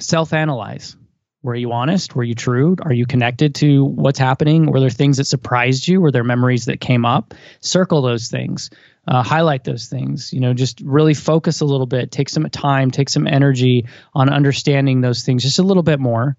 self 0.00 0.32
analyze. 0.32 0.96
Were 1.42 1.54
you 1.54 1.70
honest? 1.70 2.16
Were 2.16 2.24
you 2.24 2.34
true? 2.34 2.74
Are 2.82 2.92
you 2.92 3.06
connected 3.06 3.54
to 3.56 3.84
what's 3.84 4.18
happening? 4.18 4.66
Were 4.66 4.80
there 4.80 4.90
things 4.90 5.18
that 5.18 5.26
surprised 5.26 5.86
you? 5.86 6.00
Were 6.00 6.10
there 6.10 6.24
memories 6.24 6.64
that 6.64 6.80
came 6.80 7.04
up? 7.04 7.34
Circle 7.60 8.02
those 8.02 8.26
things. 8.28 8.70
Uh, 9.06 9.22
highlight 9.22 9.62
those 9.62 9.86
things. 9.86 10.32
You 10.32 10.40
know, 10.40 10.54
just 10.54 10.80
really 10.80 11.14
focus 11.14 11.60
a 11.60 11.64
little 11.64 11.86
bit. 11.86 12.10
Take 12.10 12.30
some 12.30 12.50
time. 12.50 12.90
Take 12.90 13.08
some 13.08 13.28
energy 13.28 13.86
on 14.12 14.28
understanding 14.28 15.00
those 15.00 15.22
things 15.22 15.44
just 15.44 15.60
a 15.60 15.62
little 15.62 15.84
bit 15.84 16.00
more 16.00 16.36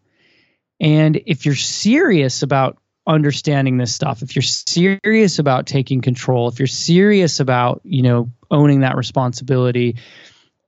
and 0.79 1.21
if 1.25 1.45
you're 1.45 1.55
serious 1.55 2.43
about 2.43 2.77
understanding 3.05 3.77
this 3.77 3.93
stuff, 3.93 4.21
if 4.21 4.35
you're 4.35 4.43
serious 4.43 5.39
about 5.39 5.65
taking 5.65 6.01
control, 6.01 6.49
if 6.49 6.59
you're 6.59 6.67
serious 6.67 7.39
about, 7.39 7.81
you 7.83 8.01
know, 8.01 8.31
owning 8.51 8.81
that 8.81 8.97
responsibility, 8.97 9.97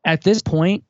at 0.06 0.24
this 0.24 0.42
point, 0.42 0.84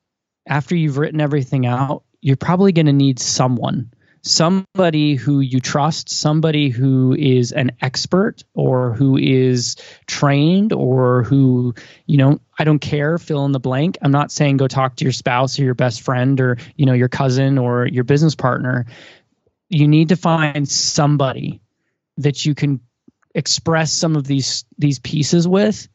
after 0.46 0.76
you've 0.76 0.96
written 0.96 1.20
everything 1.20 1.66
out, 1.66 2.04
you're 2.20 2.36
probably 2.36 2.72
going 2.72 2.86
to 2.86 2.92
need 2.92 3.18
someone 3.18 3.92
somebody 4.22 5.14
who 5.14 5.40
you 5.40 5.60
trust, 5.60 6.10
somebody 6.10 6.68
who 6.68 7.14
is 7.14 7.52
an 7.52 7.72
expert 7.80 8.44
or 8.54 8.94
who 8.94 9.16
is 9.16 9.76
trained 10.06 10.72
or 10.72 11.22
who, 11.22 11.74
you 12.06 12.18
know, 12.18 12.40
I 12.58 12.64
don't 12.64 12.78
care, 12.78 13.18
fill 13.18 13.44
in 13.46 13.52
the 13.52 13.60
blank. 13.60 13.98
I'm 14.02 14.12
not 14.12 14.30
saying 14.30 14.58
go 14.58 14.68
talk 14.68 14.96
to 14.96 15.04
your 15.04 15.12
spouse 15.12 15.58
or 15.58 15.64
your 15.64 15.74
best 15.74 16.02
friend 16.02 16.40
or, 16.40 16.58
you 16.76 16.86
know, 16.86 16.92
your 16.92 17.08
cousin 17.08 17.58
or 17.58 17.86
your 17.86 18.04
business 18.04 18.34
partner. 18.34 18.86
You 19.68 19.88
need 19.88 20.10
to 20.10 20.16
find 20.16 20.68
somebody 20.68 21.60
that 22.18 22.44
you 22.44 22.54
can 22.54 22.80
express 23.34 23.92
some 23.92 24.16
of 24.16 24.26
these 24.26 24.64
these 24.76 24.98
pieces 24.98 25.46
with 25.46 25.88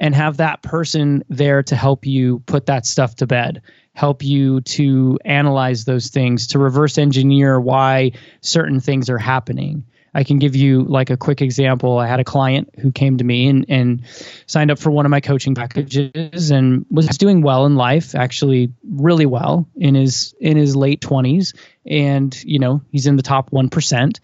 and 0.00 0.14
have 0.14 0.38
that 0.38 0.62
person 0.62 1.22
there 1.28 1.62
to 1.62 1.76
help 1.76 2.06
you 2.06 2.40
put 2.40 2.66
that 2.66 2.86
stuff 2.86 3.14
to 3.16 3.26
bed 3.26 3.62
help 3.92 4.22
you 4.22 4.60
to 4.62 5.18
analyze 5.24 5.84
those 5.84 6.08
things, 6.08 6.48
to 6.48 6.58
reverse 6.58 6.96
engineer 6.98 7.60
why 7.60 8.12
certain 8.40 8.80
things 8.80 9.10
are 9.10 9.18
happening. 9.18 9.84
I 10.14 10.24
can 10.24 10.38
give 10.38 10.56
you 10.56 10.82
like 10.82 11.10
a 11.10 11.16
quick 11.16 11.40
example. 11.40 11.98
I 11.98 12.06
had 12.06 12.18
a 12.18 12.24
client 12.24 12.70
who 12.80 12.90
came 12.90 13.18
to 13.18 13.24
me 13.24 13.46
and, 13.48 13.66
and 13.68 14.02
signed 14.46 14.70
up 14.70 14.78
for 14.78 14.90
one 14.90 15.06
of 15.06 15.10
my 15.10 15.20
coaching 15.20 15.54
packages 15.54 16.50
and 16.50 16.84
was 16.90 17.06
doing 17.18 17.42
well 17.42 17.66
in 17.66 17.76
life, 17.76 18.14
actually 18.14 18.72
really 18.90 19.26
well 19.26 19.68
in 19.76 19.94
his 19.94 20.34
in 20.40 20.56
his 20.56 20.74
late 20.74 21.00
20s 21.00 21.54
and 21.86 22.42
you 22.42 22.58
know, 22.58 22.80
he's 22.90 23.06
in 23.06 23.16
the 23.16 23.22
top 23.22 23.50
1%. 23.50 24.18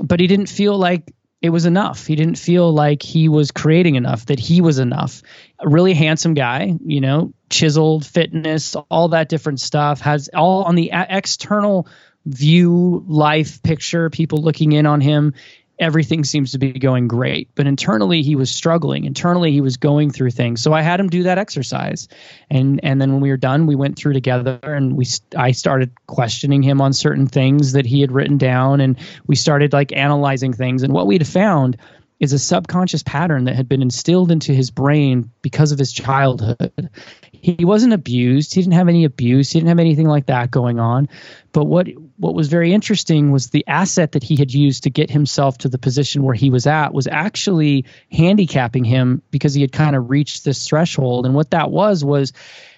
But 0.00 0.20
he 0.20 0.26
didn't 0.26 0.50
feel 0.50 0.76
like 0.76 1.12
it 1.42 1.50
was 1.50 1.66
enough. 1.66 2.06
He 2.06 2.16
didn't 2.16 2.38
feel 2.38 2.72
like 2.72 3.02
he 3.02 3.28
was 3.28 3.50
creating 3.50 3.94
enough, 3.94 4.26
that 4.26 4.38
he 4.38 4.60
was 4.60 4.78
enough. 4.78 5.22
A 5.58 5.68
really 5.68 5.94
handsome 5.94 6.34
guy, 6.34 6.74
you 6.84 7.00
know, 7.00 7.32
chiseled, 7.50 8.06
fitness, 8.06 8.74
all 8.90 9.08
that 9.08 9.28
different 9.28 9.60
stuff, 9.60 10.00
has 10.00 10.30
all 10.34 10.64
on 10.64 10.74
the 10.74 10.90
external 10.92 11.88
view, 12.24 13.04
life 13.06 13.62
picture, 13.62 14.10
people 14.10 14.42
looking 14.42 14.72
in 14.72 14.86
on 14.86 15.00
him 15.00 15.34
everything 15.78 16.24
seems 16.24 16.52
to 16.52 16.58
be 16.58 16.72
going 16.72 17.08
great. 17.08 17.48
But 17.54 17.66
internally 17.66 18.22
he 18.22 18.36
was 18.36 18.50
struggling. 18.50 19.04
Internally 19.04 19.52
he 19.52 19.60
was 19.60 19.76
going 19.76 20.10
through 20.10 20.30
things. 20.30 20.62
So 20.62 20.72
i 20.72 20.82
had 20.82 21.00
him 21.00 21.08
do 21.08 21.24
that 21.24 21.38
exercise. 21.38 22.08
And 22.50 22.80
and 22.82 23.00
then 23.00 23.12
when 23.12 23.20
we 23.20 23.30
were 23.30 23.36
done 23.36 23.66
we 23.66 23.74
went 23.74 23.96
through 23.96 24.14
together 24.14 24.58
and 24.62 24.96
we 24.96 25.06
i 25.36 25.52
started 25.52 25.90
questioning 26.06 26.62
him 26.62 26.80
on 26.80 26.92
certain 26.92 27.26
things 27.26 27.72
that 27.72 27.86
he 27.86 28.00
had 28.00 28.12
written 28.12 28.38
down. 28.38 28.80
And 28.80 28.98
we 29.26 29.36
started 29.36 29.72
like 29.72 29.92
analyzing 29.92 30.52
things. 30.52 30.82
And 30.82 30.92
what 30.92 31.06
we'd 31.06 31.26
found 31.26 31.76
is 32.18 32.32
a 32.32 32.38
subconscious 32.38 33.02
pattern 33.02 33.44
that 33.44 33.56
had 33.56 33.68
been 33.68 33.82
instilled 33.82 34.30
into 34.30 34.52
his 34.52 34.70
brain 34.70 35.30
because 35.42 35.72
of 35.72 35.78
his 35.78 35.92
childhood. 35.92 36.90
He 37.32 37.64
wasn't 37.64 37.92
abused. 37.92 38.54
He 38.54 38.62
didn't 38.62 38.74
have 38.74 38.88
any 38.88 39.04
abuse. 39.04 39.52
He 39.52 39.58
didn't 39.58 39.68
have 39.68 39.78
anything 39.78 40.08
like 40.08 40.26
that 40.26 40.50
going 40.50 40.80
on. 40.80 41.08
But 41.52 41.66
what 41.66 41.88
what 42.16 42.34
was 42.34 42.48
very 42.48 42.72
interesting 42.72 43.30
was 43.30 43.50
the 43.50 43.66
asset 43.66 44.12
that 44.12 44.22
he 44.22 44.36
had 44.36 44.52
used 44.52 44.84
to 44.84 44.90
get 44.90 45.10
himself 45.10 45.58
to 45.58 45.68
the 45.68 45.78
position 45.78 46.22
where 46.22 46.34
he 46.34 46.50
was 46.50 46.66
at 46.66 46.94
was 46.94 47.06
actually 47.06 47.84
handicapping 48.10 48.84
him 48.84 49.22
because 49.30 49.52
he 49.52 49.60
had 49.60 49.72
kind 49.72 49.94
of 49.94 50.10
reached 50.10 50.44
this 50.44 50.66
threshold. 50.66 51.26
And 51.26 51.34
what 51.34 51.50
that 51.50 51.70
was 51.70 52.04
was 52.04 52.32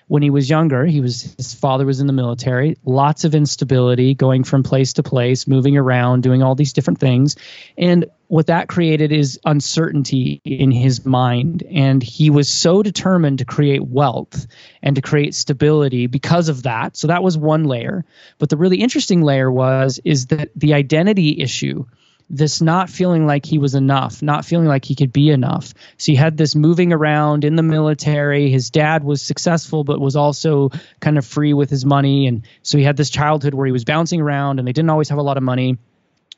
when 0.09 0.23
he 0.23 0.31
was 0.31 0.49
younger, 0.49 0.87
he 0.87 1.01
was 1.01 1.35
his 1.37 1.55
father 1.55 1.87
was 1.87 2.01
in 2.01 2.07
the 2.07 2.13
military, 2.13 2.77
lots 2.85 3.25
of 3.25 3.35
instability, 3.35 4.15
going 4.15 4.43
from 4.43 4.63
place 4.63 4.95
to 4.95 5.03
place, 5.03 5.47
moving 5.47 5.77
around, 5.77 6.23
doing 6.23 6.43
all 6.43 6.55
these 6.55 6.73
different 6.73 6.99
things. 6.99 7.37
And 7.77 8.07
what 8.27 8.47
that 8.47 8.69
created 8.69 9.13
is 9.13 9.39
uncertainty 9.45 10.41
in 10.45 10.71
his 10.71 11.05
mind. 11.05 11.63
And 11.71 12.03
he 12.03 12.31
was 12.31 12.49
so 12.49 12.83
determined 12.83 13.39
to 13.39 13.45
create 13.45 13.83
wealth 13.83 14.47
and 14.83 14.97
to 14.97 15.03
create 15.03 15.35
stability 15.35 16.07
because 16.07 16.49
of 16.49 16.63
that. 16.63 16.97
So 16.97 17.07
that 17.09 17.23
was 17.23 17.37
one 17.37 17.65
layer. 17.65 18.05
But 18.39 18.49
the 18.49 18.57
really 18.57 18.79
interesting 18.79 19.23
layer 19.23 19.51
was 19.51 20.01
is 20.05 20.27
that 20.27 20.51
the 20.57 20.73
identity 20.75 21.41
issue 21.41 21.85
this 22.31 22.61
not 22.61 22.91
feeling 22.91 23.27
like 23.27 23.47
he 23.47 23.59
was 23.59 23.75
enough, 23.75 24.23
not 24.23 24.45
feeling 24.45 24.67
like 24.67 24.85
he 24.85 24.95
could 24.95 25.13
be 25.13 25.31
enough. 25.31 25.73
So 25.97 26.13
he 26.13 26.17
had 26.17 26.37
this 26.37 26.55
moving 26.55 26.93
around 26.93 27.45
in 27.45 27.57
the 27.57 27.63
military. 27.63 28.51
His 28.51 28.71
dad 28.71 29.03
was 29.03 29.23
successful, 29.23 29.83
but 29.83 30.01
was 30.01 30.17
also 30.17 30.71
kind 31.01 31.17
of 31.17 31.25
free 31.25 31.55
with 31.55 31.71
his 31.71 31.87
money. 31.87 32.27
And 32.27 32.47
so 32.63 32.77
he 32.77 32.85
had 32.85 32.97
this 32.97 33.11
childhood 33.11 33.55
where 33.55 33.67
he 33.67 33.73
was 33.73 33.85
bouncing 33.85 34.21
around 34.21 34.59
and 34.59 34.69
they 34.69 34.73
didn't 34.73 34.91
always 34.91 35.09
have 35.09 35.19
a 35.19 35.23
lot 35.23 35.39
of 35.39 35.43
money. 35.43 35.79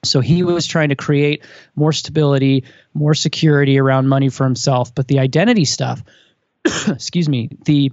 So 0.05 0.21
he 0.21 0.43
was 0.43 0.67
trying 0.67 0.91
to 0.91 0.97
create 0.97 1.45
more 1.75 1.93
stability, 1.93 2.65
more 2.95 3.15
security 3.15 3.79
around 3.79 4.09
money 4.09 4.29
for 4.31 4.45
himself. 4.45 4.95
But 4.95 5.09
the 5.09 5.19
identity 5.19 5.65
stuff, 5.65 6.03
excuse 6.89 7.29
me, 7.29 7.51
the 7.65 7.93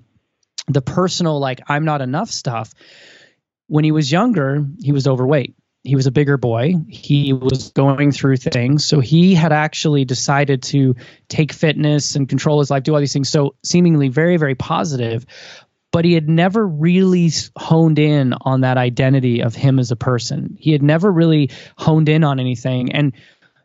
the 0.70 0.82
personal 0.82 1.40
like 1.40 1.62
I'm 1.68 1.86
not 1.86 2.02
enough 2.02 2.30
stuff. 2.30 2.74
When 3.68 3.84
he 3.84 3.92
was 3.92 4.10
younger, 4.10 4.66
he 4.82 4.94
was 4.94 5.08
overweight 5.08 5.56
he 5.88 5.96
was 5.96 6.06
a 6.06 6.12
bigger 6.12 6.38
boy. 6.38 6.74
He 6.90 7.32
was 7.32 7.72
going 7.72 8.12
through 8.12 8.38
things. 8.38 8.84
So 8.84 9.00
he 9.00 9.34
had 9.34 9.54
actually 9.54 10.04
decided 10.04 10.62
to 10.64 10.96
take 11.30 11.54
fitness 11.54 12.16
and 12.16 12.28
control 12.28 12.60
his 12.60 12.70
life, 12.70 12.84
do 12.84 12.94
all 12.94 13.00
these 13.00 13.14
things. 13.14 13.30
So 13.30 13.56
seemingly 13.64 14.10
very, 14.10 14.36
very 14.36 14.54
positive. 14.54 15.26
But 15.94 16.04
he 16.04 16.14
had 16.14 16.28
never 16.28 16.68
really 16.68 17.32
honed 17.58 18.00
in 18.00 18.34
on 18.42 18.62
that 18.62 18.78
identity 18.78 19.42
of 19.42 19.56
him 19.56 19.80
as 19.80 19.90
a 19.90 19.96
person. 19.96 20.58
He 20.60 20.74
had 20.74 20.84
never 20.84 21.10
really 21.10 21.52
honed 21.78 22.10
in 22.10 22.26
on 22.26 22.42
anything. 22.42 22.92
And 22.92 23.14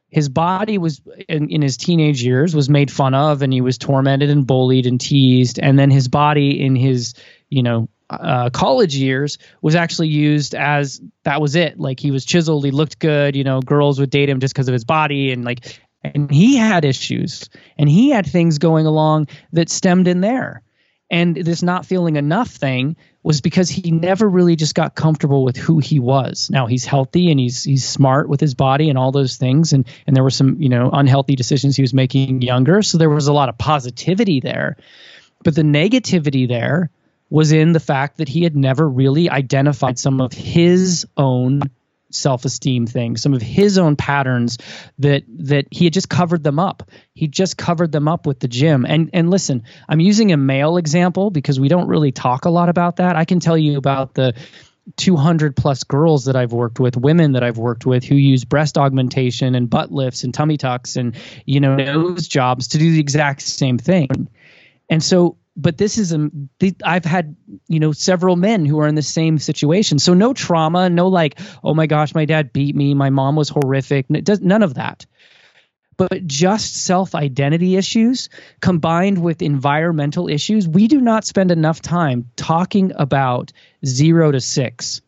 his 0.09 0.29
body 0.29 0.79
was 0.79 1.01
in, 1.29 1.49
in, 1.51 1.61
his 1.61 1.77
teenage 1.77 2.23
years 2.23 2.55
was 2.55 2.71
made 2.71 2.93
fun 2.93 3.15
of 3.15 3.43
and 3.43 3.53
he 3.53 3.61
was 3.61 3.79
tormented 3.79 4.31
and 4.31 4.47
bullied 4.47 4.87
and 4.87 5.01
teased 5.01 5.59
and 5.59 5.77
then 5.77 5.91
his 5.91 6.07
body 6.07 6.63
in 6.63 6.77
his 6.77 7.15
you 7.49 7.63
know 7.63 7.89
uh, 8.21 8.51
college 8.51 8.95
years 8.95 9.39
was 9.61 9.75
actually 9.75 10.09
used 10.09 10.55
as 10.55 11.01
that 11.25 11.41
was 11.41 11.55
it. 11.55 11.79
Like 11.79 12.01
he 12.01 12.11
was 12.11 12.25
chiseled, 12.25 12.65
he 12.65 12.71
looked 12.71 12.99
good. 12.99 13.37
You 13.37 13.45
know, 13.45 13.61
girls 13.61 13.99
would 14.01 14.11
date 14.11 14.29
him 14.29 14.41
just 14.41 14.55
because 14.55 14.69
of 14.69 14.73
his 14.73 14.85
body, 14.85 15.33
and 15.33 15.45
like, 15.45 15.81
and 16.03 16.31
he 16.31 16.57
had 16.57 16.85
issues, 16.85 17.49
and 17.79 17.89
he 17.89 18.11
had 18.11 18.27
things 18.27 18.59
going 18.59 18.87
along 18.87 19.29
that 19.53 19.71
stemmed 19.71 20.09
in 20.09 20.21
there. 20.21 20.63
And 21.11 21.37
this 21.37 21.63
not 21.63 21.85
feeling 21.85 22.17
enough 22.17 22.49
thing 22.49 22.97
was 23.23 23.43
because 23.43 23.69
he 23.69 23.91
never 23.91 24.27
really 24.27 24.57
just 24.57 24.75
got 24.75 24.95
comfortable 24.95 25.45
with 25.45 25.59
who 25.59 25.79
he 25.79 26.01
was. 26.01 26.49
Now 26.51 26.67
he's 26.67 26.87
healthy 26.87 27.31
and 27.31 27.39
he's 27.39 27.63
he's 27.63 27.87
smart 27.87 28.31
with 28.31 28.41
his 28.41 28.55
body 28.55 28.89
and 28.89 28.99
all 28.99 29.13
those 29.13 29.37
things. 29.37 29.75
And 29.75 29.87
and 30.07 30.17
there 30.17 30.23
were 30.25 30.31
some 30.31 30.61
you 30.61 30.71
know 30.71 30.89
unhealthy 30.91 31.37
decisions 31.37 31.77
he 31.77 31.83
was 31.83 31.93
making 31.93 32.41
younger, 32.41 32.83
so 32.83 32.97
there 32.97 33.11
was 33.11 33.29
a 33.29 33.33
lot 33.33 33.51
of 33.51 33.59
positivity 33.59 34.41
there. 34.41 34.79
But 35.45 35.55
the 35.55 35.63
negativity 35.63 36.49
there 36.49 36.91
was 37.33 37.51
in 37.51 37.73
the 37.73 37.81
fact 37.81 38.19
that 38.19 38.29
he 38.29 38.43
had 38.43 38.55
never 38.55 38.87
really 38.87 39.31
identified 39.31 39.99
some 39.99 40.21
of 40.21 40.35
his 40.35 41.07
own 41.17 41.63
self-esteem 42.11 42.87
things 42.87 43.23
some 43.23 43.33
of 43.33 43.41
his 43.41 43.79
own 43.79 43.97
patterns 43.97 44.59
that 44.99 45.23
that 45.39 45.65
he 45.71 45.85
had 45.85 45.95
just 45.95 46.11
covered 46.11 46.45
them 46.45 46.59
up. 46.59 46.91
He 47.15 47.27
just 47.29 47.57
covered 47.57 47.91
them 47.91 48.07
up 48.07 48.27
with 48.27 48.39
the 48.39 48.49
gym. 48.49 48.85
And 48.87 49.09
and 49.15 49.31
listen 49.31 49.63
i'm 49.89 49.99
using 49.99 50.31
a 50.31 50.37
male 50.37 50.77
example 50.77 51.31
because 51.31 51.59
we 51.59 51.69
don't 51.69 51.89
really 51.89 52.13
talk 52.13 52.45
a 52.45 52.51
lot 52.51 52.69
about 52.69 52.97
that. 52.97 53.17
I 53.17 53.25
can 53.25 53.41
tell 53.41 53.57
you 53.57 53.79
about 53.79 54.13
the 54.13 54.35
200 54.97 55.57
plus 55.57 55.85
girls 55.85 56.27
that 56.27 56.37
I've 56.37 56.53
worked 56.53 56.81
with, 56.81 56.99
women 56.99 57.33
that 57.33 57.43
I've 57.43 57.57
worked 57.57 57.87
with 57.87 58.05
who 58.05 58.17
use 58.17 58.45
breast 58.45 58.77
augmentation 58.77 59.55
and 59.55 59.71
butt 59.71 59.91
lifts 59.91 60.25
and 60.25 60.35
tummy 60.35 60.59
tucks 60.59 60.97
and 60.97 61.17
you 61.47 61.61
know 61.61 61.77
nose 61.77 62.29
jobs 62.29 62.69
to 62.69 62.79
do 62.79 62.93
the 62.93 63.01
exact 63.01 63.41
same 63.41 63.79
thing. 63.79 64.29
And 64.91 65.03
so 65.03 65.39
but 65.57 65.79
this 65.79 65.99
is 65.99 66.13
a 66.13 66.31
I've 66.85 67.05
had 67.05 67.37
you 67.69 67.81
know 67.81 67.93
several 67.93 68.37
men 68.37 68.65
who 68.65 68.81
are 68.81 68.89
in 68.89 68.95
the 68.95 69.03
same 69.03 69.39
situation. 69.39 69.99
So 69.99 70.15
no 70.15 70.33
trauma, 70.33 70.89
no 70.89 71.09
like 71.09 71.39
oh 71.63 71.75
my 71.75 71.87
gosh, 71.87 72.15
my 72.15 72.25
dad 72.25 72.53
beat 72.53 72.75
me, 72.75 72.95
my 72.95 73.11
mom 73.11 73.37
was 73.37 73.49
horrific. 73.49 74.07
None 74.09 74.63
of 74.63 74.75
that. 74.75 75.07
But 75.97 76.27
just 76.27 76.77
self 76.85 77.15
identity 77.15 77.77
issues 77.77 78.29
combined 78.61 79.23
with 79.23 79.43
environmental 79.43 80.29
issues, 80.29 80.67
we 80.67 80.89
do 80.89 81.01
not 81.01 81.25
spend 81.25 81.51
enough 81.51 81.83
time 81.83 82.31
talking 82.37 82.93
about 82.97 83.53
zero 83.85 84.33
to 84.33 84.41
six. 84.41 85.03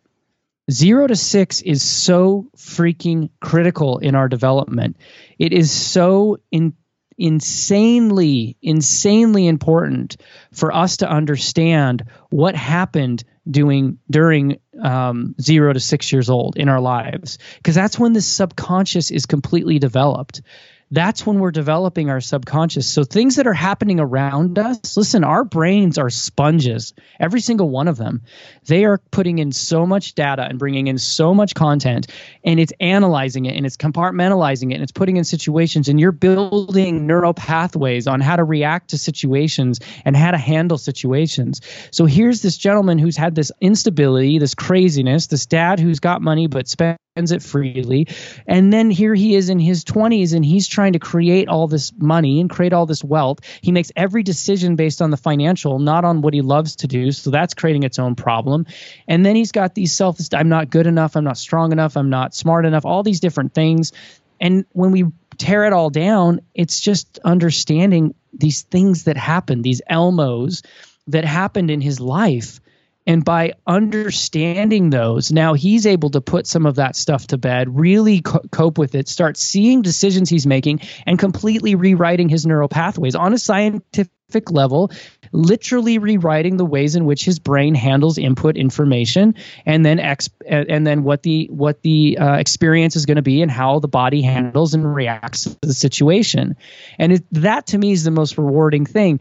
Zero 0.71 1.07
to 1.07 1.17
six 1.17 1.61
is 1.63 1.83
so 1.83 2.47
freaking 2.57 3.31
critical 3.41 3.99
in 3.99 4.15
our 4.15 4.29
development. 4.29 4.97
It 5.39 5.53
is 5.53 5.71
so 5.71 6.39
in, 6.51 6.75
insanely, 7.19 8.57
insanely 8.63 9.47
important 9.47 10.17
for 10.53 10.75
us 10.75 10.99
to 10.99 11.11
understand 11.11 12.05
what 12.31 12.57
happened 12.57 13.25
doing 13.49 13.99
during 14.11 14.59
um, 14.83 15.35
zero 15.41 15.73
to 15.73 15.81
six 15.81 16.13
years 16.13 16.31
old 16.31 16.57
in 16.57 16.69
our 16.69 16.81
lives, 16.81 17.39
because 17.57 17.75
that's 17.75 17.99
when 17.99 18.13
the 18.13 18.21
subconscious 18.21 19.11
is 19.11 19.27
completely 19.27 19.79
developed 19.79 20.43
that's 20.91 21.27
when 21.27 21.39
we're 21.39 21.51
developing 21.51 22.11
our 22.11 22.21
subconscious. 22.21 22.89
So 22.89 23.05
things 23.05 23.37
that 23.37 23.47
are 23.47 23.55
happening 23.55 24.01
around 24.01 24.59
us, 24.59 24.97
listen, 24.97 25.25
our 25.25 25.45
brains 25.45 25.99
are 25.99 26.11
sponges, 26.11 26.95
every 27.19 27.41
single 27.41 27.69
one 27.69 27.89
of 27.89 27.97
them. 27.97 28.23
They 28.67 28.85
are 28.85 28.99
putting 29.11 29.39
in 29.39 29.53
so 29.53 29.87
much 29.87 30.15
data 30.15 30.43
and 30.43 30.59
bringing 30.59 30.87
in 30.87 30.99
so 30.99 31.35
much 31.35 31.55
content 31.55 32.07
and 32.45 32.61
it's 32.61 32.73
analyzing 32.81 33.47
it 33.47 33.57
and 33.57 33.67
it's 33.67 33.77
compartmentalizing 33.77 34.71
it 34.71 34.75
and 34.75 34.83
it's 34.83 34.93
putting 34.93 35.17
in 35.17 35.25
situations 35.25 35.89
and 35.89 35.99
you're 35.99 36.13
building 36.13 37.07
neural 37.07 37.35
pathways 37.35 38.07
on 38.07 38.21
how 38.21 38.37
to 38.37 38.45
react 38.45 38.91
to 38.91 38.99
situations 38.99 39.81
and 40.05 40.17
how 40.17 40.31
to 40.31 40.39
handle 40.39 40.79
situations. 40.79 41.61
So 41.91 42.05
here's 42.05 42.43
this 42.43 42.57
gentleman 42.57 42.99
who's 42.99 43.17
had 43.17 43.35
this 43.35 43.51
instability, 43.61 44.39
this 44.39 44.55
craziness, 44.55 45.27
this 45.27 45.47
dad 45.47 45.81
who's 45.81 46.01
got 46.01 46.23
money 46.23 46.47
but 46.47 46.69
spends 46.69 46.99
it 47.17 47.45
freely. 47.45 48.09
And 48.45 48.73
then 48.73 48.91
here 48.91 49.15
he 49.15 49.37
is 49.37 49.49
in 49.49 49.61
his 49.61 49.85
20s 49.85 50.35
and 50.35 50.45
he's 50.45 50.67
trying 50.67 50.95
to 50.95 50.99
create 50.99 51.49
all 51.49 51.69
this 51.69 51.93
money 51.97 52.41
and 52.41 52.51
create 52.51 52.73
all 52.73 52.87
this 52.87 53.05
wealth. 53.05 53.39
He 53.61 53.71
makes 53.71 53.93
every 53.95 54.25
decision 54.25 54.75
based 54.75 55.01
on 55.01 55.11
the 55.11 55.17
financial, 55.17 55.79
not 55.79 56.05
on 56.05 56.23
what 56.23 56.35
he 56.35 56.41
loves 56.41 56.75
to 56.77 56.89
do. 56.89 57.13
So 57.13 57.31
that's 57.31 57.55
creating 57.55 57.85
its 57.85 58.01
own 58.01 58.17
problem. 58.17 58.67
And 59.07 59.25
then 59.25 59.37
he's 59.37 59.53
got 59.53 59.77
these 59.77 59.93
self 59.93 60.19
I'm 60.35 60.49
not 60.49 60.71
good 60.71 60.89
enough, 60.89 61.17
I'm 61.17 61.23
not 61.23 61.39
strong 61.39 61.71
enough, 61.71 61.97
I'm 61.97 62.11
not 62.11 62.35
smart 62.35 62.67
enough, 62.67 62.85
all 62.85 63.05
these 63.05 63.21
different 63.21 63.55
things. 63.55 63.93
And 64.41 64.65
when 64.73 64.91
we 64.91 65.05
tear 65.39 65.67
it 65.67 65.73
all 65.73 65.91
down, 65.91 66.41
it's 66.53 66.81
just 66.81 67.21
understanding 67.25 68.17
these 68.33 68.63
things 68.63 69.05
that 69.05 69.17
happened, 69.17 69.63
these 69.63 69.83
Elmos 69.89 70.65
that 71.07 71.25
happened 71.25 71.71
in 71.71 71.81
his 71.81 72.01
life 72.01 72.61
and 73.07 73.25
by 73.25 73.53
understanding 73.67 74.91
those, 74.91 75.31
now 75.31 75.55
he's 75.55 75.87
able 75.87 76.11
to 76.11 76.21
put 76.21 76.47
some 76.47 76.65
of 76.67 76.77
that 76.77 76.97
stuff 76.97 77.27
to 77.29 77.39
bed, 77.39 77.79
really 77.79 78.23
co- 78.23 78.41
cope 78.51 78.79
with 78.79 78.95
it, 78.95 79.09
start 79.09 79.37
seeing 79.37 79.83
decisions 79.83 80.31
he's 80.31 80.47
making, 80.47 80.81
and 81.07 81.19
completely 81.19 81.75
rewriting 81.75 82.29
his 82.29 82.47
neural 82.47 82.69
pathways 82.69 83.15
on 83.15 83.35
a 83.35 83.39
scientific 83.39 84.11
level, 84.51 84.91
literally 85.33 85.99
rewriting 85.99 86.57
the 86.57 86.65
ways 86.65 86.97
in 86.97 87.05
which 87.05 87.25
his 87.25 87.39
brain 87.39 87.75
handles 87.75 88.17
input 88.17 88.57
information, 88.57 89.35
and 89.67 89.85
then 89.85 90.01
ex- 90.01 90.31
and 90.47 90.87
then 90.87 91.03
what 91.03 91.23
the 91.23 91.47
what 91.51 91.83
the 91.83 92.17
uh, 92.19 92.35
experience 92.35 92.97
is 92.97 93.05
going 93.05 93.17
to 93.17 93.23
be, 93.23 93.43
and 93.43 93.51
how 93.51 93.81
the 93.81 93.89
body 93.89 94.23
handles 94.23 94.73
and 94.73 94.95
reacts 94.95 95.45
to 95.45 95.59
the 95.61 95.75
situation. 95.75 96.57
And 96.99 97.13
it, 97.13 97.25
that 97.33 97.67
to 97.67 97.79
me 97.79 97.93
is 97.93 98.05
the 98.05 98.11
most 98.11 98.39
rewarding 98.39 98.87
thing 98.87 99.21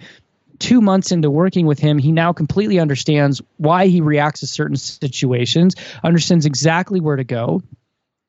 two 0.63 0.79
months 0.79 1.11
into 1.11 1.29
working 1.29 1.65
with 1.65 1.77
him, 1.77 1.97
he 1.97 2.13
now 2.13 2.31
completely 2.31 2.79
understands 2.79 3.41
why 3.57 3.87
he 3.87 3.99
reacts 3.99 4.39
to 4.39 4.47
certain 4.47 4.77
situations, 4.77 5.75
understands 6.01 6.45
exactly 6.45 7.01
where 7.01 7.17
to 7.17 7.25
go. 7.25 7.61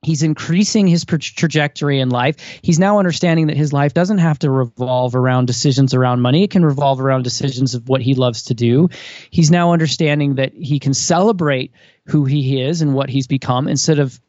He's 0.03 0.25
increasing 0.25 0.89
his 0.89 1.05
trajectory 1.05 2.01
in 2.01 2.11
life. 2.11 2.37
He's 2.61 2.81
now 2.81 2.99
understanding 2.99 3.47
that 3.47 3.57
his 3.57 3.73
life 3.73 3.95
doesn't 3.95 4.19
have 4.19 4.41
to 4.41 4.51
revolve 4.51 5.15
around 5.15 5.47
decisions 5.47 5.95
around 5.95 6.23
money. 6.23 6.43
It 6.43 6.51
can 6.51 6.65
revolve 6.65 7.01
around 7.01 7.23
decisions 7.23 7.75
of 7.77 7.89
what 7.89 8.03
he 8.03 8.15
loves 8.15 8.43
to 8.47 8.55
do. 8.55 8.91
He's 9.31 9.53
now 9.53 9.73
understanding 9.73 10.35
that 10.35 10.53
he 10.55 10.81
can 10.81 10.93
celebrate 10.93 11.73
who 12.07 12.25
he 12.25 12.61
is 12.61 12.83
and 12.83 12.95
what 12.95 13.09
he's 13.09 13.29
become 13.29 13.69
instead 13.69 14.01
of 14.01 14.21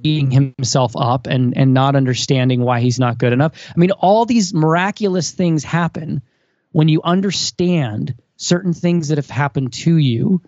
beating 0.00 0.30
himself 0.30 0.96
up 0.96 1.26
and, 1.26 1.54
and 1.58 1.74
not 1.74 1.94
understanding 1.94 2.62
why 2.62 2.80
he's 2.80 2.98
not 2.98 3.18
good 3.18 3.34
enough. 3.34 3.52
I 3.68 3.78
mean, 3.78 3.90
all 3.92 4.24
these 4.24 4.54
miraculous 4.54 5.30
things 5.30 5.62
happen 5.62 6.22
when 6.72 6.88
you 6.88 7.00
understand 7.02 8.14
certain 8.36 8.72
things 8.72 9.08
that 9.08 9.18
have 9.18 9.30
happened 9.30 9.72
to 9.72 9.96
you 9.96 10.40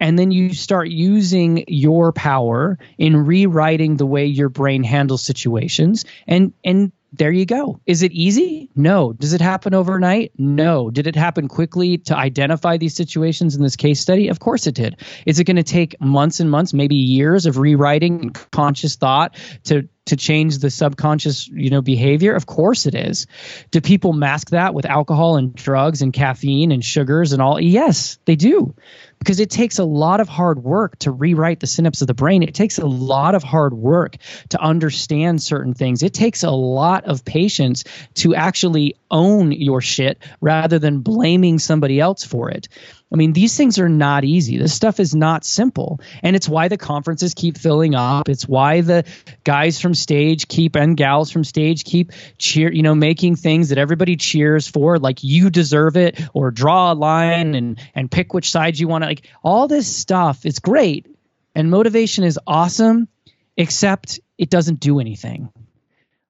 and 0.00 0.18
then 0.18 0.30
you 0.30 0.54
start 0.54 0.88
using 0.88 1.64
your 1.66 2.12
power 2.12 2.78
in 2.98 3.16
rewriting 3.16 3.96
the 3.96 4.06
way 4.06 4.26
your 4.26 4.48
brain 4.48 4.84
handles 4.84 5.22
situations 5.22 6.04
and 6.26 6.52
and 6.64 6.92
there 7.12 7.32
you 7.32 7.46
go. 7.46 7.80
Is 7.86 8.02
it 8.02 8.12
easy? 8.12 8.68
No. 8.76 9.14
Does 9.14 9.32
it 9.32 9.40
happen 9.40 9.72
overnight? 9.72 10.32
No. 10.36 10.90
Did 10.90 11.06
it 11.06 11.16
happen 11.16 11.48
quickly 11.48 11.98
to 11.98 12.16
identify 12.16 12.76
these 12.76 12.94
situations 12.94 13.56
in 13.56 13.62
this 13.62 13.76
case 13.76 14.00
study? 14.00 14.28
Of 14.28 14.40
course 14.40 14.66
it 14.66 14.74
did. 14.74 14.96
Is 15.24 15.38
it 15.38 15.44
going 15.44 15.56
to 15.56 15.62
take 15.62 15.98
months 16.02 16.40
and 16.40 16.50
months, 16.50 16.74
maybe 16.74 16.96
years 16.96 17.46
of 17.46 17.56
rewriting 17.56 18.30
conscious 18.52 18.96
thought 18.96 19.36
to 19.64 19.88
to 20.08 20.16
change 20.16 20.58
the 20.58 20.70
subconscious, 20.70 21.48
you 21.48 21.70
know, 21.70 21.82
behavior? 21.82 22.34
Of 22.34 22.46
course 22.46 22.86
it 22.86 22.94
is. 22.94 23.26
Do 23.70 23.80
people 23.80 24.12
mask 24.12 24.50
that 24.50 24.74
with 24.74 24.86
alcohol 24.86 25.36
and 25.36 25.54
drugs 25.54 26.02
and 26.02 26.12
caffeine 26.12 26.72
and 26.72 26.84
sugars 26.84 27.32
and 27.32 27.40
all? 27.40 27.60
Yes, 27.60 28.18
they 28.24 28.36
do 28.36 28.74
because 29.18 29.40
it 29.40 29.50
takes 29.50 29.78
a 29.78 29.84
lot 29.84 30.20
of 30.20 30.28
hard 30.28 30.62
work 30.62 30.98
to 31.00 31.10
rewrite 31.10 31.60
the 31.60 31.66
synapse 31.66 32.00
of 32.00 32.06
the 32.06 32.14
brain. 32.14 32.42
It 32.42 32.54
takes 32.54 32.78
a 32.78 32.86
lot 32.86 33.34
of 33.34 33.42
hard 33.42 33.74
work 33.74 34.16
to 34.50 34.60
understand 34.60 35.42
certain 35.42 35.74
things. 35.74 36.02
It 36.02 36.14
takes 36.14 36.42
a 36.42 36.50
lot 36.50 37.04
of 37.04 37.24
patience 37.24 37.84
to 38.14 38.34
actually 38.34 38.96
own 39.10 39.52
your 39.52 39.80
shit 39.80 40.18
rather 40.40 40.78
than 40.78 41.00
blaming 41.00 41.58
somebody 41.58 42.00
else 42.00 42.24
for 42.24 42.50
it. 42.50 42.68
I 43.12 43.16
mean, 43.16 43.32
these 43.32 43.56
things 43.56 43.78
are 43.78 43.88
not 43.88 44.24
easy. 44.24 44.58
This 44.58 44.74
stuff 44.74 45.00
is 45.00 45.14
not 45.14 45.44
simple. 45.44 46.00
And 46.22 46.36
it's 46.36 46.48
why 46.48 46.68
the 46.68 46.76
conferences 46.76 47.32
keep 47.32 47.56
filling 47.56 47.94
up. 47.94 48.28
It's 48.28 48.46
why 48.46 48.82
the 48.82 49.04
guys 49.44 49.80
from 49.80 49.94
stage 49.94 50.46
keep 50.46 50.76
and 50.76 50.96
gals 50.96 51.30
from 51.30 51.44
stage 51.44 51.84
keep 51.84 52.12
cheer, 52.36 52.70
you 52.70 52.82
know, 52.82 52.94
making 52.94 53.36
things 53.36 53.70
that 53.70 53.78
everybody 53.78 54.16
cheers 54.16 54.68
for, 54.68 54.98
like 54.98 55.24
you 55.24 55.48
deserve 55.48 55.96
it, 55.96 56.20
or 56.34 56.50
draw 56.50 56.92
a 56.92 56.94
line 56.94 57.54
and 57.54 57.80
and 57.94 58.10
pick 58.10 58.34
which 58.34 58.50
side 58.50 58.78
you 58.78 58.88
want 58.88 59.04
to 59.04 59.08
like 59.08 59.26
all 59.42 59.68
this 59.68 59.94
stuff 59.94 60.44
is 60.44 60.58
great. 60.58 61.06
And 61.54 61.70
motivation 61.70 62.24
is 62.24 62.38
awesome, 62.46 63.08
except 63.56 64.20
it 64.36 64.50
doesn't 64.50 64.80
do 64.80 65.00
anything 65.00 65.50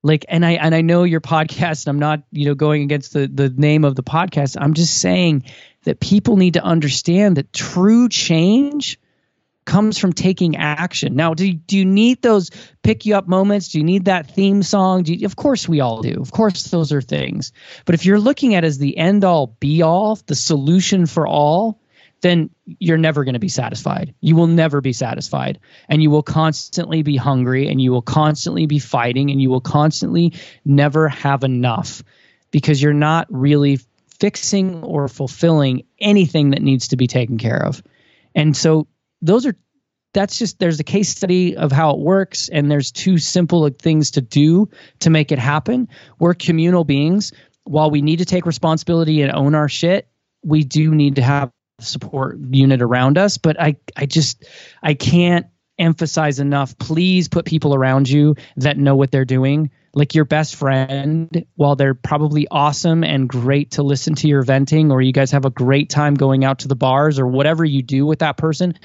like 0.02 0.24
and 0.28 0.44
i 0.46 0.52
and 0.52 0.74
i 0.74 0.80
know 0.80 1.02
your 1.02 1.20
podcast 1.20 1.88
i'm 1.88 1.98
not 1.98 2.22
you 2.30 2.46
know 2.46 2.54
going 2.54 2.82
against 2.82 3.12
the 3.12 3.26
the 3.26 3.48
name 3.48 3.84
of 3.84 3.96
the 3.96 4.02
podcast 4.02 4.56
i'm 4.60 4.74
just 4.74 4.98
saying 4.98 5.42
that 5.88 6.00
people 6.00 6.36
need 6.36 6.54
to 6.54 6.62
understand 6.62 7.36
that 7.38 7.50
true 7.52 8.10
change 8.10 9.00
comes 9.64 9.98
from 9.98 10.12
taking 10.12 10.56
action. 10.56 11.16
Now, 11.16 11.32
do, 11.34 11.50
do 11.52 11.78
you 11.78 11.84
need 11.86 12.20
those 12.20 12.50
pick 12.82 13.06
you 13.06 13.16
up 13.16 13.26
moments? 13.26 13.68
Do 13.68 13.78
you 13.78 13.84
need 13.84 14.04
that 14.06 14.34
theme 14.34 14.62
song? 14.62 15.04
You, 15.06 15.24
of 15.24 15.34
course, 15.34 15.66
we 15.66 15.80
all 15.80 16.02
do. 16.02 16.20
Of 16.20 16.30
course, 16.30 16.64
those 16.64 16.92
are 16.92 17.00
things. 17.00 17.52
But 17.86 17.94
if 17.94 18.04
you're 18.04 18.20
looking 18.20 18.54
at 18.54 18.64
as 18.64 18.76
the 18.76 18.96
end 18.98 19.24
all 19.24 19.46
be 19.60 19.80
all, 19.80 20.16
the 20.26 20.34
solution 20.34 21.06
for 21.06 21.26
all, 21.26 21.80
then 22.20 22.50
you're 22.66 22.98
never 22.98 23.24
going 23.24 23.34
to 23.34 23.38
be 23.38 23.48
satisfied. 23.48 24.14
You 24.20 24.36
will 24.36 24.46
never 24.46 24.82
be 24.82 24.92
satisfied. 24.92 25.58
And 25.88 26.02
you 26.02 26.10
will 26.10 26.22
constantly 26.22 27.02
be 27.02 27.16
hungry 27.16 27.68
and 27.68 27.80
you 27.80 27.92
will 27.92 28.02
constantly 28.02 28.66
be 28.66 28.78
fighting 28.78 29.30
and 29.30 29.40
you 29.40 29.48
will 29.48 29.62
constantly 29.62 30.34
never 30.66 31.08
have 31.08 31.44
enough 31.44 32.02
because 32.50 32.82
you're 32.82 32.92
not 32.92 33.26
really 33.30 33.78
fixing 34.20 34.82
or 34.82 35.08
fulfilling 35.08 35.84
anything 36.00 36.50
that 36.50 36.62
needs 36.62 36.88
to 36.88 36.96
be 36.96 37.06
taken 37.06 37.38
care 37.38 37.64
of. 37.64 37.82
And 38.34 38.56
so 38.56 38.88
those 39.22 39.46
are 39.46 39.56
that's 40.14 40.38
just 40.38 40.58
there's 40.58 40.80
a 40.80 40.84
case 40.84 41.10
study 41.10 41.56
of 41.56 41.70
how 41.70 41.90
it 41.90 41.98
works 41.98 42.48
and 42.48 42.70
there's 42.70 42.92
two 42.92 43.18
simple 43.18 43.68
things 43.68 44.12
to 44.12 44.20
do 44.20 44.68
to 45.00 45.10
make 45.10 45.32
it 45.32 45.38
happen. 45.38 45.88
We're 46.18 46.34
communal 46.34 46.84
beings. 46.84 47.32
While 47.64 47.90
we 47.90 48.00
need 48.00 48.20
to 48.20 48.24
take 48.24 48.46
responsibility 48.46 49.20
and 49.22 49.30
own 49.32 49.54
our 49.54 49.68
shit, 49.68 50.08
we 50.42 50.64
do 50.64 50.94
need 50.94 51.16
to 51.16 51.22
have 51.22 51.50
support 51.80 52.38
unit 52.50 52.82
around 52.82 53.18
us, 53.18 53.38
but 53.38 53.60
I 53.60 53.76
I 53.96 54.06
just 54.06 54.44
I 54.82 54.94
can't 54.94 55.46
emphasize 55.78 56.38
enough 56.40 56.76
please 56.78 57.28
put 57.28 57.44
people 57.44 57.74
around 57.74 58.08
you 58.08 58.34
that 58.56 58.76
know 58.76 58.96
what 58.96 59.10
they're 59.10 59.24
doing 59.24 59.70
like 59.94 60.14
your 60.14 60.24
best 60.24 60.56
friend, 60.56 61.44
while 61.56 61.74
they're 61.74 61.94
probably 61.94 62.46
awesome 62.50 63.02
and 63.02 63.28
great 63.28 63.72
to 63.72 63.82
listen 63.82 64.14
to 64.16 64.28
your 64.28 64.42
venting, 64.42 64.92
or 64.92 65.02
you 65.02 65.12
guys 65.12 65.32
have 65.32 65.44
a 65.44 65.50
great 65.50 65.90
time 65.90 66.14
going 66.14 66.44
out 66.44 66.60
to 66.60 66.68
the 66.68 66.76
bars 66.76 67.18
or 67.18 67.26
whatever 67.26 67.64
you 67.64 67.82
do 67.82 68.06
with 68.06 68.20
that 68.20 68.36
person, 68.36 68.78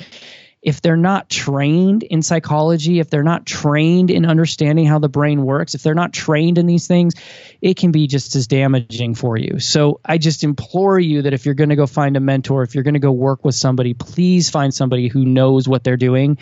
if 0.63 0.81
they're 0.81 0.95
not 0.95 1.29
trained 1.29 2.03
in 2.03 2.21
psychology, 2.21 2.99
if 2.99 3.09
they're 3.09 3.21
not 3.21 3.45
trained 3.45 4.09
in 4.09 4.25
understanding 4.25 4.85
how 4.85 4.97
the 4.97 5.09
brain 5.09 5.43
works, 5.43 5.75
if 5.75 5.83
they're 5.83 5.93
not 5.93 6.13
trained 6.13 6.57
in 6.57 6.65
these 6.65 6.87
things, 6.87 7.13
it 7.61 7.75
can 7.75 7.91
be 7.91 8.07
just 8.07 8.35
as 8.37 8.47
damaging 8.47 9.13
for 9.13 9.37
you. 9.37 9.59
So 9.59 9.99
I 10.05 10.17
just 10.17 10.43
implore 10.45 10.97
you 10.97 11.23
that 11.23 11.33
if 11.33 11.45
you're 11.45 11.53
going 11.53 11.69
to 11.69 11.75
go 11.75 11.85
find 11.85 12.15
a 12.15 12.21
mentor, 12.21 12.63
if 12.63 12.75
you're 12.75 12.85
going 12.85 12.93
to 12.93 13.01
go 13.01 13.11
work 13.11 13.43
with 13.43 13.55
somebody, 13.55 13.93
please 13.93 14.49
find 14.49 14.73
somebody 14.73 15.09
who 15.09 15.25
knows 15.25 15.67
what 15.67 15.83
they're 15.83 15.97
doing 15.97 16.37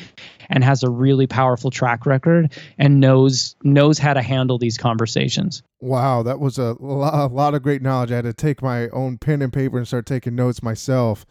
and 0.51 0.63
has 0.63 0.83
a 0.83 0.89
really 0.89 1.25
powerful 1.25 1.71
track 1.71 2.05
record 2.05 2.53
and 2.77 2.99
knows 2.99 3.55
knows 3.63 3.97
how 3.97 4.13
to 4.13 4.21
handle 4.21 4.57
these 4.57 4.77
conversations. 4.77 5.63
Wow, 5.79 6.21
that 6.23 6.39
was 6.39 6.57
a 6.57 6.75
lot, 6.79 7.13
a 7.13 7.33
lot 7.33 7.55
of 7.55 7.63
great 7.63 7.81
knowledge. 7.81 8.11
I 8.11 8.17
had 8.17 8.25
to 8.25 8.33
take 8.33 8.61
my 8.61 8.89
own 8.89 9.17
pen 9.17 9.41
and 9.41 9.51
paper 9.51 9.77
and 9.77 9.87
start 9.87 10.05
taking 10.05 10.35
notes 10.35 10.61
myself. 10.61 11.25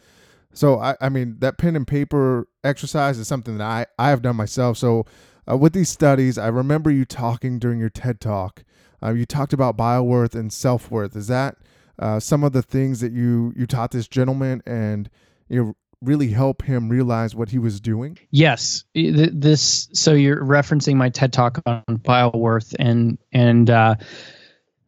So 0.52 0.80
I, 0.80 0.96
I 1.00 1.08
mean, 1.08 1.36
that 1.38 1.58
pen 1.58 1.76
and 1.76 1.86
paper 1.86 2.48
exercise 2.64 3.18
is 3.18 3.28
something 3.28 3.58
that 3.58 3.64
I, 3.64 3.86
I 4.04 4.10
have 4.10 4.22
done 4.22 4.34
myself. 4.34 4.76
So 4.78 5.06
uh, 5.48 5.56
with 5.56 5.72
these 5.72 5.88
studies, 5.88 6.38
I 6.38 6.48
remember 6.48 6.90
you 6.90 7.04
talking 7.04 7.58
during 7.58 7.78
your 7.78 7.90
TED 7.90 8.20
talk. 8.20 8.64
Uh, 9.02 9.12
you 9.12 9.24
talked 9.24 9.52
about 9.52 9.76
bioworth 9.76 10.34
and 10.34 10.52
self 10.52 10.90
worth. 10.90 11.14
Is 11.14 11.28
that 11.28 11.56
uh, 11.98 12.18
some 12.18 12.42
of 12.42 12.52
the 12.52 12.62
things 12.62 13.00
that 13.00 13.12
you 13.12 13.52
you 13.56 13.66
taught 13.66 13.92
this 13.92 14.08
gentleman 14.08 14.62
and 14.66 15.08
you 15.48 15.76
really 16.02 16.28
help 16.28 16.62
him 16.62 16.88
realize 16.88 17.34
what 17.34 17.48
he 17.48 17.58
was 17.58 17.80
doing? 17.80 18.18
Yes, 18.30 18.84
this. 18.94 19.88
So 19.92 20.14
you're 20.14 20.42
referencing 20.42 20.96
my 20.96 21.10
TED 21.10 21.32
talk 21.32 21.60
on 21.66 21.84
bioworth, 21.88 22.74
and 22.78 23.18
and 23.32 23.68
uh, 23.68 23.96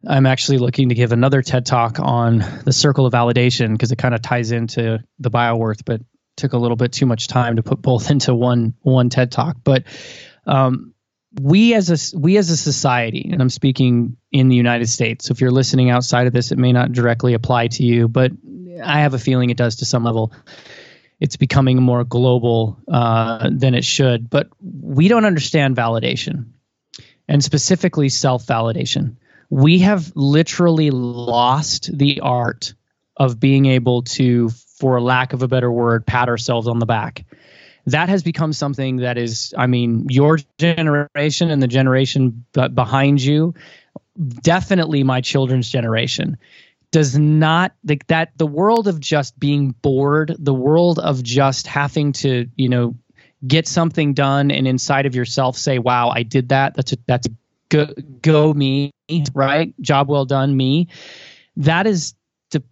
I'm 0.07 0.25
actually 0.25 0.57
looking 0.57 0.89
to 0.89 0.95
give 0.95 1.11
another 1.11 1.41
TED 1.41 1.65
talk 1.65 1.99
on 1.99 2.43
the 2.65 2.73
circle 2.73 3.05
of 3.05 3.13
validation 3.13 3.73
because 3.73 3.91
it 3.91 3.97
kind 3.97 4.15
of 4.15 4.21
ties 4.21 4.51
into 4.51 4.99
the 5.19 5.31
bioworth, 5.31 5.85
but 5.85 6.01
took 6.35 6.53
a 6.53 6.57
little 6.57 6.77
bit 6.77 6.91
too 6.91 7.05
much 7.05 7.27
time 7.27 7.57
to 7.57 7.63
put 7.63 7.81
both 7.81 8.09
into 8.11 8.33
one 8.33 8.73
one 8.81 9.09
TED 9.09 9.31
talk. 9.31 9.57
But 9.63 9.83
um, 10.45 10.93
we 11.39 11.73
as 11.73 11.89
a 11.89 12.17
we 12.17 12.37
as 12.37 12.49
a 12.49 12.57
society, 12.57 13.29
and 13.31 13.41
I'm 13.41 13.49
speaking 13.49 14.17
in 14.31 14.49
the 14.49 14.55
United 14.55 14.87
States. 14.87 15.25
So 15.25 15.31
if 15.31 15.41
you're 15.41 15.51
listening 15.51 15.89
outside 15.89 16.27
of 16.27 16.33
this, 16.33 16.51
it 16.51 16.57
may 16.57 16.71
not 16.71 16.91
directly 16.91 17.33
apply 17.33 17.67
to 17.67 17.83
you, 17.83 18.07
but 18.07 18.31
I 18.83 19.01
have 19.01 19.13
a 19.13 19.19
feeling 19.19 19.49
it 19.49 19.57
does 19.57 19.77
to 19.77 19.85
some 19.85 20.03
level 20.03 20.33
it's 21.23 21.37
becoming 21.37 21.81
more 21.81 22.03
global 22.03 22.77
uh, 22.91 23.49
than 23.49 23.75
it 23.75 23.85
should. 23.85 24.29
But 24.29 24.49
we 24.59 25.07
don't 25.07 25.23
understand 25.23 25.73
validation, 25.73 26.47
and 27.29 27.41
specifically 27.41 28.09
self 28.09 28.45
validation. 28.45 29.15
We 29.49 29.79
have 29.79 30.11
literally 30.15 30.91
lost 30.91 31.97
the 31.97 32.19
art 32.19 32.73
of 33.15 33.39
being 33.39 33.67
able 33.67 34.01
to, 34.01 34.49
for 34.49 34.99
lack 34.99 35.31
of 35.31 35.41
a 35.43 35.47
better 35.47 35.71
word, 35.71 36.05
pat 36.05 36.27
ourselves 36.27 36.67
on 36.67 36.79
the 36.79 36.85
back. 36.85 37.23
That 37.85 38.09
has 38.09 38.21
become 38.21 38.51
something 38.51 38.97
that 38.97 39.17
is, 39.17 39.53
I 39.57 39.67
mean, 39.67 40.07
your 40.09 40.39
generation 40.57 41.51
and 41.51 41.63
the 41.63 41.67
generation 41.69 42.45
behind 42.51 43.21
you, 43.21 43.53
definitely 44.41 45.03
my 45.03 45.21
children's 45.21 45.69
generation 45.69 46.37
does 46.93 47.17
not 47.17 47.73
like 47.83 48.07
that 48.07 48.37
the 48.37 48.47
world 48.47 48.87
of 48.87 48.99
just 48.99 49.37
being 49.37 49.71
bored 49.71 50.35
the 50.39 50.53
world 50.53 50.99
of 50.99 51.21
just 51.23 51.67
having 51.67 52.13
to 52.13 52.47
you 52.55 52.69
know 52.69 52.95
get 53.45 53.67
something 53.67 54.13
done 54.13 54.51
and 54.51 54.67
inside 54.67 55.05
of 55.05 55.15
yourself 55.15 55.57
say 55.57 55.79
wow 55.79 56.09
i 56.09 56.23
did 56.23 56.49
that. 56.49 56.75
That's 56.75 56.93
a 56.93 56.97
that's 57.05 57.27
a 57.27 57.31
go, 57.69 57.87
go 58.21 58.53
me 58.53 58.93
right? 59.33 59.73
Job 59.81 60.09
well 60.09 60.25
done 60.25 60.55
me. 60.55 60.87
That 61.57 61.87
is 61.87 62.15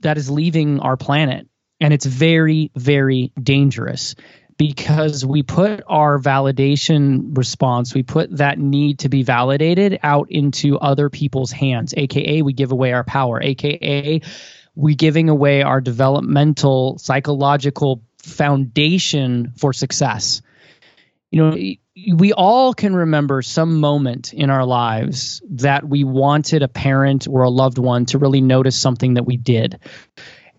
that 0.02 0.18
is 0.18 0.30
leaving 0.30 0.80
our 0.80 0.96
planet 0.96 1.48
and 1.80 1.92
it's 1.92 2.06
very 2.06 2.72
very 2.76 3.32
dangerous 3.42 4.14
because 4.62 5.26
we 5.26 5.42
put 5.42 5.82
our 5.88 6.20
validation 6.20 7.36
response, 7.36 7.96
we 7.96 8.04
put 8.04 8.38
that 8.38 8.60
need 8.60 9.00
to 9.00 9.10
be 9.10 9.24
validated 9.24 10.00
out 10.04 10.30
into 10.30 10.78
other 10.78 11.10
people's 11.10 11.52
hands, 11.52 11.96
aka 11.98 12.44
we 12.44 12.54
give 12.54 12.72
away 12.72 12.94
our 12.94 13.04
power, 13.04 13.42
aka 13.42 14.22
we 14.76 14.94
giving 14.94 15.30
away 15.30 15.64
our 15.64 15.82
developmental 15.82 17.00
psychological 17.00 18.04
foundation 18.20 19.52
for 19.58 19.74
success. 19.74 20.44
You 21.32 21.44
know, 21.44 21.58
we 22.16 22.32
all 22.32 22.76
can 22.76 22.96
remember 22.96 23.42
some 23.42 23.80
moment 23.80 24.32
in 24.32 24.52
our 24.52 24.68
lives 24.68 25.42
that 25.50 25.90
we 25.90 26.04
wanted 26.04 26.62
a 26.62 26.68
parent 26.68 27.28
or 27.28 27.42
a 27.42 27.50
loved 27.50 27.80
one 27.80 28.06
to 28.08 28.20
really 28.20 28.42
notice 28.42 28.80
something 28.80 29.16
that 29.16 29.24
we 29.24 29.38
did. 29.38 29.80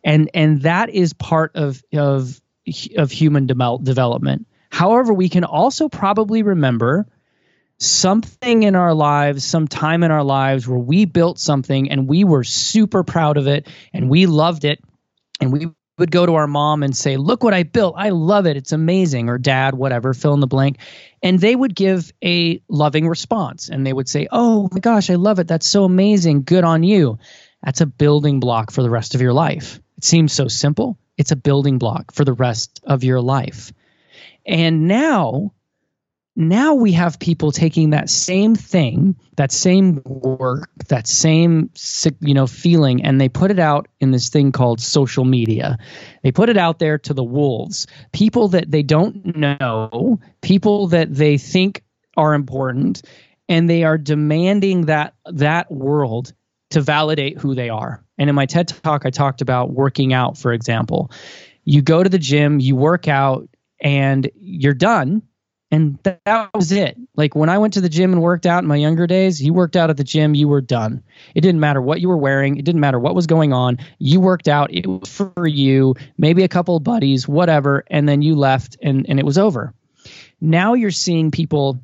And 0.03 0.29
and 0.35 0.63
that 0.63 0.91
is 0.91 1.13
part 1.13 1.53
of 1.55 1.81
of 1.93 2.42
of 2.97 3.11
human 3.11 3.47
de- 3.47 3.79
development. 3.83 4.47
However, 4.71 5.13
we 5.13 5.29
can 5.29 5.45
also 5.45 5.89
probably 5.89 6.43
remember 6.43 7.07
something 7.79 8.63
in 8.63 8.77
our 8.77 8.95
lives, 8.95 9.45
some 9.45 9.69
time 9.69 10.03
in 10.03 10.11
our 10.11 10.23
lives 10.25 10.67
where 10.69 10.79
we 10.79 11.05
built 11.05 11.39
something 11.39 11.91
and 11.91 12.09
we 12.09 12.25
were 12.25 12.45
super 12.45 13.03
proud 13.03 13.37
of 13.37 13.49
it 13.49 13.69
and 13.93 14.09
we 14.09 14.27
loved 14.27 14.65
it 14.65 14.83
and 15.41 15.53
we 15.53 15.69
would 15.99 16.11
go 16.11 16.25
to 16.25 16.35
our 16.37 16.47
mom 16.47 16.83
and 16.83 16.97
say, 16.97 17.17
Look 17.17 17.45
what 17.45 17.53
I 17.55 17.65
built. 17.65 17.97
I 17.99 18.11
love 18.11 18.47
it. 18.47 18.57
It's 18.57 18.73
amazing. 18.73 19.29
Or 19.29 19.39
dad, 19.39 19.75
whatever, 19.75 20.15
fill 20.15 20.35
in 20.35 20.41
the 20.41 20.47
blank. 20.47 20.79
And 21.23 21.39
they 21.39 21.55
would 21.55 21.75
give 21.75 22.13
a 22.25 22.63
loving 22.69 23.09
response 23.09 23.69
and 23.69 23.87
they 23.87 23.93
would 23.93 24.09
say, 24.09 24.27
Oh 24.31 24.69
my 24.73 24.81
gosh, 24.81 25.11
I 25.11 25.17
love 25.17 25.39
it. 25.39 25.49
That's 25.49 25.67
so 25.67 25.85
amazing. 25.85 26.45
Good 26.45 26.65
on 26.65 26.83
you. 26.83 27.19
That's 27.63 27.81
a 27.81 27.87
building 27.87 28.41
block 28.41 28.71
for 28.71 28.83
the 28.83 28.91
rest 28.91 29.15
of 29.15 29.21
your 29.21 29.35
life. 29.35 29.81
It 30.03 30.07
seems 30.07 30.33
so 30.33 30.49
simple. 30.49 30.99
It's 31.17 31.31
a 31.31 31.37
building 31.37 31.79
block 31.79 32.13
for 32.13 32.25
the 32.25 32.33
rest 32.33 32.81
of 32.83 33.05
your 33.05 33.21
life. 33.21 33.73
And 34.45 34.89
now 34.89 35.53
now 36.35 36.75
we 36.75 36.91
have 36.91 37.21
people 37.21 37.53
taking 37.53 37.91
that 37.91 38.11
same 38.11 38.57
thing 38.57 39.15
that 39.37 39.53
same 39.53 40.03
work 40.05 40.71
that 40.89 41.07
same 41.07 41.71
you 42.21 42.35
know 42.35 42.49
feeling 42.49 43.05
and 43.05 43.21
they 43.21 43.29
put 43.29 43.51
it 43.51 43.59
out 43.59 43.87
in 44.01 44.11
this 44.11 44.31
thing 44.31 44.51
called 44.51 44.81
social 44.81 45.27
media 45.27 45.77
they 46.23 46.33
put 46.33 46.49
it 46.49 46.57
out 46.57 46.79
there 46.79 46.97
to 46.97 47.13
the 47.13 47.23
wolves 47.23 47.87
people 48.13 48.49
that 48.49 48.71
they 48.71 48.83
don't 48.83 49.37
know 49.37 50.19
people 50.41 50.89
that 50.89 51.15
they 51.15 51.37
think 51.37 51.85
are 52.17 52.33
important 52.33 53.03
and 53.51 53.69
they 53.69 53.85
are 53.85 53.99
demanding 53.99 54.87
that 54.87 55.15
that 55.27 55.71
world 55.71 56.33
to 56.71 56.81
validate 56.81 57.37
who 57.37 57.55
they 57.55 57.69
are 57.69 58.03
and 58.23 58.31
in 58.31 58.37
my 58.37 58.47
ted 58.47 58.69
talk 58.69 59.05
i 59.05 59.11
talked 59.11 59.41
about 59.41 59.73
working 59.73 60.13
out 60.13 60.39
for 60.39 60.53
example 60.53 61.11
you 61.65 61.83
go 61.83 62.03
to 62.03 62.09
the 62.09 62.19
gym 62.19 62.61
you 62.61 62.77
work 62.77 63.09
out 63.09 63.49
and 63.81 64.31
you're 64.37 64.75
done 64.75 65.23
and 65.73 65.99
that, 66.03 66.51
was 66.55 66.71
it. 66.71 66.99
Like 67.17 67.35
when 67.35 67.49
I 67.49 67.57
went 67.57 67.73
to 67.75 67.81
the 67.81 67.89
gym 67.89 68.13
and 68.13 68.21
worked 68.21 68.45
out 68.45 68.63
in 68.63 68.69
my 68.69 68.77
younger 68.77 69.07
days, 69.07 69.43
you 69.43 69.55
worked 69.55 69.75
out 69.75 69.89
at 69.89 69.97
the 69.97 70.05
gym, 70.05 70.35
you 70.35 70.47
were 70.47 70.61
done. 70.61 71.03
It 71.35 71.41
didn't 71.41 71.61
matter 71.61 71.81
what 71.81 72.03
you 72.03 72.11
were 72.11 72.17
wearing, 72.19 72.59
it 72.59 72.65
didn't 72.67 72.83
matter 72.83 72.99
what 72.99 73.15
was 73.15 73.27
going 73.27 73.55
on. 73.55 73.79
You 73.99 74.21
worked 74.21 74.49
out, 74.49 74.73
it 74.73 74.87
was 74.87 75.09
for 75.09 75.47
you, 75.47 75.95
maybe 76.19 76.45
a 76.45 76.49
couple 76.49 76.77
of 76.77 76.85
buddies, 76.85 77.27
whatever, 77.27 77.85
and 77.87 78.07
then 78.07 78.21
you 78.21 78.37
left 78.37 78.77
and, 78.83 79.07
and 79.09 79.19
it 79.19 79.25
was 79.25 79.39
over. 79.39 79.73
Now 80.43 80.75
you're 80.75 80.91
seeing 80.91 81.31
people 81.31 81.81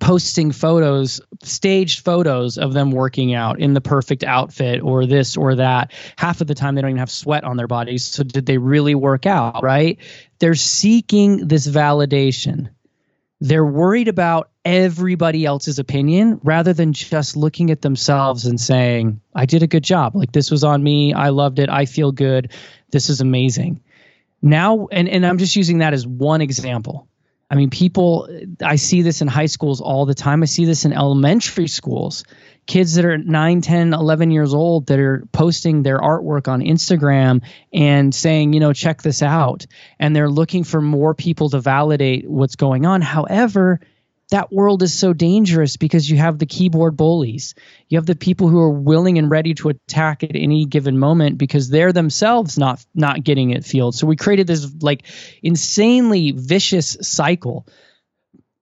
posting 0.00 0.52
photos, 0.52 1.20
staged 1.42 2.04
photos 2.04 2.58
of 2.58 2.72
them 2.72 2.90
working 2.90 3.34
out 3.34 3.60
in 3.60 3.74
the 3.74 3.80
perfect 3.80 4.24
outfit 4.24 4.82
or 4.82 5.06
this 5.06 5.36
or 5.36 5.54
that. 5.56 5.92
Half 6.16 6.40
of 6.40 6.46
the 6.46 6.54
time 6.54 6.74
they 6.74 6.82
don't 6.82 6.90
even 6.90 6.98
have 6.98 7.10
sweat 7.10 7.44
on 7.44 7.56
their 7.56 7.68
bodies. 7.68 8.04
So 8.04 8.22
did 8.22 8.46
they 8.46 8.58
really 8.58 8.94
work 8.94 9.26
out, 9.26 9.62
right? 9.62 9.98
They're 10.38 10.54
seeking 10.54 11.48
this 11.48 11.66
validation 11.66 12.70
they're 13.44 13.64
worried 13.64 14.08
about 14.08 14.50
everybody 14.64 15.44
else's 15.44 15.78
opinion 15.78 16.40
rather 16.42 16.72
than 16.72 16.94
just 16.94 17.36
looking 17.36 17.70
at 17.70 17.82
themselves 17.82 18.46
and 18.46 18.58
saying, 18.58 19.20
I 19.34 19.44
did 19.44 19.62
a 19.62 19.66
good 19.66 19.84
job. 19.84 20.16
Like 20.16 20.32
this 20.32 20.50
was 20.50 20.64
on 20.64 20.82
me. 20.82 21.12
I 21.12 21.28
loved 21.28 21.58
it. 21.58 21.68
I 21.68 21.84
feel 21.84 22.10
good. 22.10 22.52
This 22.90 23.10
is 23.10 23.20
amazing. 23.20 23.82
Now, 24.40 24.88
and, 24.90 25.08
and 25.10 25.26
I'm 25.26 25.36
just 25.36 25.56
using 25.56 25.78
that 25.78 25.92
as 25.92 26.06
one 26.06 26.40
example. 26.40 27.06
I 27.50 27.56
mean, 27.56 27.70
people, 27.70 28.28
I 28.62 28.76
see 28.76 29.02
this 29.02 29.20
in 29.20 29.28
high 29.28 29.46
schools 29.46 29.80
all 29.80 30.06
the 30.06 30.14
time. 30.14 30.42
I 30.42 30.46
see 30.46 30.64
this 30.64 30.84
in 30.84 30.92
elementary 30.92 31.68
schools. 31.68 32.24
Kids 32.66 32.94
that 32.94 33.04
are 33.04 33.18
9 33.18 33.60
10 33.60 33.92
11 33.92 34.30
years 34.30 34.54
old 34.54 34.86
that 34.86 34.98
are 34.98 35.24
posting 35.32 35.82
their 35.82 35.98
artwork 35.98 36.48
on 36.48 36.62
instagram 36.62 37.42
and 37.74 38.14
saying 38.14 38.54
you 38.54 38.60
know 38.60 38.72
check 38.72 39.02
this 39.02 39.22
out. 39.22 39.66
And 39.98 40.16
they're 40.16 40.30
looking 40.30 40.64
for 40.64 40.80
more 40.80 41.14
people 41.14 41.50
to 41.50 41.60
validate 41.60 42.26
what's 42.26 42.56
going 42.56 42.86
on. 42.86 43.02
However 43.02 43.80
that 44.30 44.52
world 44.52 44.82
is 44.82 44.92
so 44.92 45.12
dangerous 45.12 45.76
because 45.76 46.08
you 46.08 46.16
have 46.16 46.38
the 46.38 46.46
keyboard 46.46 46.96
bullies. 46.96 47.54
You 47.88 47.98
have 47.98 48.06
the 48.06 48.16
people 48.16 48.48
who 48.48 48.58
are 48.58 48.70
willing 48.70 49.18
and 49.18 49.30
ready 49.30 49.54
to 49.54 49.68
attack 49.68 50.22
at 50.22 50.34
any 50.34 50.64
given 50.66 50.98
moment 50.98 51.38
because 51.38 51.68
they're 51.68 51.92
themselves 51.92 52.58
not 52.58 52.84
not 52.94 53.22
getting 53.22 53.50
it 53.50 53.64
field. 53.64 53.94
So 53.94 54.06
we 54.06 54.16
created 54.16 54.46
this 54.46 54.70
like 54.80 55.04
insanely 55.42 56.32
vicious 56.32 56.96
cycle 57.02 57.66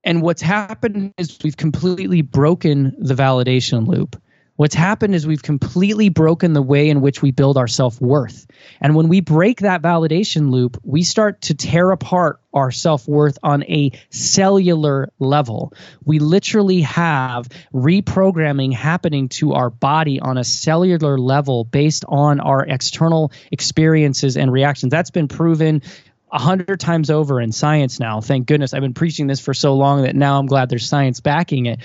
and 0.04 0.22
what's 0.22 0.42
happened 0.42 1.14
is 1.16 1.38
we've 1.42 1.56
completely 1.56 2.22
broken 2.22 2.94
the 2.98 3.14
validation 3.14 3.86
loop. 3.86 4.20
What's 4.62 4.76
happened 4.76 5.16
is 5.16 5.26
we've 5.26 5.42
completely 5.42 6.08
broken 6.08 6.52
the 6.52 6.62
way 6.62 6.88
in 6.88 7.00
which 7.00 7.20
we 7.20 7.32
build 7.32 7.56
our 7.56 7.66
self 7.66 8.00
worth. 8.00 8.46
And 8.80 8.94
when 8.94 9.08
we 9.08 9.20
break 9.20 9.62
that 9.62 9.82
validation 9.82 10.52
loop, 10.52 10.80
we 10.84 11.02
start 11.02 11.40
to 11.40 11.54
tear 11.54 11.90
apart 11.90 12.40
our 12.54 12.70
self 12.70 13.08
worth 13.08 13.38
on 13.42 13.64
a 13.64 13.90
cellular 14.10 15.12
level. 15.18 15.72
We 16.04 16.20
literally 16.20 16.82
have 16.82 17.48
reprogramming 17.74 18.72
happening 18.72 19.30
to 19.30 19.54
our 19.54 19.68
body 19.68 20.20
on 20.20 20.38
a 20.38 20.44
cellular 20.44 21.18
level 21.18 21.64
based 21.64 22.04
on 22.06 22.38
our 22.38 22.64
external 22.64 23.32
experiences 23.50 24.36
and 24.36 24.52
reactions. 24.52 24.92
That's 24.92 25.10
been 25.10 25.26
proven 25.26 25.82
a 26.30 26.38
hundred 26.38 26.78
times 26.78 27.10
over 27.10 27.40
in 27.40 27.50
science 27.50 27.98
now. 27.98 28.20
Thank 28.20 28.46
goodness 28.46 28.74
I've 28.74 28.80
been 28.80 28.94
preaching 28.94 29.26
this 29.26 29.40
for 29.40 29.54
so 29.54 29.74
long 29.74 30.02
that 30.02 30.14
now 30.14 30.38
I'm 30.38 30.46
glad 30.46 30.68
there's 30.68 30.88
science 30.88 31.18
backing 31.18 31.66
it. 31.66 31.80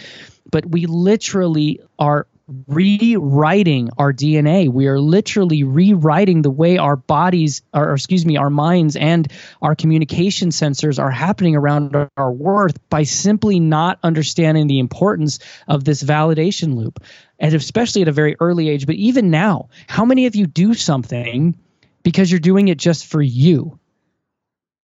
But 0.52 0.64
we 0.64 0.86
literally 0.86 1.82
are 1.98 2.28
rewriting 2.68 3.90
our 3.98 4.14
DNA. 4.14 4.70
We 4.70 4.88
are 4.88 5.00
literally 5.00 5.64
rewriting 5.64 6.42
the 6.42 6.50
way 6.50 6.78
our 6.78 6.96
bodies, 6.96 7.62
or 7.74 7.94
excuse 7.94 8.26
me, 8.26 8.38
our 8.38 8.50
minds 8.50 8.96
and 8.96 9.32
our 9.62 9.76
communication 9.76 10.50
sensors 10.50 10.98
are 10.98 11.12
happening 11.12 11.56
around 11.56 11.96
our 12.16 12.32
worth 12.32 12.78
by 12.90 13.04
simply 13.04 13.60
not 13.60 14.00
understanding 14.02 14.68
the 14.68 14.80
importance 14.80 15.40
of 15.68 15.84
this 15.84 16.02
validation 16.02 16.76
loop. 16.76 17.04
And 17.40 17.54
especially 17.54 18.04
at 18.04 18.08
a 18.08 18.14
very 18.14 18.38
early 18.40 18.70
age, 18.70 18.86
but 18.86 18.96
even 18.96 19.30
now, 19.30 19.70
how 19.88 20.06
many 20.06 20.26
of 20.26 20.36
you 20.36 20.48
do 20.48 20.74
something 20.74 21.58
because 22.02 22.32
you're 22.32 22.40
doing 22.40 22.70
it 22.70 22.78
just 22.78 23.08
for 23.08 23.22
you? 23.22 23.78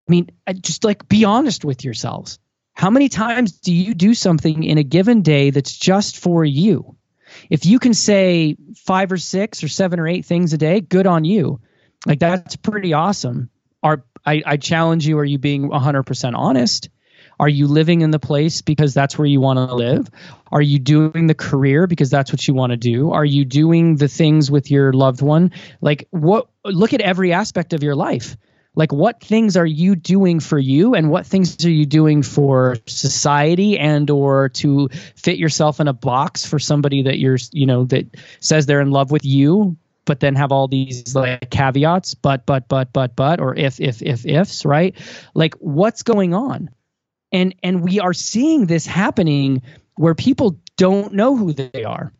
I 0.06 0.10
mean, 0.10 0.30
just 0.60 0.84
like 0.84 1.08
be 1.08 1.24
honest 1.24 1.64
with 1.64 1.82
yourselves. 1.82 2.38
How 2.74 2.90
many 2.90 3.08
times 3.08 3.52
do 3.52 3.72
you 3.72 3.94
do 3.94 4.14
something 4.14 4.64
in 4.64 4.78
a 4.78 4.82
given 4.82 5.22
day 5.22 5.50
that's 5.50 5.74
just 5.74 6.18
for 6.18 6.44
you? 6.44 6.96
If 7.50 7.66
you 7.66 7.78
can 7.78 7.94
say 7.94 8.56
five 8.76 9.12
or 9.12 9.16
six 9.16 9.62
or 9.62 9.68
seven 9.68 10.00
or 10.00 10.08
eight 10.08 10.24
things 10.24 10.52
a 10.52 10.58
day, 10.58 10.80
good 10.80 11.06
on 11.06 11.24
you. 11.24 11.60
Like 12.06 12.18
that's 12.18 12.56
pretty 12.56 12.92
awesome. 12.92 13.50
Are 13.82 14.04
I, 14.26 14.42
I 14.44 14.56
challenge 14.56 15.06
you, 15.06 15.18
are 15.18 15.24
you 15.24 15.38
being 15.38 15.68
100% 15.68 16.34
honest? 16.34 16.88
Are 17.38 17.48
you 17.48 17.66
living 17.66 18.00
in 18.02 18.10
the 18.10 18.18
place 18.18 18.62
because 18.62 18.94
that's 18.94 19.18
where 19.18 19.26
you 19.26 19.40
want 19.40 19.56
to 19.58 19.74
live? 19.74 20.08
Are 20.52 20.62
you 20.62 20.78
doing 20.78 21.26
the 21.26 21.34
career 21.34 21.86
because 21.86 22.10
that's 22.10 22.32
what 22.32 22.46
you 22.46 22.54
want 22.54 22.70
to 22.70 22.76
do? 22.76 23.10
Are 23.10 23.24
you 23.24 23.44
doing 23.44 23.96
the 23.96 24.08
things 24.08 24.50
with 24.50 24.70
your 24.70 24.92
loved 24.92 25.20
one? 25.20 25.52
Like 25.80 26.06
what 26.10 26.48
look 26.64 26.92
at 26.92 27.00
every 27.00 27.32
aspect 27.32 27.72
of 27.72 27.82
your 27.82 27.96
life 27.96 28.36
like 28.74 28.92
what 28.92 29.20
things 29.20 29.56
are 29.56 29.66
you 29.66 29.94
doing 29.94 30.40
for 30.40 30.58
you 30.58 30.94
and 30.94 31.10
what 31.10 31.26
things 31.26 31.64
are 31.64 31.70
you 31.70 31.86
doing 31.86 32.22
for 32.22 32.76
society 32.86 33.78
and 33.78 34.10
or 34.10 34.48
to 34.50 34.88
fit 35.16 35.38
yourself 35.38 35.80
in 35.80 35.88
a 35.88 35.92
box 35.92 36.44
for 36.44 36.58
somebody 36.58 37.02
that 37.02 37.18
you're 37.18 37.38
you 37.52 37.66
know 37.66 37.84
that 37.84 38.06
says 38.40 38.66
they're 38.66 38.80
in 38.80 38.90
love 38.90 39.10
with 39.10 39.24
you 39.24 39.76
but 40.04 40.20
then 40.20 40.34
have 40.34 40.52
all 40.52 40.68
these 40.68 41.14
like 41.14 41.50
caveats 41.50 42.14
but 42.14 42.46
but 42.46 42.68
but 42.68 42.92
but 42.92 43.16
but 43.16 43.40
or 43.40 43.54
if 43.56 43.80
if 43.80 44.02
if 44.02 44.26
ifs 44.26 44.64
right? 44.64 44.96
Like 45.34 45.54
what's 45.54 46.02
going 46.02 46.34
on? 46.34 46.70
And 47.32 47.54
and 47.62 47.82
we 47.82 48.00
are 48.00 48.12
seeing 48.12 48.66
this 48.66 48.86
happening 48.86 49.62
where 49.96 50.14
people 50.14 50.58
don't 50.76 51.14
know 51.14 51.36
who 51.36 51.52
they 51.52 51.84
are 51.84 52.12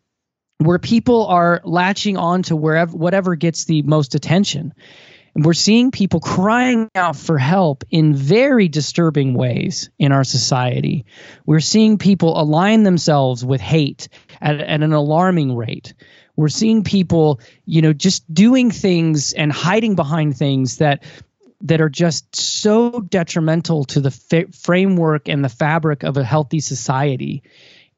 where 0.59 0.79
people 0.79 1.27
are 1.27 1.61
latching 1.65 2.17
on 2.17 2.43
to 2.43 2.55
wherever 2.55 2.95
whatever 2.95 3.35
gets 3.35 3.65
the 3.65 3.81
most 3.81 4.15
attention 4.15 4.73
we're 5.35 5.53
seeing 5.53 5.91
people 5.91 6.21
crying 6.21 6.89
out 6.95 7.17
for 7.17 7.37
help 7.37 7.83
in 7.91 8.15
very 8.15 8.69
disturbing 8.69 9.33
ways 9.33 9.89
in 9.99 10.13
our 10.13 10.23
society. 10.23 11.05
We're 11.45 11.59
seeing 11.59 11.97
people 11.97 12.39
align 12.39 12.83
themselves 12.83 13.43
with 13.43 13.59
hate 13.59 14.07
at, 14.41 14.61
at 14.61 14.81
an 14.81 14.93
alarming 14.93 15.55
rate. 15.55 15.93
We're 16.37 16.47
seeing 16.47 16.83
people, 16.83 17.41
you 17.65 17.81
know, 17.81 17.91
just 17.91 18.33
doing 18.33 18.71
things 18.71 19.33
and 19.33 19.51
hiding 19.51 19.95
behind 19.95 20.37
things 20.37 20.77
that 20.77 21.03
that 21.61 21.81
are 21.81 21.89
just 21.89 22.35
so 22.35 22.99
detrimental 22.99 23.85
to 23.85 24.01
the 24.01 24.11
framework 24.61 25.27
and 25.27 25.43
the 25.43 25.49
fabric 25.49 26.03
of 26.03 26.17
a 26.17 26.23
healthy 26.23 26.59
society. 26.59 27.43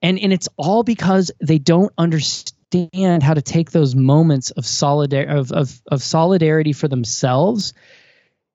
And 0.02 0.20
and 0.20 0.34
it's 0.34 0.50
all 0.58 0.84
because 0.84 1.32
they 1.40 1.60
don't 1.60 1.94
understand 1.98 2.57
understand 2.74 3.24
how 3.24 3.34
to 3.34 3.42
take 3.42 3.72
those 3.72 3.96
moments 3.96 4.52
of 4.52 4.66
of, 4.84 5.52
of, 5.52 5.82
of 5.88 6.04
solidarity 6.04 6.74
for 6.74 6.88
themselves 6.88 7.74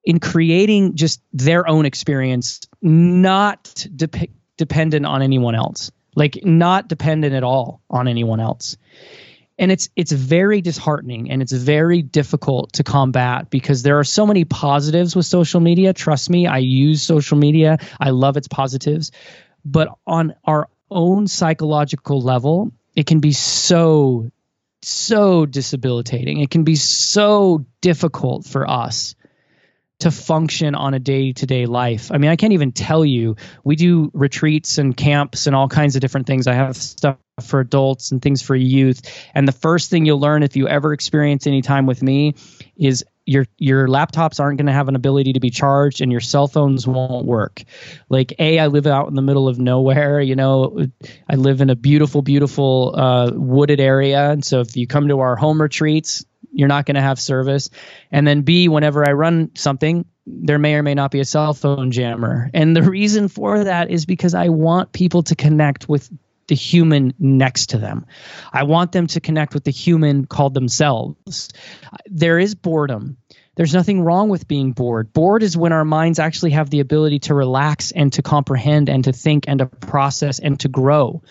in 0.05 0.21
creating 0.21 0.97
just 0.97 1.23
their 1.33 1.69
own 1.69 1.87
experience, 1.87 2.61
not 2.81 3.87
de- 3.95 4.29
dependent 4.57 5.07
on 5.07 5.23
anyone 5.23 5.55
else, 5.55 5.91
like 6.15 6.45
not 6.45 6.89
dependent 6.89 7.35
at 7.35 7.45
all 7.45 7.81
on 7.89 8.09
anyone 8.09 8.41
else. 8.41 8.77
And 9.59 9.71
it's 9.71 9.91
it's 9.95 10.11
very 10.11 10.61
disheartening 10.61 11.31
and 11.31 11.41
it's 11.41 11.53
very 11.53 12.03
difficult 12.03 12.73
to 12.75 12.85
combat 12.85 13.49
because 13.49 13.83
there 13.83 13.99
are 13.99 14.05
so 14.05 14.27
many 14.27 14.45
positives 14.45 15.15
with 15.15 15.27
social 15.27 15.61
media. 15.61 15.93
Trust 15.93 16.31
me, 16.31 16.47
I 16.47 16.59
use 16.59 17.03
social 17.03 17.37
media. 17.39 17.79
I 18.01 18.11
love 18.11 18.37
its 18.37 18.49
positives. 18.49 19.13
But 19.65 19.89
on 20.07 20.35
our 20.45 20.69
own 20.91 21.29
psychological 21.29 22.21
level, 22.21 22.73
it 22.95 23.07
can 23.07 23.21
be 23.21 23.33
so 23.33 24.31
so 24.85 25.47
disabilitating 25.47 26.41
it 26.41 26.51
can 26.51 26.65
be 26.65 26.75
so 26.75 27.65
difficult 27.81 28.45
for 28.45 28.69
us 28.69 29.15
to 30.03 30.11
function 30.11 30.75
on 30.75 30.95
a 30.95 30.99
day-to-day 30.99 31.67
life. 31.67 32.11
I 32.13 32.19
mean, 32.19 32.31
I 32.31 32.35
can't 32.37 32.55
even 32.55 32.73
tell 32.73 33.05
you. 33.05 33.37
We 33.63 33.77
do 33.77 34.11
retreats 34.13 34.79
and 34.79 34.97
camps 34.97 35.47
and 35.47 35.55
all 35.55 35.69
kinds 35.69 35.95
of 35.95 36.01
different 36.01 36.27
things. 36.27 36.49
I 36.49 36.55
have 36.55 36.77
stuff 36.77 37.19
for 37.45 37.61
adults 37.61 38.13
and 38.13 38.23
things 38.23 38.43
for 38.43 38.57
youth. 38.57 39.03
And 39.35 39.47
the 39.47 39.53
first 39.53 39.91
thing 39.91 40.07
you'll 40.07 40.21
learn 40.21 40.43
if 40.43 40.57
you 40.57 40.69
ever 40.69 40.93
experience 40.93 41.47
any 41.47 41.63
time 41.63 41.87
with 41.87 42.03
me 42.03 42.35
is 42.77 43.05
your 43.25 43.47
your 43.59 43.87
laptops 43.87 44.41
aren't 44.41 44.59
going 44.59 44.67
to 44.67 44.73
have 44.73 44.89
an 44.89 44.97
ability 44.97 45.35
to 45.35 45.41
be 45.41 45.51
charged 45.51 46.01
and 46.01 46.11
your 46.11 46.21
cell 46.21 46.49
phones 46.49 46.87
won't 46.87 47.25
work. 47.25 47.63
Like 48.09 48.35
a 48.39 48.59
i 48.59 48.67
live 48.67 48.87
out 48.87 49.09
in 49.09 49.15
the 49.15 49.23
middle 49.23 49.49
of 49.49 49.59
nowhere 49.59 50.21
you 50.21 50.35
know 50.35 50.87
i 51.29 51.37
live 51.37 51.61
in 51.61 51.71
a 51.71 51.77
beautiful 51.77 52.23
beautiful 52.23 52.95
uh, 52.97 53.31
wooded 53.33 53.81
area. 53.81 54.31
And 54.31 54.45
so 54.45 54.61
if 54.61 54.77
you 54.77 54.87
come 54.87 55.09
to 55.09 55.21
our 55.21 55.37
home 55.37 55.61
retreats 55.61 56.25
you're 56.55 56.69
not 56.69 56.85
going 56.85 56.97
to 56.97 57.01
have 57.01 57.19
service. 57.21 57.71
And 58.11 58.27
then 58.27 58.43
b 58.43 58.69
whenever 58.69 59.07
i 59.07 59.13
run 59.13 59.51
something 59.55 60.05
there 60.27 60.59
may 60.59 60.75
or 60.75 60.83
may 60.83 60.95
not 60.95 61.11
be 61.11 61.19
a 61.19 61.25
cell 61.25 61.53
phone 61.53 61.91
jammer. 61.91 62.49
And 62.55 62.77
the 62.77 62.83
reason 62.83 63.29
for 63.29 63.65
that 63.65 63.91
is 63.91 64.05
because 64.05 64.35
i 64.35 64.49
want 64.49 64.93
people 64.93 65.23
to 65.25 65.37
connect 65.37 65.89
with 65.89 66.11
the 66.53 66.57
human 66.57 67.15
next 67.19 67.71
to 67.71 67.79
them. 67.79 68.05
I 68.53 68.65
want 68.65 68.93
them 68.93 69.07
to 69.07 69.21
connect 69.21 69.55
with 69.55 69.65
the 69.65 69.71
human 69.71 70.27
called 70.27 70.53
themselves. 70.53 71.49
There 72.05 72.39
is 72.39 72.55
boredom. 72.55 73.17
There's 73.55 73.73
nothing 73.73 74.03
wrong 74.03 74.29
with 74.29 74.47
being 74.47 74.73
bored. 74.73 75.15
Bored 75.15 75.43
is 75.43 75.57
when 75.57 75.73
our 75.73 75.87
minds 75.87 76.19
actually 76.19 76.51
have 76.51 76.69
the 76.69 76.81
ability 76.81 77.21
to 77.21 77.35
relax 77.35 77.91
and 77.91 78.13
to 78.13 78.23
comprehend 78.23 78.91
and 78.91 79.05
to 79.05 79.13
think 79.13 79.47
and 79.49 79.61
to 79.61 79.67
process 79.67 80.41
and 80.41 80.61
to 80.61 80.69
grow. 80.69 81.23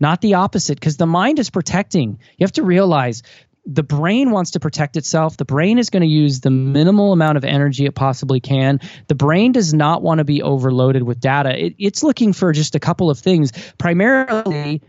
Not 0.00 0.20
the 0.20 0.34
opposite, 0.34 0.74
because 0.74 0.96
the 0.96 1.06
mind 1.06 1.38
is 1.38 1.50
protecting. 1.50 2.18
You 2.36 2.42
have 2.42 2.50
to 2.52 2.64
realize 2.64 3.22
the 3.66 3.82
brain 3.82 4.30
wants 4.30 4.52
to 4.52 4.60
protect 4.60 4.96
itself. 4.96 5.36
The 5.36 5.44
brain 5.44 5.78
is 5.78 5.90
going 5.90 6.02
to 6.02 6.06
use 6.08 6.40
the 6.40 6.50
minimal 6.50 7.12
amount 7.12 7.38
of 7.38 7.44
energy 7.44 7.86
it 7.86 7.94
possibly 7.94 8.40
can. 8.40 8.80
The 9.08 9.14
brain 9.14 9.52
does 9.52 9.72
not 9.72 10.02
want 10.02 10.18
to 10.18 10.24
be 10.24 10.42
overloaded 10.42 11.02
with 11.02 11.20
data. 11.20 11.66
It, 11.66 11.74
it's 11.78 12.02
looking 12.02 12.32
for 12.32 12.52
just 12.52 12.74
a 12.74 12.80
couple 12.80 13.10
of 13.10 13.18
things. 13.18 13.52
Primarily, 13.78 14.82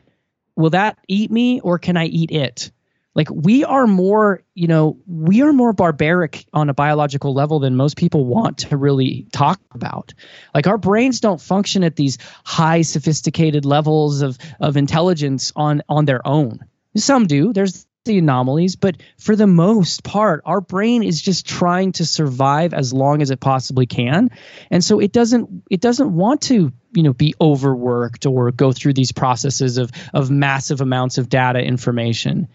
will 0.56 0.72
that 0.72 0.98
eat 1.08 1.32
me 1.32 1.62
or 1.62 1.80
can 1.80 1.96
I 1.96 2.06
eat 2.06 2.32
it? 2.32 2.72
Like 3.16 3.30
we 3.32 3.64
are 3.64 3.88
more, 3.88 4.44
you 4.56 4.68
know, 4.68 4.98
we 5.08 5.42
are 5.42 5.54
more 5.54 5.72
barbaric 5.72 6.46
on 6.52 6.70
a 6.70 6.74
biological 6.74 7.34
level 7.34 7.60
than 7.60 7.78
most 7.78 7.96
people 7.96 8.26
want 8.26 8.58
to 8.58 8.76
really 8.76 9.26
talk 9.32 9.62
about. 9.72 10.14
Like 10.54 10.68
our 10.68 10.78
brains 10.78 11.22
don't 11.22 11.40
function 11.40 11.86
at 11.86 11.96
these 11.96 12.18
high 12.44 12.82
sophisticated 12.82 13.64
levels 13.64 14.22
of 14.22 14.38
of 14.60 14.76
intelligence 14.76 15.54
on 15.56 15.82
on 15.88 16.04
their 16.04 16.28
own. 16.28 16.66
Some 16.98 17.28
do. 17.28 17.54
There's 17.54 17.85
the 18.06 18.18
anomalies, 18.18 18.76
but 18.76 18.98
for 19.18 19.36
the 19.36 19.48
most 19.48 20.04
part, 20.04 20.42
our 20.46 20.62
brain 20.62 21.04
is 21.04 21.22
just 21.22 21.46
trying 21.46 21.92
to 21.94 22.06
survive 22.06 22.74
as 22.74 22.94
long 22.94 23.22
as 23.22 23.32
it 23.32 23.40
possibly 23.40 23.86
can. 23.86 24.30
And 24.72 24.84
so 24.84 25.00
it 25.00 25.12
doesn't 25.12 25.64
it 25.70 25.82
doesn't 25.82 26.16
want 26.16 26.42
to, 26.44 26.72
you 26.94 27.04
know, 27.04 27.14
be 27.14 27.36
overworked 27.42 28.26
or 28.26 28.52
go 28.52 28.72
through 28.72 28.94
these 28.94 29.12
processes 29.12 29.78
of 29.78 29.92
of 30.14 30.32
massive 30.32 30.82
amounts 30.82 31.18
of 31.18 31.30
data 31.30 31.60
information. 31.60 32.48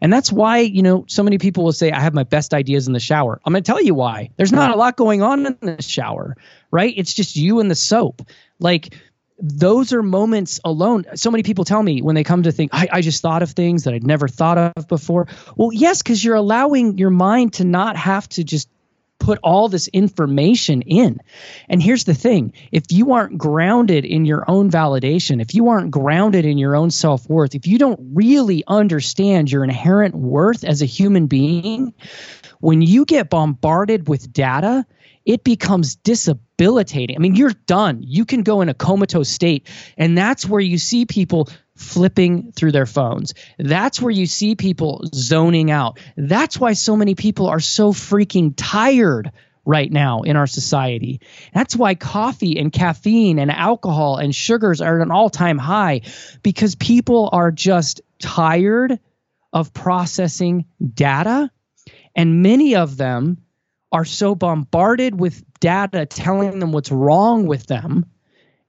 And 0.00 0.12
that's 0.12 0.30
why, 0.30 0.58
you 0.58 0.82
know, 0.82 1.04
so 1.08 1.22
many 1.22 1.38
people 1.38 1.64
will 1.64 1.72
say, 1.72 1.90
I 1.90 2.00
have 2.00 2.14
my 2.14 2.22
best 2.22 2.54
ideas 2.54 2.86
in 2.86 2.92
the 2.92 3.00
shower. 3.00 3.40
I'm 3.44 3.52
going 3.52 3.64
to 3.64 3.66
tell 3.66 3.82
you 3.82 3.94
why. 3.94 4.30
There's 4.36 4.52
not 4.52 4.70
a 4.70 4.76
lot 4.76 4.96
going 4.96 5.22
on 5.22 5.46
in 5.46 5.56
the 5.60 5.82
shower, 5.82 6.36
right? 6.70 6.94
It's 6.96 7.12
just 7.12 7.34
you 7.34 7.58
and 7.58 7.68
the 7.68 7.74
soap. 7.74 8.22
Like, 8.60 8.94
those 9.38 9.92
are 9.92 10.02
moments 10.02 10.60
alone. 10.64 11.04
So 11.14 11.30
many 11.30 11.42
people 11.42 11.64
tell 11.64 11.82
me 11.82 12.02
when 12.02 12.14
they 12.14 12.24
come 12.24 12.42
to 12.42 12.52
think, 12.52 12.70
I, 12.74 12.88
I 12.92 13.00
just 13.00 13.22
thought 13.22 13.42
of 13.42 13.50
things 13.50 13.84
that 13.84 13.94
I'd 13.94 14.06
never 14.06 14.28
thought 14.28 14.58
of 14.58 14.88
before. 14.88 15.28
Well, 15.56 15.72
yes, 15.72 16.02
because 16.02 16.24
you're 16.24 16.34
allowing 16.34 16.98
your 16.98 17.10
mind 17.10 17.54
to 17.54 17.64
not 17.64 17.96
have 17.96 18.28
to 18.30 18.44
just 18.44 18.68
put 19.18 19.38
all 19.42 19.68
this 19.68 19.88
information 19.88 20.82
in. 20.82 21.18
And 21.68 21.82
here's 21.82 22.04
the 22.04 22.14
thing 22.14 22.52
if 22.72 22.84
you 22.90 23.12
aren't 23.12 23.38
grounded 23.38 24.04
in 24.04 24.24
your 24.24 24.44
own 24.48 24.70
validation, 24.70 25.40
if 25.40 25.54
you 25.54 25.68
aren't 25.68 25.90
grounded 25.90 26.44
in 26.44 26.58
your 26.58 26.76
own 26.76 26.90
self 26.90 27.28
worth, 27.28 27.54
if 27.54 27.66
you 27.66 27.78
don't 27.78 28.00
really 28.14 28.64
understand 28.66 29.50
your 29.50 29.64
inherent 29.64 30.14
worth 30.14 30.64
as 30.64 30.82
a 30.82 30.86
human 30.86 31.26
being, 31.26 31.94
when 32.60 32.82
you 32.82 33.04
get 33.04 33.30
bombarded 33.30 34.08
with 34.08 34.32
data, 34.32 34.86
it 35.28 35.44
becomes 35.44 35.96
debilitating. 35.96 37.14
I 37.14 37.18
mean, 37.18 37.34
you're 37.34 37.52
done. 37.66 38.02
You 38.02 38.24
can 38.24 38.42
go 38.42 38.62
in 38.62 38.70
a 38.70 38.74
comatose 38.74 39.28
state. 39.28 39.68
And 39.98 40.16
that's 40.16 40.48
where 40.48 40.60
you 40.60 40.78
see 40.78 41.04
people 41.04 41.50
flipping 41.76 42.50
through 42.52 42.72
their 42.72 42.86
phones. 42.86 43.34
That's 43.58 44.00
where 44.00 44.10
you 44.10 44.24
see 44.24 44.56
people 44.56 45.02
zoning 45.14 45.70
out. 45.70 46.00
That's 46.16 46.58
why 46.58 46.72
so 46.72 46.96
many 46.96 47.14
people 47.14 47.46
are 47.46 47.60
so 47.60 47.92
freaking 47.92 48.54
tired 48.56 49.30
right 49.66 49.92
now 49.92 50.22
in 50.22 50.36
our 50.36 50.46
society. 50.46 51.20
That's 51.52 51.76
why 51.76 51.94
coffee 51.94 52.58
and 52.58 52.72
caffeine 52.72 53.38
and 53.38 53.50
alcohol 53.50 54.16
and 54.16 54.34
sugars 54.34 54.80
are 54.80 54.98
at 54.98 55.06
an 55.06 55.12
all 55.12 55.28
time 55.28 55.58
high 55.58 56.00
because 56.42 56.74
people 56.74 57.28
are 57.30 57.50
just 57.50 58.00
tired 58.18 58.98
of 59.52 59.74
processing 59.74 60.64
data. 60.94 61.50
And 62.16 62.42
many 62.42 62.76
of 62.76 62.96
them 62.96 63.42
are 63.90 64.04
so 64.04 64.34
bombarded 64.34 65.18
with 65.18 65.42
data 65.60 66.06
telling 66.06 66.58
them 66.58 66.72
what's 66.72 66.90
wrong 66.90 67.46
with 67.46 67.66
them 67.66 68.06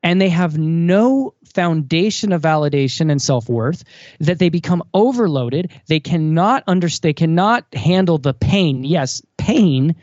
and 0.02 0.20
they 0.22 0.30
have 0.30 0.58
no 0.58 1.34
foundation 1.54 2.32
of 2.32 2.42
validation 2.42 3.12
and 3.12 3.22
self-worth 3.22 3.84
that 4.20 4.40
they 4.40 4.50
become 4.50 4.84
overloaded. 4.94 5.72
They 5.88 6.00
cannot 6.00 6.64
understand 6.68 7.10
they 7.10 7.14
cannot 7.14 7.66
handle 7.74 8.18
the 8.18 8.34
pain. 8.34 8.84
Yes 8.84 9.22
pain 9.38 9.96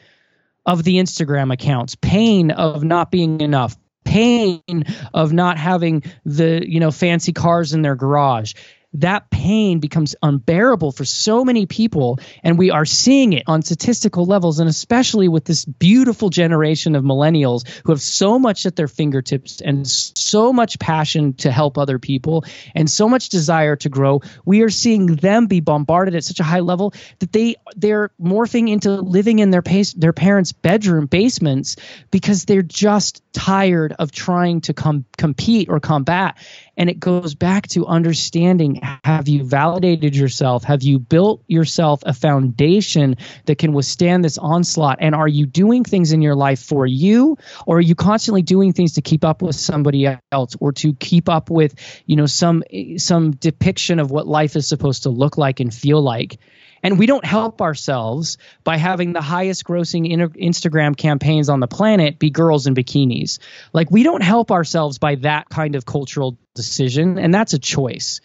of 0.65 0.83
the 0.83 0.97
instagram 0.97 1.53
accounts 1.53 1.95
pain 1.95 2.51
of 2.51 2.83
not 2.83 3.11
being 3.11 3.41
enough 3.41 3.77
pain 4.05 4.85
of 5.15 5.33
not 5.33 5.59
having 5.59 6.03
the 6.25 6.65
you 6.67 6.81
know 6.81 6.91
fancy 6.91 7.33
cars 7.33 7.75
in 7.75 7.83
their 7.83 7.95
garage 7.95 8.55
that 9.01 9.31
pain 9.31 9.81
becomes 9.81 10.17
unbearable 10.23 10.93
for 10.93 11.05
so 11.05 11.45
many 11.45 11.67
people. 11.67 12.19
And 12.43 12.59
we 12.59 12.71
are 12.71 12.85
seeing 12.85 13.33
it 13.33 13.45
on 13.47 13.63
statistical 13.63 14.25
levels, 14.25 14.59
and 14.59 14.69
especially 14.69 15.29
with 15.29 15.45
this 15.45 15.65
beautiful 15.65 16.31
generation 16.31 16.95
of 16.95 17.05
millennials 17.05 17.67
who 17.85 17.93
have 17.93 18.01
so 18.01 18.39
much 18.39 18.67
at 18.67 18.77
their 18.77 18.89
fingertips 18.89 19.61
and 19.61 19.87
so 19.87 20.53
much 20.53 20.79
passion 20.79 21.35
to 21.35 21.51
help 21.51 21.79
other 21.79 21.99
people 21.99 22.45
and 22.75 22.91
so 22.91 23.09
much 23.09 23.29
desire 23.29 23.77
to 23.77 23.89
grow. 23.89 24.21
We 24.45 24.63
are 24.63 24.71
seeing 24.71 25.07
them 25.07 25.47
be 25.47 25.61
bombarded 25.61 26.15
at 26.15 26.25
such 26.25 26.41
a 26.41 26.45
high 26.45 26.61
level 26.61 26.95
that 27.19 27.33
they 27.33 27.57
they're 27.77 28.11
morphing 28.21 28.71
into 28.71 28.91
living 28.91 29.39
in 29.39 29.51
their 29.51 29.63
pace, 29.63 29.93
their 29.93 30.13
parents' 30.13 30.53
bedroom 30.53 31.07
basements 31.07 31.77
because 32.11 32.45
they're 32.45 32.63
just 32.63 33.23
tired 33.33 33.95
of 33.99 34.13
trying 34.13 34.63
to 34.63 34.75
com- 34.75 35.05
compete 35.17 35.69
or 35.69 35.81
combat 35.81 36.37
and 36.77 36.91
it 36.91 37.01
goes 37.01 37.35
back 37.35 37.67
to 37.69 37.87
understanding 37.87 38.81
have 39.05 39.29
you 39.29 39.45
validated 39.45 40.15
yourself? 40.15 40.65
Have 40.65 40.83
you 40.83 40.99
built 40.99 41.43
yourself 41.47 42.03
a 42.05 42.13
foundation 42.13 43.17
that 43.47 43.59
can 43.59 43.73
withstand 43.73 44.25
this 44.25 44.39
onslaught? 44.39 44.99
And 45.01 45.15
are 45.15 45.29
you 45.29 45.47
doing 45.47 45.85
things 45.85 46.13
in 46.13 46.23
your 46.23 46.35
life 46.35 46.61
for 46.61 46.87
you? 46.87 47.39
Or 47.67 47.79
are 47.79 47.81
you 47.81 47.95
constantly 47.95 48.43
doing 48.43 48.73
things 48.73 48.95
to 48.95 49.03
keep 49.03 49.25
up 49.25 49.43
with 49.43 49.57
somebody 49.57 50.07
else 50.33 50.57
or 50.61 50.73
to 50.73 50.93
keep 50.95 51.29
up 51.29 51.51
with, 51.51 51.75
you 52.07 52.17
know, 52.17 52.27
some 52.27 52.63
some 52.99 53.31
depiction 53.33 53.99
of 53.99 54.11
what 54.11 54.27
life 54.27 54.57
is 54.57 54.69
supposed 54.69 55.05
to 55.05 55.11
look 55.11 55.39
like 55.39 55.61
and 55.61 55.73
feel 55.73 56.03
like? 56.03 56.39
And 56.87 57.01
we 57.01 57.07
don't 57.07 57.25
help 57.25 57.63
ourselves 57.63 58.39
by 58.63 58.77
having 58.77 59.13
the 59.13 59.21
highest 59.21 59.65
grossing 59.65 60.09
Instagram 60.37 60.97
campaigns 60.97 61.49
on 61.49 61.59
the 61.59 61.67
planet 61.67 62.21
be 62.21 62.31
girls 62.31 62.69
in 62.69 62.77
bikinis. 62.77 63.41
Like, 63.73 63.91
we 63.91 64.05
don't 64.05 64.23
help 64.23 64.53
ourselves 64.53 64.99
by 64.99 65.17
that 65.17 65.49
kind 65.49 65.75
of 65.75 65.85
cultural 65.85 66.39
decision. 66.55 67.19
And 67.19 67.35
that's 67.35 67.55
a 67.55 67.59
choice. 67.59 68.21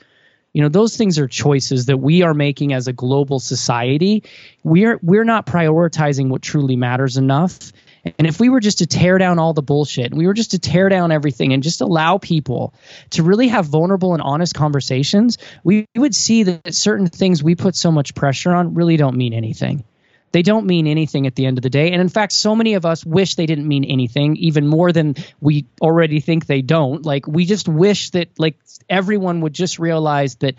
You 0.54 0.62
know, 0.62 0.70
those 0.70 0.96
things 0.96 1.18
are 1.18 1.28
choices 1.28 1.88
that 1.88 1.98
we 1.98 2.22
are 2.22 2.36
making 2.36 2.72
as 2.72 2.88
a 2.88 2.94
global 2.94 3.40
society. 3.40 4.26
We're 4.64 5.00
we're 5.02 5.24
not 5.24 5.48
prioritizing 5.48 6.30
what 6.30 6.44
truly 6.44 6.76
matters 6.76 7.18
enough. 7.18 7.72
And 8.04 8.28
if 8.28 8.40
we 8.40 8.50
were 8.50 8.60
just 8.60 8.80
to 8.80 8.88
tear 8.88 9.18
down 9.18 9.38
all 9.38 9.54
the 9.54 9.62
bullshit, 9.62 10.08
and 10.08 10.18
we 10.18 10.26
were 10.26 10.34
just 10.34 10.52
to 10.52 10.60
tear 10.60 10.90
down 10.90 11.12
everything 11.12 11.54
and 11.54 11.62
just 11.62 11.82
allow 11.82 12.18
people 12.18 12.74
to 13.12 13.24
really 13.24 13.50
have 13.50 13.66
vulnerable 13.66 14.14
and 14.14 14.22
honest 14.22 14.56
conversations, 14.56 15.38
we 15.64 15.86
would 15.96 16.16
see 16.16 16.44
that 16.44 16.74
certain 16.74 17.08
things 17.08 17.44
we 17.44 17.56
put 17.56 17.76
so 17.76 17.92
much 17.92 18.16
pressure 18.16 18.52
on 18.52 18.74
really 18.74 18.98
don't 18.98 19.18
mean 19.18 19.34
anything. 19.34 19.84
They 20.32 20.42
don't 20.42 20.66
mean 20.66 20.88
anything 20.88 21.28
at 21.28 21.36
the 21.36 21.46
end 21.46 21.58
of 21.58 21.62
the 21.62 21.70
day. 21.70 21.92
And 21.92 22.02
in 22.02 22.10
fact, 22.10 22.32
so 22.32 22.56
many 22.56 22.76
of 22.76 22.86
us 22.86 23.06
wish 23.06 23.36
they 23.36 23.46
didn't 23.46 23.68
mean 23.68 23.84
anything, 23.84 24.38
even 24.38 24.66
more 24.66 24.92
than 24.94 25.16
we 25.42 25.66
already 25.82 26.22
think 26.22 26.46
they 26.46 26.62
don't. 26.62 27.06
Like, 27.06 27.28
we 27.28 27.46
just 27.46 27.68
wish 27.68 28.12
that, 28.12 28.30
like, 28.40 28.58
everyone 28.90 29.42
would 29.42 29.54
just 29.54 29.78
realize 29.78 30.36
that 30.36 30.56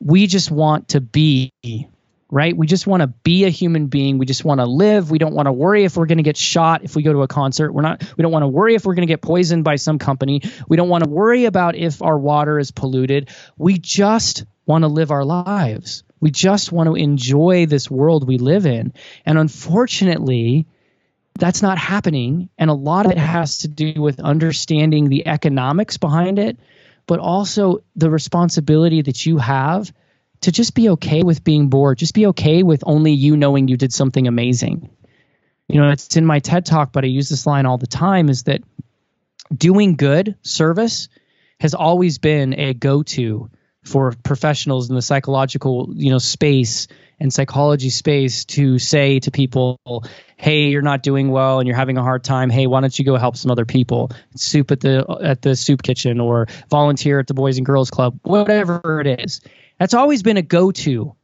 we 0.00 0.26
just 0.26 0.50
want 0.50 0.88
to 0.88 1.00
be 1.00 1.52
right? 2.32 2.56
We 2.56 2.66
just 2.66 2.86
want 2.86 3.02
to 3.02 3.08
be 3.08 3.44
a 3.44 3.50
human 3.50 3.88
being. 3.88 4.16
We 4.16 4.24
just 4.24 4.42
want 4.42 4.60
to 4.60 4.64
live. 4.64 5.10
We 5.10 5.18
don't 5.18 5.34
want 5.34 5.46
to 5.46 5.52
worry 5.52 5.84
if 5.84 5.98
we're 5.98 6.06
going 6.06 6.16
to 6.16 6.24
get 6.24 6.38
shot 6.38 6.82
if 6.82 6.96
we 6.96 7.02
go 7.02 7.12
to 7.12 7.20
a 7.20 7.28
concert. 7.28 7.72
We're 7.72 7.82
not 7.82 8.02
we 8.16 8.22
don't 8.22 8.32
want 8.32 8.42
to 8.42 8.48
worry 8.48 8.74
if 8.74 8.86
we're 8.86 8.94
going 8.94 9.06
to 9.06 9.12
get 9.12 9.20
poisoned 9.20 9.64
by 9.64 9.76
some 9.76 9.98
company. 9.98 10.40
We 10.66 10.78
don't 10.78 10.88
want 10.88 11.04
to 11.04 11.10
worry 11.10 11.44
about 11.44 11.76
if 11.76 12.00
our 12.00 12.18
water 12.18 12.58
is 12.58 12.70
polluted. 12.70 13.28
We 13.58 13.78
just 13.78 14.46
want 14.64 14.82
to 14.82 14.88
live 14.88 15.10
our 15.10 15.26
lives. 15.26 16.04
We 16.20 16.30
just 16.30 16.72
want 16.72 16.88
to 16.88 16.94
enjoy 16.94 17.66
this 17.66 17.90
world 17.90 18.26
we 18.26 18.38
live 18.38 18.64
in. 18.64 18.94
And 19.26 19.36
unfortunately, 19.36 20.66
that's 21.38 21.60
not 21.60 21.76
happening. 21.76 22.48
And 22.56 22.70
a 22.70 22.74
lot 22.74 23.04
of 23.04 23.12
it 23.12 23.18
has 23.18 23.58
to 23.58 23.68
do 23.68 24.00
with 24.00 24.20
understanding 24.20 25.10
the 25.10 25.26
economics 25.26 25.98
behind 25.98 26.38
it, 26.38 26.56
but 27.06 27.18
also 27.18 27.82
the 27.94 28.08
responsibility 28.08 29.02
that 29.02 29.26
you 29.26 29.36
have 29.36 29.92
to 30.42 30.52
just 30.52 30.74
be 30.74 30.90
okay 30.90 31.22
with 31.22 31.42
being 31.42 31.68
bored. 31.68 31.98
Just 31.98 32.14
be 32.14 32.26
okay 32.26 32.62
with 32.62 32.82
only 32.86 33.12
you 33.12 33.36
knowing 33.36 33.68
you 33.68 33.76
did 33.76 33.92
something 33.92 34.26
amazing. 34.26 34.90
You 35.68 35.80
know, 35.80 35.90
it's 35.90 36.16
in 36.16 36.26
my 36.26 36.40
TED 36.40 36.66
talk, 36.66 36.92
but 36.92 37.04
I 37.04 37.08
use 37.08 37.28
this 37.28 37.46
line 37.46 37.64
all 37.64 37.78
the 37.78 37.86
time 37.86 38.28
is 38.28 38.44
that 38.44 38.62
doing 39.54 39.96
good 39.96 40.36
service 40.42 41.08
has 41.60 41.74
always 41.74 42.18
been 42.18 42.58
a 42.58 42.74
go 42.74 43.02
to 43.02 43.50
for 43.84 44.12
professionals 44.22 44.90
in 44.90 44.96
the 44.96 45.02
psychological 45.02 45.90
you 45.94 46.10
know 46.10 46.18
space 46.18 46.86
and 47.22 47.32
psychology 47.32 47.88
space 47.88 48.44
to 48.44 48.80
say 48.80 49.20
to 49.20 49.30
people 49.30 49.78
hey 50.36 50.64
you're 50.64 50.82
not 50.82 51.04
doing 51.04 51.30
well 51.30 51.60
and 51.60 51.68
you're 51.68 51.76
having 51.76 51.96
a 51.96 52.02
hard 52.02 52.24
time. 52.24 52.50
Hey 52.50 52.66
why 52.66 52.80
don't 52.80 52.98
you 52.98 53.04
go 53.04 53.16
help 53.16 53.36
some 53.36 53.50
other 53.52 53.64
people? 53.64 54.10
Soup 54.34 54.68
at 54.72 54.80
the 54.80 55.06
at 55.22 55.40
the 55.40 55.54
soup 55.54 55.82
kitchen 55.82 56.18
or 56.18 56.48
volunteer 56.68 57.20
at 57.20 57.28
the 57.28 57.34
boys 57.34 57.58
and 57.58 57.64
girls 57.64 57.90
club 57.90 58.18
whatever 58.22 59.00
it 59.00 59.20
is. 59.20 59.40
That's 59.78 59.94
always 59.94 60.24
been 60.24 60.36
a 60.36 60.42
go-to 60.42 61.14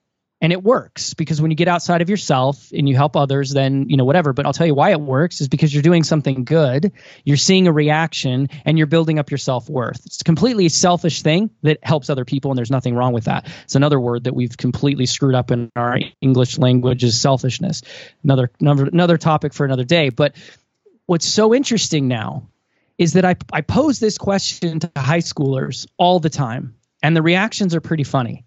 and 0.40 0.52
it 0.52 0.62
works 0.62 1.14
because 1.14 1.40
when 1.42 1.50
you 1.50 1.56
get 1.56 1.68
outside 1.68 2.00
of 2.00 2.08
yourself 2.08 2.70
and 2.72 2.88
you 2.88 2.94
help 2.94 3.16
others 3.16 3.52
then 3.52 3.88
you 3.88 3.96
know 3.96 4.04
whatever. 4.04 4.32
But 4.32 4.46
i'll 4.46 4.52
tell 4.52 4.66
you 4.66 4.74
why 4.74 4.90
it 4.90 5.00
works 5.00 5.40
is 5.40 5.48
because 5.48 5.72
you're 5.72 5.82
doing 5.82 6.04
something 6.04 6.44
good 6.44 6.92
you're 7.24 7.36
seeing 7.36 7.66
a 7.66 7.72
reaction 7.72 8.48
and 8.64 8.78
you're 8.78 8.86
building 8.86 9.18
up 9.18 9.30
your 9.30 9.38
self-worth. 9.38 10.04
It's 10.06 10.20
a 10.20 10.24
completely 10.24 10.68
selfish 10.68 11.22
thing 11.22 11.50
that 11.62 11.78
helps 11.82 12.10
other 12.10 12.24
people 12.24 12.50
and 12.50 12.58
there's 12.58 12.70
nothing 12.70 12.94
wrong 12.94 13.12
with 13.12 13.24
that. 13.24 13.48
It's 13.64 13.74
another 13.74 14.00
word 14.00 14.24
that 14.24 14.34
we've 14.34 14.56
completely 14.56 15.06
screwed 15.06 15.34
up 15.34 15.50
in 15.50 15.70
our 15.76 15.98
english 16.20 16.58
language 16.58 17.04
is 17.04 17.20
selfishness. 17.20 17.82
Another 18.24 18.50
another, 18.60 18.86
another 18.86 19.18
topic 19.18 19.52
for 19.54 19.64
another 19.64 19.84
day. 19.84 20.10
But 20.10 20.36
what's 21.06 21.26
so 21.26 21.54
interesting 21.54 22.08
now 22.08 22.48
is 22.98 23.12
that 23.12 23.24
I, 23.24 23.36
I 23.52 23.60
pose 23.60 24.00
this 24.00 24.18
question 24.18 24.80
to 24.80 24.90
high 24.96 25.20
schoolers 25.20 25.86
all 25.96 26.18
the 26.20 26.30
time 26.30 26.74
and 27.02 27.16
the 27.16 27.22
reactions 27.22 27.74
are 27.74 27.80
pretty 27.80 28.04
funny. 28.04 28.44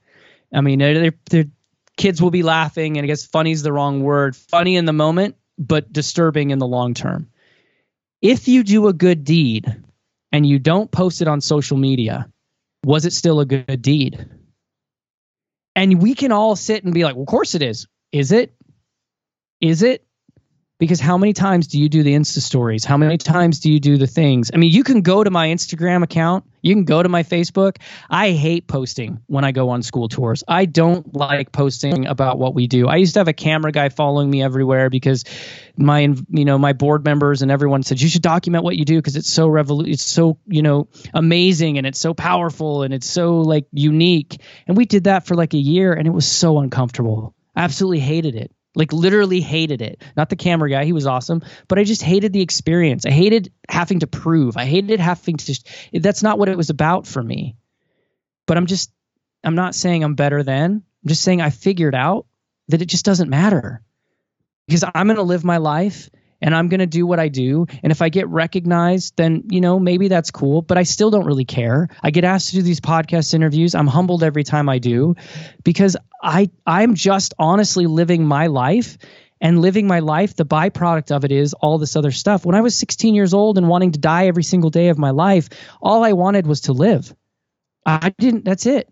I 0.53 0.61
mean, 0.61 0.79
they're, 0.79 1.13
they're, 1.29 1.45
kids 1.97 2.21
will 2.21 2.31
be 2.31 2.43
laughing, 2.43 2.97
and 2.97 3.03
I 3.03 3.07
guess 3.07 3.25
funny 3.25 3.51
is 3.51 3.63
the 3.63 3.73
wrong 3.73 4.03
word. 4.03 4.35
Funny 4.35 4.75
in 4.75 4.85
the 4.85 4.93
moment, 4.93 5.35
but 5.57 5.91
disturbing 5.91 6.51
in 6.51 6.59
the 6.59 6.67
long 6.67 6.93
term. 6.93 7.29
If 8.21 8.47
you 8.47 8.63
do 8.63 8.87
a 8.87 8.93
good 8.93 9.23
deed 9.23 9.83
and 10.31 10.45
you 10.45 10.59
don't 10.59 10.91
post 10.91 11.21
it 11.21 11.27
on 11.27 11.41
social 11.41 11.77
media, 11.77 12.31
was 12.83 13.05
it 13.05 13.13
still 13.13 13.39
a 13.39 13.45
good 13.45 13.81
deed? 13.81 14.27
And 15.75 16.01
we 16.01 16.15
can 16.15 16.31
all 16.31 16.55
sit 16.55 16.83
and 16.83 16.93
be 16.93 17.03
like, 17.03 17.15
well, 17.15 17.23
of 17.23 17.27
course 17.27 17.55
it 17.55 17.61
is. 17.61 17.87
Is 18.11 18.31
it? 18.31 18.53
Is 19.61 19.83
it? 19.83 20.05
Because 20.81 20.99
how 20.99 21.15
many 21.15 21.31
times 21.31 21.67
do 21.67 21.79
you 21.79 21.89
do 21.89 22.01
the 22.01 22.15
insta 22.15 22.39
stories? 22.39 22.83
How 22.83 22.97
many 22.97 23.15
times 23.19 23.59
do 23.59 23.71
you 23.71 23.79
do 23.79 23.97
the 23.97 24.07
things? 24.07 24.49
I 24.51 24.57
mean 24.57 24.71
you 24.71 24.83
can 24.83 25.01
go 25.01 25.23
to 25.23 25.29
my 25.29 25.49
instagram 25.49 26.01
account. 26.01 26.43
You 26.63 26.73
can 26.73 26.85
go 26.85 27.03
to 27.03 27.07
my 27.07 27.21
facebook. 27.21 27.77
I 28.09 28.31
hate 28.31 28.65
posting 28.65 29.19
when 29.27 29.43
i 29.43 29.51
go 29.51 29.69
on 29.69 29.83
school 29.83 30.09
tours. 30.09 30.43
I 30.47 30.65
don't 30.65 31.13
like 31.15 31.51
posting 31.51 32.07
about 32.07 32.39
what 32.39 32.55
we 32.55 32.65
do. 32.65 32.87
I 32.87 32.95
used 32.95 33.13
to 33.13 33.19
have 33.19 33.27
a 33.27 33.33
camera 33.33 33.71
guy 33.71 33.89
following 33.89 34.27
me 34.27 34.41
everywhere 34.41 34.89
because 34.89 35.23
my 35.77 35.99
you 36.29 36.45
know 36.45 36.57
my 36.57 36.73
board 36.73 37.05
members 37.05 37.43
and 37.43 37.51
everyone 37.51 37.83
said 37.83 38.01
you 38.01 38.09
should 38.09 38.23
document 38.23 38.63
what 38.63 38.75
you 38.75 38.83
do 38.83 38.95
because 38.97 39.15
it's 39.15 39.31
so 39.31 39.49
revolu- 39.49 39.87
it's 39.87 40.03
so 40.03 40.39
you 40.47 40.63
know 40.63 40.87
amazing 41.13 41.77
and 41.77 41.85
it's 41.85 41.99
so 41.99 42.15
powerful 42.15 42.81
and 42.81 42.91
it's 42.91 43.07
so 43.07 43.41
like 43.41 43.67
unique. 43.71 44.41
And 44.65 44.75
we 44.75 44.85
did 44.85 45.03
that 45.03 45.27
for 45.27 45.35
like 45.35 45.53
a 45.53 45.59
year 45.59 45.93
and 45.93 46.07
it 46.07 46.11
was 46.11 46.25
so 46.25 46.57
uncomfortable. 46.57 47.35
I 47.55 47.65
absolutely 47.65 47.99
hated 47.99 48.33
it 48.35 48.51
like 48.75 48.93
literally 48.93 49.41
hated 49.41 49.81
it. 49.81 50.01
Not 50.15 50.29
the 50.29 50.35
camera 50.35 50.69
guy, 50.69 50.85
he 50.85 50.93
was 50.93 51.05
awesome, 51.07 51.41
but 51.67 51.79
I 51.79 51.83
just 51.83 52.01
hated 52.01 52.33
the 52.33 52.41
experience. 52.41 53.05
I 53.05 53.11
hated 53.11 53.51
having 53.67 53.99
to 53.99 54.07
prove. 54.07 54.57
I 54.57 54.65
hated 54.65 54.99
having 54.99 55.37
to 55.37 55.63
that's 55.93 56.23
not 56.23 56.39
what 56.39 56.49
it 56.49 56.57
was 56.57 56.69
about 56.69 57.07
for 57.07 57.21
me. 57.21 57.57
But 58.47 58.57
I'm 58.57 58.65
just 58.65 58.91
I'm 59.43 59.55
not 59.55 59.75
saying 59.75 60.03
I'm 60.03 60.15
better 60.15 60.43
than. 60.43 60.71
I'm 61.03 61.07
just 61.07 61.23
saying 61.23 61.41
I 61.41 61.49
figured 61.49 61.95
out 61.95 62.27
that 62.67 62.81
it 62.81 62.85
just 62.85 63.05
doesn't 63.05 63.29
matter. 63.29 63.81
Because 64.67 64.83
I'm 64.83 65.07
going 65.07 65.17
to 65.17 65.23
live 65.23 65.43
my 65.43 65.57
life 65.57 66.09
and 66.41 66.55
I'm 66.55 66.67
going 66.67 66.79
to 66.79 66.87
do 66.87 67.05
what 67.05 67.19
I 67.19 67.27
do. 67.27 67.67
And 67.83 67.91
if 67.91 68.01
I 68.01 68.09
get 68.09 68.27
recognized, 68.27 69.15
then, 69.17 69.43
you 69.49 69.61
know, 69.61 69.79
maybe 69.79 70.07
that's 70.07 70.31
cool, 70.31 70.61
but 70.61 70.77
I 70.77 70.83
still 70.83 71.11
don't 71.11 71.25
really 71.25 71.45
care. 71.45 71.87
I 72.01 72.11
get 72.11 72.23
asked 72.23 72.49
to 72.49 72.55
do 72.55 72.61
these 72.61 72.81
podcast 72.81 73.33
interviews. 73.33 73.75
I'm 73.75 73.87
humbled 73.87 74.23
every 74.23 74.43
time 74.43 74.69
I 74.69 74.79
do 74.79 75.15
because 75.63 75.97
I 76.21 76.49
I'm 76.65 76.95
just 76.95 77.33
honestly 77.39 77.87
living 77.87 78.25
my 78.25 78.47
life 78.47 78.97
and 79.39 79.59
living 79.59 79.87
my 79.87 79.99
life 79.99 80.35
the 80.35 80.45
byproduct 80.45 81.11
of 81.15 81.25
it 81.25 81.31
is 81.31 81.53
all 81.53 81.77
this 81.77 81.95
other 81.95 82.11
stuff. 82.11 82.45
When 82.45 82.55
I 82.55 82.61
was 82.61 82.75
16 82.75 83.15
years 83.15 83.33
old 83.33 83.57
and 83.57 83.67
wanting 83.67 83.91
to 83.93 83.99
die 83.99 84.27
every 84.27 84.43
single 84.43 84.69
day 84.69 84.89
of 84.89 84.97
my 84.97 85.11
life, 85.11 85.49
all 85.81 86.03
I 86.03 86.13
wanted 86.13 86.45
was 86.47 86.61
to 86.61 86.73
live. 86.73 87.13
I 87.85 88.13
didn't 88.17 88.45
that's 88.45 88.65
it 88.65 88.87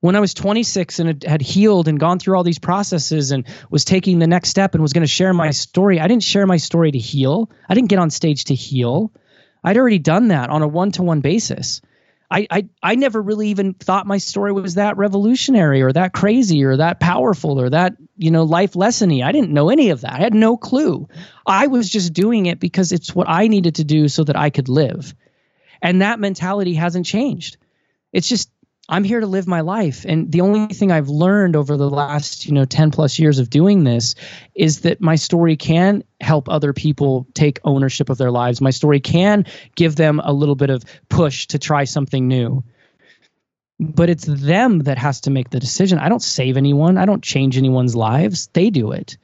when 0.00 0.14
I 0.14 0.20
was 0.20 0.34
26 0.34 1.00
and 1.00 1.22
had 1.24 1.42
healed 1.42 1.88
and 1.88 1.98
gone 1.98 2.18
through 2.18 2.36
all 2.36 2.44
these 2.44 2.58
processes 2.58 3.32
and 3.32 3.44
was 3.70 3.84
taking 3.84 4.18
the 4.18 4.26
next 4.26 4.50
step 4.50 4.74
and 4.74 4.82
was 4.82 4.92
going 4.92 5.02
to 5.02 5.08
share 5.08 5.34
my 5.34 5.50
story, 5.50 6.00
I 6.00 6.06
didn't 6.06 6.22
share 6.22 6.46
my 6.46 6.58
story 6.58 6.92
to 6.92 6.98
heal. 6.98 7.50
I 7.68 7.74
didn't 7.74 7.88
get 7.88 7.98
on 7.98 8.10
stage 8.10 8.44
to 8.44 8.54
heal. 8.54 9.12
I'd 9.64 9.76
already 9.76 9.98
done 9.98 10.28
that 10.28 10.50
on 10.50 10.62
a 10.62 10.68
one 10.68 10.92
to 10.92 11.02
one 11.02 11.20
basis. 11.20 11.80
I, 12.30 12.46
I, 12.50 12.68
I 12.82 12.94
never 12.94 13.20
really 13.20 13.48
even 13.48 13.72
thought 13.74 14.06
my 14.06 14.18
story 14.18 14.52
was 14.52 14.74
that 14.74 14.98
revolutionary 14.98 15.80
or 15.80 15.92
that 15.92 16.12
crazy 16.12 16.62
or 16.62 16.76
that 16.76 17.00
powerful 17.00 17.58
or 17.58 17.70
that, 17.70 17.94
you 18.16 18.30
know, 18.30 18.44
life 18.44 18.74
lessony. 18.74 19.24
I 19.24 19.32
didn't 19.32 19.50
know 19.50 19.70
any 19.70 19.90
of 19.90 20.02
that. 20.02 20.12
I 20.12 20.18
had 20.18 20.34
no 20.34 20.58
clue. 20.58 21.08
I 21.46 21.68
was 21.68 21.88
just 21.88 22.12
doing 22.12 22.46
it 22.46 22.60
because 22.60 22.92
it's 22.92 23.14
what 23.14 23.28
I 23.28 23.48
needed 23.48 23.76
to 23.76 23.84
do 23.84 24.08
so 24.08 24.24
that 24.24 24.36
I 24.36 24.50
could 24.50 24.68
live. 24.68 25.14
And 25.80 26.02
that 26.02 26.20
mentality 26.20 26.74
hasn't 26.74 27.06
changed. 27.06 27.56
It's 28.12 28.28
just 28.28 28.50
I'm 28.88 29.04
here 29.04 29.20
to 29.20 29.26
live 29.26 29.46
my 29.46 29.60
life. 29.60 30.06
And 30.08 30.32
the 30.32 30.40
only 30.40 30.72
thing 30.72 30.90
I've 30.90 31.10
learned 31.10 31.56
over 31.56 31.76
the 31.76 31.90
last, 31.90 32.46
you 32.46 32.52
know, 32.52 32.64
10 32.64 32.90
plus 32.90 33.18
years 33.18 33.38
of 33.38 33.50
doing 33.50 33.84
this 33.84 34.14
is 34.54 34.80
that 34.80 35.00
my 35.00 35.16
story 35.16 35.56
can 35.56 36.04
help 36.20 36.48
other 36.48 36.72
people 36.72 37.26
take 37.34 37.60
ownership 37.64 38.08
of 38.08 38.16
their 38.16 38.30
lives. 38.30 38.62
My 38.62 38.70
story 38.70 39.00
can 39.00 39.44
give 39.74 39.94
them 39.94 40.20
a 40.24 40.32
little 40.32 40.54
bit 40.54 40.70
of 40.70 40.84
push 41.10 41.48
to 41.48 41.58
try 41.58 41.84
something 41.84 42.26
new. 42.26 42.64
But 43.78 44.08
it's 44.08 44.24
them 44.24 44.80
that 44.80 44.96
has 44.96 45.20
to 45.22 45.30
make 45.30 45.50
the 45.50 45.60
decision. 45.60 45.98
I 45.98 46.08
don't 46.08 46.22
save 46.22 46.56
anyone. 46.56 46.96
I 46.96 47.04
don't 47.04 47.22
change 47.22 47.58
anyone's 47.58 47.94
lives. 47.94 48.48
They 48.54 48.70
do 48.70 48.92
it. 48.92 49.18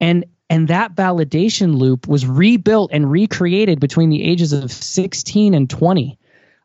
And 0.00 0.24
and 0.50 0.68
that 0.68 0.94
validation 0.94 1.76
loop 1.76 2.08
was 2.08 2.26
rebuilt 2.26 2.90
and 2.94 3.10
recreated 3.10 3.80
between 3.80 4.08
the 4.08 4.24
ages 4.24 4.54
of 4.54 4.72
16 4.72 5.52
and 5.52 5.68
20 5.68 6.18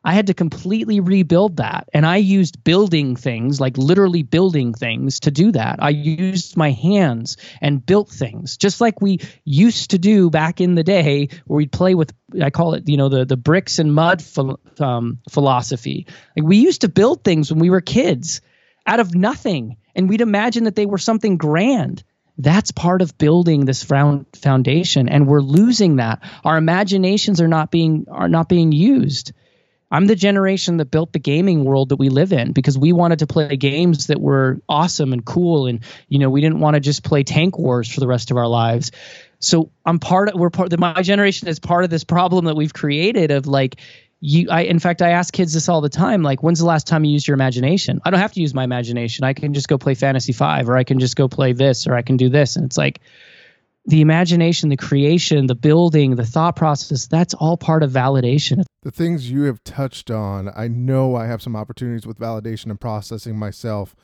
I 0.04 0.12
had 0.12 0.26
to 0.26 0.34
completely 0.34 1.00
rebuild 1.00 1.56
that. 1.56 1.88
And 1.94 2.04
I 2.04 2.18
used 2.18 2.62
building 2.62 3.16
things, 3.16 3.58
like 3.58 3.78
literally 3.78 4.22
building 4.22 4.74
things 4.74 5.20
to 5.20 5.30
do 5.30 5.50
that. 5.52 5.82
I 5.82 5.88
used 5.88 6.58
my 6.58 6.72
hands 6.72 7.38
and 7.62 7.84
built 7.84 8.10
things, 8.10 8.58
just 8.58 8.82
like 8.82 9.00
we 9.00 9.20
used 9.44 9.92
to 9.92 9.98
do 9.98 10.28
back 10.28 10.60
in 10.60 10.74
the 10.74 10.84
day 10.84 11.28
where 11.46 11.56
we'd 11.56 11.72
play 11.72 11.94
with, 11.94 12.12
I 12.40 12.50
call 12.50 12.74
it, 12.74 12.86
you 12.86 12.98
know, 12.98 13.08
the, 13.08 13.24
the 13.24 13.38
bricks 13.38 13.78
and 13.78 13.94
mud 13.94 14.22
ph- 14.22 14.56
um, 14.78 15.20
philosophy. 15.30 16.06
Like 16.36 16.46
we 16.46 16.58
used 16.58 16.82
to 16.82 16.88
build 16.90 17.24
things 17.24 17.50
when 17.50 17.60
we 17.60 17.70
were 17.70 17.80
kids 17.80 18.42
out 18.86 19.00
of 19.00 19.14
nothing. 19.14 19.78
And 19.94 20.08
we'd 20.08 20.20
imagine 20.20 20.64
that 20.64 20.76
they 20.76 20.86
were 20.86 20.98
something 20.98 21.38
grand 21.38 22.04
that's 22.36 22.72
part 22.72 23.00
of 23.00 23.16
building 23.16 23.64
this 23.64 23.84
foundation 23.84 25.08
and 25.08 25.28
we're 25.28 25.40
losing 25.40 25.96
that 25.96 26.20
our 26.44 26.56
imaginations 26.56 27.40
are 27.40 27.46
not 27.46 27.70
being 27.70 28.06
are 28.10 28.28
not 28.28 28.48
being 28.48 28.72
used 28.72 29.32
I'm 29.94 30.06
the 30.06 30.16
generation 30.16 30.78
that 30.78 30.86
built 30.86 31.12
the 31.12 31.20
gaming 31.20 31.64
world 31.64 31.90
that 31.90 31.96
we 31.96 32.08
live 32.08 32.32
in 32.32 32.50
because 32.50 32.76
we 32.76 32.92
wanted 32.92 33.20
to 33.20 33.28
play 33.28 33.56
games 33.56 34.08
that 34.08 34.20
were 34.20 34.58
awesome 34.68 35.12
and 35.12 35.24
cool 35.24 35.68
and 35.68 35.84
you 36.08 36.18
know 36.18 36.30
we 36.30 36.40
didn't 36.40 36.58
want 36.58 36.74
to 36.74 36.80
just 36.80 37.04
play 37.04 37.22
tank 37.22 37.56
wars 37.56 37.88
for 37.88 38.00
the 38.00 38.08
rest 38.08 38.32
of 38.32 38.36
our 38.36 38.48
lives. 38.48 38.90
So 39.38 39.70
I'm 39.86 40.00
part 40.00 40.30
of 40.30 40.34
we're 40.34 40.50
part 40.50 40.72
of 40.72 40.80
my 40.80 41.00
generation 41.02 41.46
is 41.46 41.60
part 41.60 41.84
of 41.84 41.90
this 41.90 42.02
problem 42.02 42.46
that 42.46 42.56
we've 42.56 42.74
created 42.74 43.30
of 43.30 43.46
like 43.46 43.76
you 44.18 44.48
I 44.50 44.62
in 44.62 44.80
fact 44.80 45.00
I 45.00 45.10
ask 45.10 45.32
kids 45.32 45.54
this 45.54 45.68
all 45.68 45.80
the 45.80 45.88
time 45.88 46.24
like 46.24 46.42
when's 46.42 46.58
the 46.58 46.66
last 46.66 46.88
time 46.88 47.04
you 47.04 47.12
used 47.12 47.28
your 47.28 47.36
imagination? 47.36 48.00
I 48.04 48.10
don't 48.10 48.18
have 48.18 48.32
to 48.32 48.40
use 48.40 48.52
my 48.52 48.64
imagination. 48.64 49.22
I 49.22 49.32
can 49.32 49.54
just 49.54 49.68
go 49.68 49.78
play 49.78 49.94
Fantasy 49.94 50.32
5 50.32 50.70
or 50.70 50.76
I 50.76 50.82
can 50.82 50.98
just 50.98 51.14
go 51.14 51.28
play 51.28 51.52
this 51.52 51.86
or 51.86 51.94
I 51.94 52.02
can 52.02 52.16
do 52.16 52.28
this 52.28 52.56
and 52.56 52.66
it's 52.66 52.76
like 52.76 53.00
the 53.86 54.00
imagination, 54.00 54.70
the 54.70 54.76
creation, 54.76 55.46
the 55.46 55.54
building, 55.54 56.16
the 56.16 56.24
thought 56.24 56.56
process, 56.56 57.06
that's 57.06 57.34
all 57.34 57.56
part 57.56 57.82
of 57.82 57.90
validation. 57.90 58.64
The 58.82 58.90
things 58.90 59.30
you 59.30 59.42
have 59.42 59.62
touched 59.64 60.10
on, 60.10 60.50
I 60.54 60.68
know 60.68 61.16
I 61.16 61.26
have 61.26 61.42
some 61.42 61.56
opportunities 61.56 62.06
with 62.06 62.18
validation 62.18 62.66
and 62.66 62.80
processing 62.80 63.38
myself. 63.38 63.94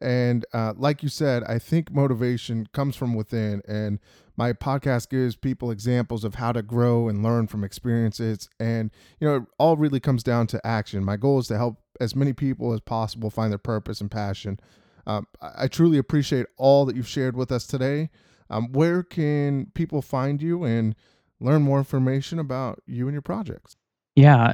And 0.00 0.44
uh, 0.52 0.74
like 0.76 1.02
you 1.02 1.08
said, 1.08 1.42
I 1.44 1.58
think 1.58 1.92
motivation 1.92 2.68
comes 2.72 2.96
from 2.96 3.14
within. 3.14 3.62
And 3.66 3.98
my 4.36 4.52
podcast 4.52 5.08
gives 5.08 5.34
people 5.34 5.70
examples 5.70 6.24
of 6.24 6.36
how 6.36 6.52
to 6.52 6.62
grow 6.62 7.08
and 7.08 7.22
learn 7.22 7.48
from 7.48 7.64
experiences. 7.64 8.48
And, 8.60 8.90
you 9.20 9.26
know, 9.26 9.36
it 9.36 9.42
all 9.58 9.76
really 9.76 10.00
comes 10.00 10.22
down 10.22 10.46
to 10.48 10.66
action. 10.66 11.04
My 11.04 11.16
goal 11.16 11.40
is 11.40 11.48
to 11.48 11.56
help 11.56 11.78
as 12.00 12.14
many 12.14 12.32
people 12.32 12.72
as 12.72 12.80
possible 12.80 13.30
find 13.30 13.50
their 13.50 13.58
purpose 13.58 14.00
and 14.00 14.10
passion. 14.10 14.60
Um, 15.06 15.26
I 15.40 15.66
truly 15.66 15.98
appreciate 15.98 16.46
all 16.56 16.84
that 16.84 16.94
you've 16.94 17.08
shared 17.08 17.34
with 17.36 17.50
us 17.50 17.66
today. 17.66 18.10
Um, 18.50 18.72
where 18.72 19.02
can 19.02 19.66
people 19.74 20.02
find 20.02 20.40
you 20.40 20.64
and 20.64 20.94
learn 21.40 21.62
more 21.62 21.78
information 21.78 22.38
about 22.38 22.82
you 22.86 23.06
and 23.06 23.14
your 23.14 23.22
projects? 23.22 23.76
Yeah, 24.16 24.52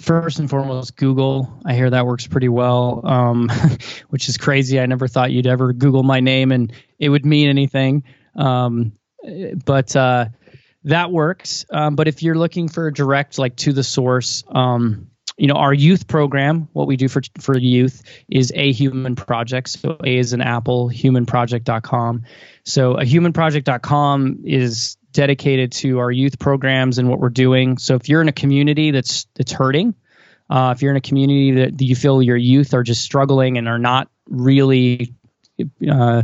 first 0.00 0.38
and 0.40 0.50
foremost, 0.50 0.96
Google. 0.96 1.60
I 1.64 1.74
hear 1.74 1.90
that 1.90 2.04
works 2.04 2.26
pretty 2.26 2.48
well, 2.48 3.00
um, 3.04 3.48
which 4.08 4.28
is 4.28 4.36
crazy. 4.36 4.80
I 4.80 4.86
never 4.86 5.06
thought 5.06 5.30
you'd 5.30 5.46
ever 5.46 5.72
Google 5.72 6.02
my 6.02 6.18
name 6.18 6.50
and 6.50 6.72
it 6.98 7.08
would 7.08 7.24
mean 7.24 7.48
anything. 7.48 8.02
Um, 8.34 8.92
but 9.64 9.94
uh, 9.94 10.26
that 10.84 11.12
works. 11.12 11.64
Um, 11.70 11.94
but 11.94 12.08
if 12.08 12.22
you're 12.22 12.34
looking 12.34 12.68
for 12.68 12.90
direct, 12.90 13.38
like 13.38 13.56
to 13.56 13.72
the 13.72 13.84
source, 13.84 14.42
um, 14.48 15.11
you 15.42 15.48
know, 15.48 15.54
our 15.54 15.74
youth 15.74 16.06
program, 16.06 16.68
what 16.72 16.86
we 16.86 16.96
do 16.96 17.08
for 17.08 17.20
for 17.40 17.58
youth 17.58 18.04
is 18.28 18.52
a 18.54 18.70
human 18.70 19.16
project. 19.16 19.70
So 19.70 19.96
A 20.04 20.16
is 20.16 20.34
an 20.34 20.40
apple, 20.40 20.88
humanproject.com. 20.88 22.22
So 22.62 22.94
a 22.94 23.02
humanproject.com 23.02 24.42
is 24.44 24.96
dedicated 25.10 25.72
to 25.72 25.98
our 25.98 26.12
youth 26.12 26.38
programs 26.38 26.98
and 26.98 27.08
what 27.08 27.18
we're 27.18 27.28
doing. 27.28 27.76
So 27.78 27.96
if 27.96 28.08
you're 28.08 28.22
in 28.22 28.28
a 28.28 28.32
community 28.32 28.92
that's 28.92 29.26
that's 29.34 29.50
hurting, 29.50 29.96
uh, 30.48 30.74
if 30.76 30.80
you're 30.80 30.92
in 30.92 30.96
a 30.96 31.00
community 31.00 31.50
that 31.66 31.82
you 31.82 31.96
feel 31.96 32.22
your 32.22 32.36
youth 32.36 32.72
are 32.72 32.84
just 32.84 33.02
struggling 33.02 33.58
and 33.58 33.66
are 33.66 33.80
not 33.80 34.08
really 34.28 35.12
uh, 35.90 36.22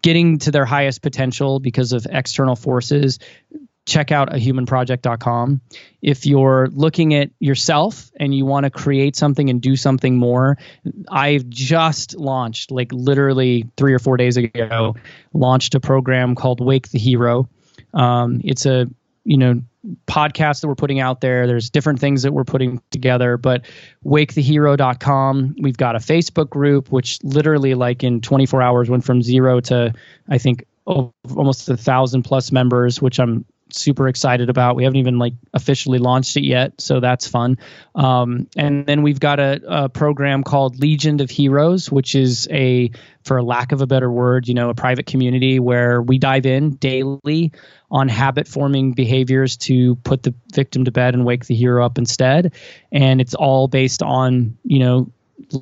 getting 0.00 0.38
to 0.38 0.52
their 0.52 0.64
highest 0.64 1.02
potential 1.02 1.58
because 1.58 1.92
of 1.92 2.06
external 2.08 2.54
forces, 2.54 3.18
check 3.86 4.12
out 4.12 4.30
ahumanproject.com. 4.30 5.60
If 6.02 6.26
you're 6.26 6.68
looking 6.72 7.14
at 7.14 7.30
yourself 7.40 8.10
and 8.16 8.34
you 8.34 8.46
want 8.46 8.64
to 8.64 8.70
create 8.70 9.16
something 9.16 9.50
and 9.50 9.60
do 9.60 9.76
something 9.76 10.16
more, 10.16 10.58
I've 11.10 11.48
just 11.48 12.16
launched, 12.16 12.70
like 12.70 12.92
literally 12.92 13.68
three 13.76 13.92
or 13.92 13.98
four 13.98 14.16
days 14.16 14.36
ago, 14.36 14.96
launched 15.32 15.74
a 15.74 15.80
program 15.80 16.34
called 16.34 16.60
Wake 16.60 16.88
the 16.88 16.98
Hero. 16.98 17.48
Um, 17.94 18.40
it's 18.44 18.66
a 18.66 18.86
you 19.24 19.36
know 19.36 19.62
podcast 20.06 20.60
that 20.60 20.68
we're 20.68 20.74
putting 20.74 21.00
out 21.00 21.20
there. 21.20 21.46
There's 21.46 21.70
different 21.70 22.00
things 22.00 22.22
that 22.22 22.32
we're 22.32 22.44
putting 22.44 22.80
together, 22.90 23.36
but 23.36 23.64
wakethehero.com. 24.04 25.56
We've 25.60 25.76
got 25.76 25.96
a 25.96 25.98
Facebook 25.98 26.50
group, 26.50 26.90
which 26.90 27.18
literally 27.22 27.74
like 27.74 28.04
in 28.04 28.20
24 28.20 28.62
hours 28.62 28.90
went 28.90 29.04
from 29.04 29.22
zero 29.22 29.60
to 29.60 29.94
I 30.28 30.38
think 30.38 30.66
almost 30.84 31.68
a 31.68 31.76
thousand 31.76 32.22
plus 32.22 32.52
members, 32.52 33.00
which 33.00 33.18
I'm 33.18 33.44
super 33.72 34.08
excited 34.08 34.50
about. 34.50 34.76
We 34.76 34.84
haven't 34.84 34.98
even 34.98 35.18
like 35.18 35.34
officially 35.54 35.98
launched 35.98 36.36
it 36.36 36.44
yet, 36.44 36.80
so 36.80 37.00
that's 37.00 37.26
fun. 37.26 37.58
Um, 37.94 38.48
and 38.56 38.86
then 38.86 39.02
we've 39.02 39.20
got 39.20 39.40
a, 39.40 39.60
a, 39.66 39.88
program 39.88 40.42
called 40.44 40.80
Legion 40.80 41.20
of 41.20 41.30
Heroes, 41.30 41.90
which 41.90 42.14
is 42.14 42.48
a, 42.50 42.90
for 43.24 43.42
lack 43.42 43.72
of 43.72 43.80
a 43.80 43.86
better 43.86 44.10
word, 44.10 44.48
you 44.48 44.54
know, 44.54 44.70
a 44.70 44.74
private 44.74 45.06
community 45.06 45.58
where 45.58 46.00
we 46.00 46.18
dive 46.18 46.46
in 46.46 46.76
daily 46.76 47.52
on 47.90 48.08
habit 48.08 48.46
forming 48.46 48.92
behaviors 48.92 49.56
to 49.56 49.96
put 49.96 50.22
the 50.22 50.34
victim 50.52 50.84
to 50.84 50.92
bed 50.92 51.14
and 51.14 51.24
wake 51.24 51.46
the 51.46 51.54
hero 51.54 51.84
up 51.84 51.98
instead. 51.98 52.54
And 52.92 53.20
it's 53.20 53.34
all 53.34 53.68
based 53.68 54.02
on, 54.02 54.56
you 54.64 54.78
know, 54.78 55.12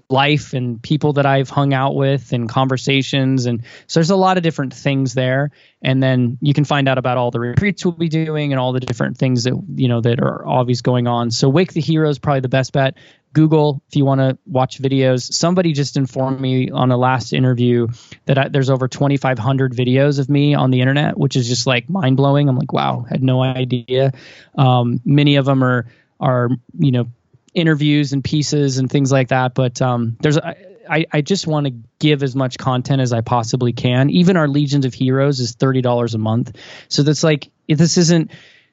life 0.09 0.53
and 0.55 0.83
people 0.83 1.15
that 1.15 1.27
I've 1.27 1.51
hung 1.51 1.73
out 1.73 1.95
with 1.95 2.33
and 2.33 2.49
conversations. 2.49 3.47
And 3.47 3.63
so 3.87 4.01
there's 4.01 4.11
a 4.11 4.17
lot 4.17 4.37
of 4.37 4.43
different 4.43 4.75
things 4.75 5.15
there. 5.15 5.51
And 5.83 6.03
then 6.03 6.39
you 6.41 6.55
can 6.55 6.65
find 6.65 6.89
out 6.89 6.99
about 6.99 7.17
all 7.17 7.31
the 7.31 7.41
retreats 7.41 7.85
we'll 7.85 7.93
be 7.93 8.09
doing 8.09 8.53
and 8.53 8.61
all 8.61 8.73
the 8.73 8.81
different 8.81 9.19
things 9.19 9.45
that, 9.45 9.55
you 9.75 9.89
know, 9.89 10.01
that 10.01 10.21
are 10.21 10.45
always 10.45 10.83
going 10.83 11.07
on. 11.07 11.31
So 11.31 11.49
Wake 11.49 11.73
the 11.73 11.81
Hero 11.81 12.09
is 12.09 12.19
probably 12.19 12.41
the 12.41 12.49
best 12.49 12.73
bet. 12.73 12.97
Google, 13.33 13.83
if 13.89 13.97
you 13.97 14.05
want 14.05 14.21
to 14.21 14.39
watch 14.47 14.81
videos. 14.81 15.33
Somebody 15.33 15.73
just 15.73 15.97
informed 15.97 16.41
me 16.41 16.71
on 16.71 16.91
a 16.91 16.97
last 16.97 17.33
interview 17.33 17.89
that 18.25 18.39
I, 18.39 18.49
there's 18.49 18.71
over 18.71 18.89
2,500 18.89 19.73
videos 19.73 20.19
of 20.19 20.29
me 20.29 20.55
on 20.55 20.71
the 20.71 20.81
internet, 20.81 21.19
which 21.19 21.37
is 21.37 21.47
just 21.47 21.67
like 21.67 21.89
mind 21.91 22.17
blowing. 22.17 22.49
I'm 22.49 22.57
like, 22.57 22.73
wow, 22.73 23.05
had 23.09 23.23
no 23.23 23.43
idea. 23.43 24.13
Um, 24.57 25.01
many 25.05 25.37
of 25.37 25.45
them 25.45 25.63
are 25.63 25.87
are 26.21 26.49
you 26.79 26.91
know 26.91 27.07
interviews 27.55 28.13
and 28.13 28.23
pieces 28.23 28.79
and 28.79 28.91
things 28.91 29.11
like 29.13 29.29
that. 29.29 29.55
But 29.55 29.81
um, 29.83 30.17
there's 30.21 30.39
I, 30.89 31.07
I 31.13 31.21
just 31.21 31.47
want 31.47 31.67
to 31.67 31.75
give 31.99 32.23
as 32.23 32.35
much 32.35 32.59
content 32.59 33.01
as 33.01 33.13
I 33.13 33.21
possibly 33.21 33.73
can. 33.73 34.11
Even 34.11 34.37
our 34.37 34.49
Legions 34.49 34.85
of 34.85 34.95
Heroes 34.95 35.41
is 35.41 35.53
thirty 35.53 35.83
dollars 35.83 36.15
a 36.15 36.19
month, 36.19 36.57
so 36.89 37.03
that's 37.03 37.23
like 37.23 37.51
this 37.69 37.97
isn't 37.99 38.31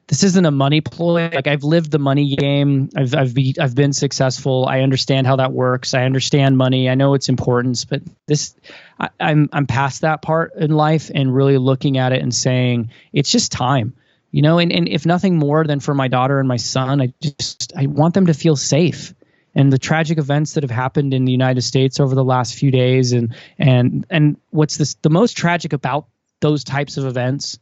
this 0.08 0.22
isn't 0.22 0.46
a 0.46 0.50
money 0.50 0.80
ploy. 0.80 1.30
Like 1.32 1.46
I've 1.46 1.64
lived 1.64 1.90
the 1.90 1.98
money 1.98 2.36
game. 2.36 2.90
I've 2.96 3.14
I've 3.14 3.34
be, 3.34 3.54
I've 3.60 3.74
been 3.74 3.92
successful. 3.92 4.66
I 4.66 4.80
understand 4.80 5.26
how 5.26 5.36
that 5.36 5.52
works. 5.52 5.94
I 5.94 6.04
understand 6.04 6.56
money. 6.56 6.88
I 6.88 6.94
know 6.94 7.14
its 7.14 7.28
importance, 7.28 7.84
but 7.84 8.02
this 8.26 8.54
I, 8.98 9.08
I'm 9.20 9.48
I'm 9.52 9.66
past 9.66 10.02
that 10.02 10.22
part 10.22 10.54
in 10.54 10.70
life 10.70 11.10
and 11.14 11.34
really 11.34 11.58
looking 11.58 11.98
at 11.98 12.12
it 12.12 12.22
and 12.22 12.34
saying 12.34 12.90
it's 13.12 13.30
just 13.30 13.52
time 13.52 13.94
you 14.30 14.42
know 14.42 14.58
and, 14.58 14.72
and 14.72 14.88
if 14.88 15.06
nothing 15.06 15.36
more 15.36 15.64
than 15.64 15.80
for 15.80 15.94
my 15.94 16.08
daughter 16.08 16.38
and 16.38 16.48
my 16.48 16.56
son 16.56 17.00
i 17.00 17.12
just 17.20 17.72
i 17.76 17.86
want 17.86 18.14
them 18.14 18.26
to 18.26 18.34
feel 18.34 18.56
safe. 18.56 19.14
And 19.58 19.72
the 19.72 19.78
tragic 19.78 20.18
events 20.18 20.52
that 20.52 20.64
have 20.64 20.70
happened 20.70 21.14
in 21.14 21.24
the 21.24 21.32
united 21.32 21.62
states 21.62 21.98
over 21.98 22.14
the 22.14 22.24
last 22.24 22.54
few 22.54 22.70
days 22.70 23.12
and 23.12 23.34
and 23.58 24.06
and 24.10 24.36
what's 24.50 24.76
this 24.76 24.94
the 24.94 25.10
most 25.10 25.36
tragic 25.36 25.72
about 25.72 26.08
those 26.40 26.62
types 26.62 26.98
of 26.98 27.06
events 27.06 27.58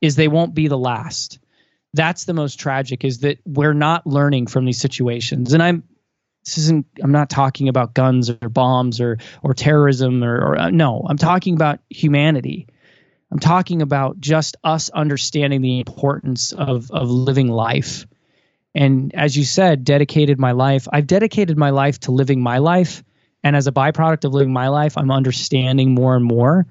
is 0.00 0.14
they 0.14 0.28
won't 0.28 0.54
be 0.54 0.68
the 0.68 0.78
last. 0.78 1.38
That's 1.94 2.24
the 2.24 2.34
most 2.34 2.60
tragic 2.60 3.04
is 3.04 3.20
that 3.20 3.38
we're 3.46 3.72
not 3.72 4.06
learning 4.06 4.46
from 4.46 4.64
these 4.66 4.78
situations. 4.78 5.52
And 5.54 5.62
i'm 5.62 5.82
this 6.44 6.58
isn't 6.58 6.86
i'm 7.02 7.12
not 7.12 7.28
talking 7.28 7.68
about 7.68 7.94
guns 7.94 8.30
or 8.30 8.48
bombs 8.48 9.00
or 9.00 9.18
or 9.42 9.52
terrorism 9.54 10.24
or, 10.24 10.36
or 10.36 10.58
uh, 10.58 10.70
no 10.70 11.04
i'm 11.06 11.18
talking 11.18 11.54
about 11.54 11.80
humanity 11.90 12.66
I'm 13.30 13.38
talking 13.38 13.82
about 13.82 14.20
just 14.20 14.56
us 14.64 14.88
understanding 14.90 15.60
the 15.60 15.78
importance 15.80 16.52
of 16.52 16.90
of 16.90 17.10
living 17.10 17.48
life. 17.48 18.06
And 18.74 19.14
as 19.14 19.36
you 19.36 19.44
said, 19.44 19.84
dedicated 19.84 20.38
my 20.38 20.52
life. 20.52 20.88
I've 20.92 21.06
dedicated 21.06 21.58
my 21.58 21.70
life 21.70 22.00
to 22.00 22.12
living 22.12 22.40
my 22.40 22.58
life. 22.58 23.02
And 23.42 23.54
as 23.54 23.66
a 23.66 23.72
byproduct 23.72 24.24
of 24.24 24.32
living 24.32 24.52
my 24.52 24.68
life, 24.68 24.96
I'm 24.96 25.10
understanding 25.10 25.94
more 25.94 26.16
and 26.16 26.24
more 26.24 26.66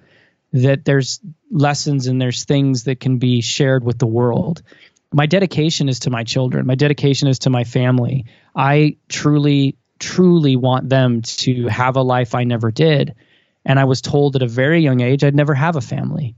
that 0.53 0.85
there's 0.85 1.19
lessons 1.51 2.07
and 2.07 2.21
there's 2.21 2.45
things 2.45 2.85
that 2.85 2.99
can 2.99 3.17
be 3.17 3.41
shared 3.41 3.83
with 3.83 3.99
the 3.99 4.07
world. 4.07 4.61
My 5.13 5.25
dedication 5.25 5.89
is 5.89 5.99
to 5.99 6.09
my 6.09 6.23
children. 6.23 6.65
My 6.65 6.75
dedication 6.75 7.27
is 7.27 7.39
to 7.39 7.49
my 7.49 7.63
family. 7.63 8.25
I 8.55 8.97
truly, 9.07 9.77
truly 9.99 10.55
want 10.55 10.89
them 10.89 11.21
to 11.21 11.67
have 11.67 11.95
a 11.95 12.01
life 12.01 12.35
I 12.35 12.43
never 12.43 12.71
did. 12.71 13.15
And 13.65 13.79
I 13.79 13.85
was 13.85 14.01
told 14.01 14.35
at 14.35 14.41
a 14.41 14.47
very 14.47 14.81
young 14.81 15.01
age 15.01 15.23
I'd 15.23 15.35
never 15.35 15.53
have 15.53 15.75
a 15.75 15.81
family. 15.81 16.35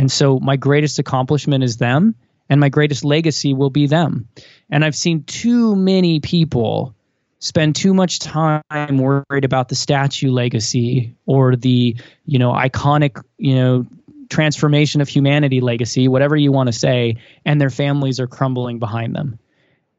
And 0.00 0.10
so 0.10 0.40
my 0.40 0.56
greatest 0.56 0.98
accomplishment 0.98 1.62
is 1.62 1.76
them, 1.76 2.14
and 2.48 2.58
my 2.58 2.70
greatest 2.70 3.04
legacy 3.04 3.52
will 3.52 3.68
be 3.68 3.86
them. 3.86 4.30
And 4.70 4.82
I've 4.82 4.96
seen 4.96 5.24
too 5.24 5.76
many 5.76 6.20
people 6.20 6.94
spend 7.38 7.76
too 7.76 7.92
much 7.92 8.18
time 8.18 8.62
worried 8.96 9.44
about 9.44 9.68
the 9.68 9.74
statue 9.74 10.30
legacy 10.30 11.16
or 11.26 11.54
the, 11.54 11.96
you 12.24 12.38
know, 12.38 12.50
iconic, 12.50 13.22
you 13.36 13.56
know, 13.56 13.86
transformation 14.30 15.02
of 15.02 15.08
humanity 15.10 15.60
legacy, 15.60 16.08
whatever 16.08 16.34
you 16.34 16.50
want 16.50 16.68
to 16.68 16.72
say, 16.72 17.18
and 17.44 17.60
their 17.60 17.68
families 17.68 18.20
are 18.20 18.26
crumbling 18.26 18.78
behind 18.78 19.14
them. 19.14 19.38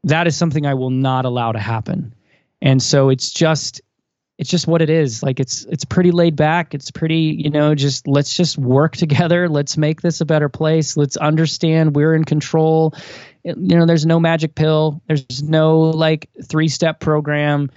That 0.05 0.25
is 0.25 0.35
something 0.35 0.65
I 0.65 0.73
will 0.73 0.89
not 0.89 1.25
allow 1.25 1.51
to 1.51 1.59
happen. 1.59 2.15
And 2.59 2.81
so 2.81 3.09
it's 3.09 3.29
just 3.29 3.81
it's 4.41 4.49
just 4.49 4.65
what 4.65 4.81
it 4.81 4.89
is. 4.89 5.21
Like 5.21 5.39
it's 5.39 5.65
it's 5.65 5.85
pretty 5.85 6.09
laid 6.09 6.35
back. 6.35 6.73
It's 6.73 6.89
pretty, 6.89 7.37
you 7.37 7.51
know, 7.51 7.75
just 7.75 8.07
let's 8.07 8.35
just 8.35 8.57
work 8.57 8.97
together. 8.97 9.47
Let's 9.47 9.77
make 9.77 10.01
this 10.01 10.19
a 10.19 10.25
better 10.25 10.49
place. 10.49 10.97
Let's 10.97 11.15
understand 11.15 11.95
we're 11.95 12.15
in 12.15 12.23
control. 12.23 12.95
You 13.43 13.53
know, 13.55 13.85
there's 13.85 14.05
no 14.05 14.19
magic 14.19 14.55
pill. 14.55 14.99
There's 15.07 15.43
no 15.43 15.81
like 15.81 16.27
three 16.43 16.69
step 16.69 16.99
program. 16.99 17.69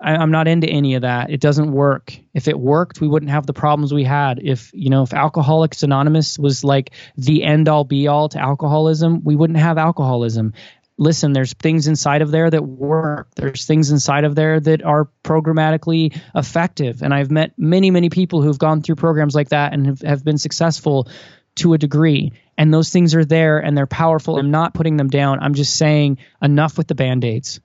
I, 0.00 0.14
I'm 0.14 0.30
not 0.30 0.46
into 0.46 0.68
any 0.68 0.94
of 0.94 1.02
that. 1.02 1.30
It 1.30 1.40
doesn't 1.40 1.72
work. 1.72 2.16
If 2.34 2.46
it 2.46 2.58
worked, 2.58 3.00
we 3.00 3.08
wouldn't 3.08 3.32
have 3.32 3.46
the 3.46 3.52
problems 3.52 3.92
we 3.92 4.04
had. 4.04 4.38
If 4.40 4.70
you 4.72 4.90
know, 4.90 5.02
if 5.02 5.12
Alcoholics 5.12 5.82
Anonymous 5.82 6.38
was 6.38 6.62
like 6.62 6.92
the 7.16 7.42
end 7.42 7.68
all 7.68 7.82
be 7.82 8.06
all 8.06 8.28
to 8.28 8.38
alcoholism, 8.38 9.24
we 9.24 9.34
wouldn't 9.34 9.58
have 9.58 9.76
alcoholism 9.76 10.52
listen, 10.98 11.32
there's 11.32 11.52
things 11.54 11.86
inside 11.86 12.22
of 12.22 12.30
there 12.30 12.50
that 12.50 12.64
work. 12.64 13.28
There's 13.34 13.66
things 13.66 13.90
inside 13.90 14.24
of 14.24 14.34
there 14.34 14.60
that 14.60 14.82
are 14.82 15.08
programmatically 15.24 16.18
effective. 16.34 17.02
And 17.02 17.12
I've 17.12 17.30
met 17.30 17.52
many, 17.58 17.90
many 17.90 18.08
people 18.08 18.42
who've 18.42 18.58
gone 18.58 18.82
through 18.82 18.96
programs 18.96 19.34
like 19.34 19.50
that 19.50 19.72
and 19.72 19.86
have, 19.86 20.00
have 20.02 20.24
been 20.24 20.38
successful 20.38 21.08
to 21.56 21.74
a 21.74 21.78
degree. 21.78 22.32
And 22.56 22.72
those 22.72 22.90
things 22.90 23.14
are 23.14 23.24
there 23.24 23.58
and 23.58 23.76
they're 23.76 23.86
powerful. 23.86 24.38
I'm 24.38 24.50
not 24.50 24.74
putting 24.74 24.96
them 24.96 25.08
down. 25.08 25.40
I'm 25.40 25.54
just 25.54 25.76
saying 25.76 26.18
enough 26.40 26.78
with 26.78 26.86
the 26.86 26.94
band 26.94 27.24
aids. 27.24 27.60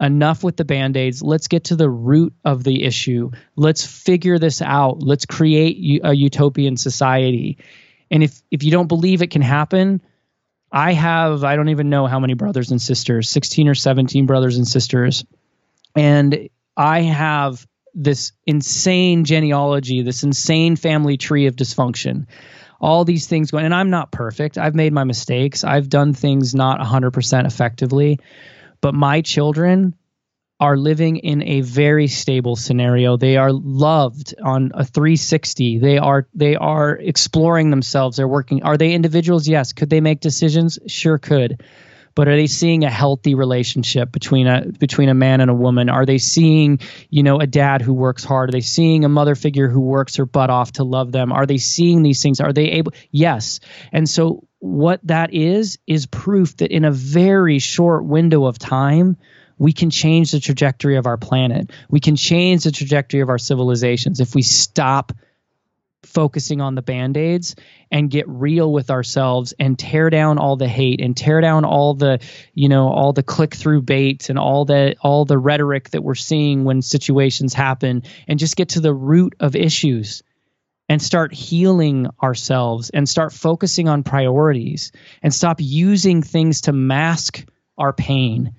Enough 0.00 0.42
with 0.42 0.56
the 0.56 0.64
band 0.64 0.96
aids. 0.96 1.22
Let's 1.22 1.48
get 1.48 1.64
to 1.64 1.76
the 1.76 1.90
root 1.90 2.32
of 2.44 2.64
the 2.64 2.84
issue. 2.84 3.30
Let's 3.54 3.84
figure 3.84 4.38
this 4.38 4.62
out. 4.62 5.02
Let's 5.02 5.26
create 5.26 6.00
a 6.02 6.14
utopian 6.14 6.78
society. 6.78 7.58
And 8.10 8.22
if, 8.22 8.40
if 8.50 8.62
you 8.62 8.70
don't 8.70 8.88
believe 8.88 9.20
it 9.20 9.30
can 9.30 9.42
happen, 9.42 10.00
I 10.72 10.92
have, 10.92 11.42
I 11.44 11.56
don't 11.56 11.70
even 11.70 11.90
know 11.90 12.06
how 12.06 12.20
many 12.20 12.34
brothers 12.34 12.70
and 12.70 12.80
sisters, 12.80 13.28
16 13.28 13.68
or 13.68 13.74
17 13.74 14.26
brothers 14.26 14.56
and 14.56 14.66
sisters. 14.66 15.24
And 15.96 16.48
I 16.76 17.00
have 17.02 17.66
this 17.92 18.32
insane 18.46 19.24
genealogy, 19.24 20.02
this 20.02 20.22
insane 20.22 20.76
family 20.76 21.16
tree 21.16 21.46
of 21.46 21.56
dysfunction. 21.56 22.26
all 22.80 23.04
these 23.04 23.26
things 23.26 23.50
going. 23.50 23.64
And 23.66 23.74
I'm 23.74 23.90
not 23.90 24.10
perfect. 24.10 24.56
I've 24.56 24.74
made 24.74 24.92
my 24.92 25.04
mistakes. 25.04 25.64
I've 25.64 25.88
done 25.88 26.14
things 26.14 26.54
not 26.54 26.80
100% 26.80 27.46
effectively. 27.46 28.18
But 28.80 28.94
my 28.94 29.20
children 29.20 29.94
are 30.60 30.76
living 30.76 31.16
in 31.16 31.42
a 31.42 31.62
very 31.62 32.06
stable 32.06 32.54
scenario. 32.54 33.16
They 33.16 33.38
are 33.38 33.50
loved 33.50 34.34
on 34.42 34.72
a 34.74 34.84
360. 34.84 35.78
They 35.78 35.96
are 35.96 36.28
they 36.34 36.54
are 36.54 36.92
exploring 36.92 37.70
themselves. 37.70 38.18
They're 38.18 38.28
working. 38.28 38.62
Are 38.62 38.76
they 38.76 38.92
individuals? 38.92 39.48
Yes. 39.48 39.72
Could 39.72 39.88
they 39.88 40.02
make 40.02 40.20
decisions? 40.20 40.78
Sure 40.86 41.18
could. 41.18 41.62
But 42.14 42.28
are 42.28 42.36
they 42.36 42.48
seeing 42.48 42.84
a 42.84 42.90
healthy 42.90 43.34
relationship 43.34 44.12
between 44.12 44.46
a 44.46 44.66
between 44.66 45.08
a 45.08 45.14
man 45.14 45.40
and 45.40 45.50
a 45.50 45.54
woman? 45.54 45.88
Are 45.88 46.04
they 46.04 46.18
seeing, 46.18 46.80
you 47.08 47.22
know, 47.22 47.40
a 47.40 47.46
dad 47.46 47.80
who 47.80 47.94
works 47.94 48.24
hard? 48.24 48.50
Are 48.50 48.52
they 48.52 48.60
seeing 48.60 49.04
a 49.04 49.08
mother 49.08 49.34
figure 49.34 49.68
who 49.68 49.80
works 49.80 50.16
her 50.16 50.26
butt 50.26 50.50
off 50.50 50.72
to 50.72 50.84
love 50.84 51.12
them? 51.12 51.32
Are 51.32 51.46
they 51.46 51.58
seeing 51.58 52.02
these 52.02 52.22
things? 52.22 52.40
Are 52.40 52.52
they 52.52 52.72
able? 52.72 52.92
Yes. 53.10 53.60
And 53.92 54.08
so 54.08 54.46
what 54.58 55.00
that 55.04 55.32
is 55.32 55.78
is 55.86 56.04
proof 56.04 56.56
that 56.58 56.70
in 56.70 56.84
a 56.84 56.92
very 56.92 57.60
short 57.60 58.04
window 58.04 58.44
of 58.44 58.58
time 58.58 59.16
we 59.60 59.74
can 59.74 59.90
change 59.90 60.32
the 60.32 60.40
trajectory 60.40 60.96
of 60.96 61.06
our 61.06 61.18
planet. 61.18 61.70
We 61.90 62.00
can 62.00 62.16
change 62.16 62.64
the 62.64 62.72
trajectory 62.72 63.20
of 63.20 63.28
our 63.28 63.38
civilizations 63.38 64.18
if 64.18 64.34
we 64.34 64.40
stop 64.40 65.12
focusing 66.02 66.62
on 66.62 66.74
the 66.74 66.80
band-aids 66.80 67.56
and 67.90 68.10
get 68.10 68.26
real 68.26 68.72
with 68.72 68.90
ourselves 68.90 69.52
and 69.58 69.78
tear 69.78 70.08
down 70.08 70.38
all 70.38 70.56
the 70.56 70.66
hate 70.66 71.02
and 71.02 71.14
tear 71.14 71.42
down 71.42 71.66
all 71.66 71.92
the 71.92 72.20
you 72.54 72.70
know 72.70 72.88
all 72.88 73.12
the 73.12 73.22
click 73.22 73.54
through 73.54 73.82
bait 73.82 74.30
and 74.30 74.38
all 74.38 74.64
the 74.64 74.96
all 75.02 75.26
the 75.26 75.36
rhetoric 75.36 75.90
that 75.90 76.02
we're 76.02 76.14
seeing 76.14 76.64
when 76.64 76.80
situations 76.80 77.52
happen 77.52 78.02
and 78.26 78.38
just 78.38 78.56
get 78.56 78.70
to 78.70 78.80
the 78.80 78.94
root 78.94 79.34
of 79.40 79.54
issues 79.54 80.22
and 80.88 81.02
start 81.02 81.34
healing 81.34 82.06
ourselves 82.22 82.88
and 82.88 83.06
start 83.06 83.30
focusing 83.30 83.86
on 83.86 84.02
priorities 84.02 84.92
and 85.22 85.34
stop 85.34 85.58
using 85.60 86.22
things 86.22 86.62
to 86.62 86.72
mask 86.72 87.44
our 87.76 87.92
pain 87.92 88.54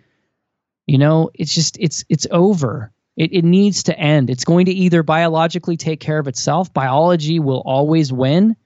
you 0.92 0.98
know, 0.98 1.30
it's 1.34 1.56
just 1.56 1.78
it's 1.80 2.04
it's 2.10 2.28
over. 2.30 2.92
It, 3.16 3.32
it 3.32 3.46
needs 3.46 3.84
to 3.84 3.98
end. 3.98 4.30
It's 4.30 4.44
going 4.44 4.66
to 4.66 4.74
either 4.74 5.04
biologically 5.04 5.78
take 5.78 6.02
care 6.02 6.20
of 6.20 6.28
itself, 6.28 6.74
biology 6.74 7.40
will 7.40 7.62
always 7.66 8.12
win, 8.12 8.58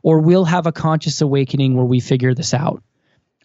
or 0.00 0.20
we'll 0.20 0.44
have 0.44 0.68
a 0.68 0.72
conscious 0.72 1.20
awakening 1.20 1.74
where 1.74 1.84
we 1.84 1.98
figure 1.98 2.32
this 2.32 2.54
out. 2.54 2.84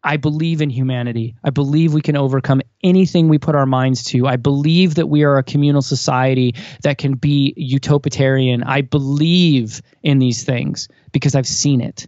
I 0.03 0.17
believe 0.17 0.61
in 0.61 0.69
humanity. 0.69 1.37
I 1.43 1.49
believe 1.49 1.95
we 1.95 2.03
can 2.03 2.15
overcome 2.15 2.61
anything 2.83 3.29
we 3.29 3.39
put 3.39 3.55
our 3.55 3.65
minds 3.65 4.03
to. 4.11 4.27
I 4.27 4.35
believe 4.35 4.95
that 4.95 5.07
we 5.07 5.23
are 5.23 5.37
a 5.39 5.43
communal 5.43 5.81
society 5.81 6.53
that 6.83 6.99
can 6.99 7.15
be 7.15 7.55
utopian. 7.57 8.61
I 8.61 8.81
believe 8.81 9.81
in 10.03 10.19
these 10.19 10.43
things 10.43 10.87
because 11.11 11.33
I've 11.33 11.47
seen 11.47 11.81
it. 11.81 12.05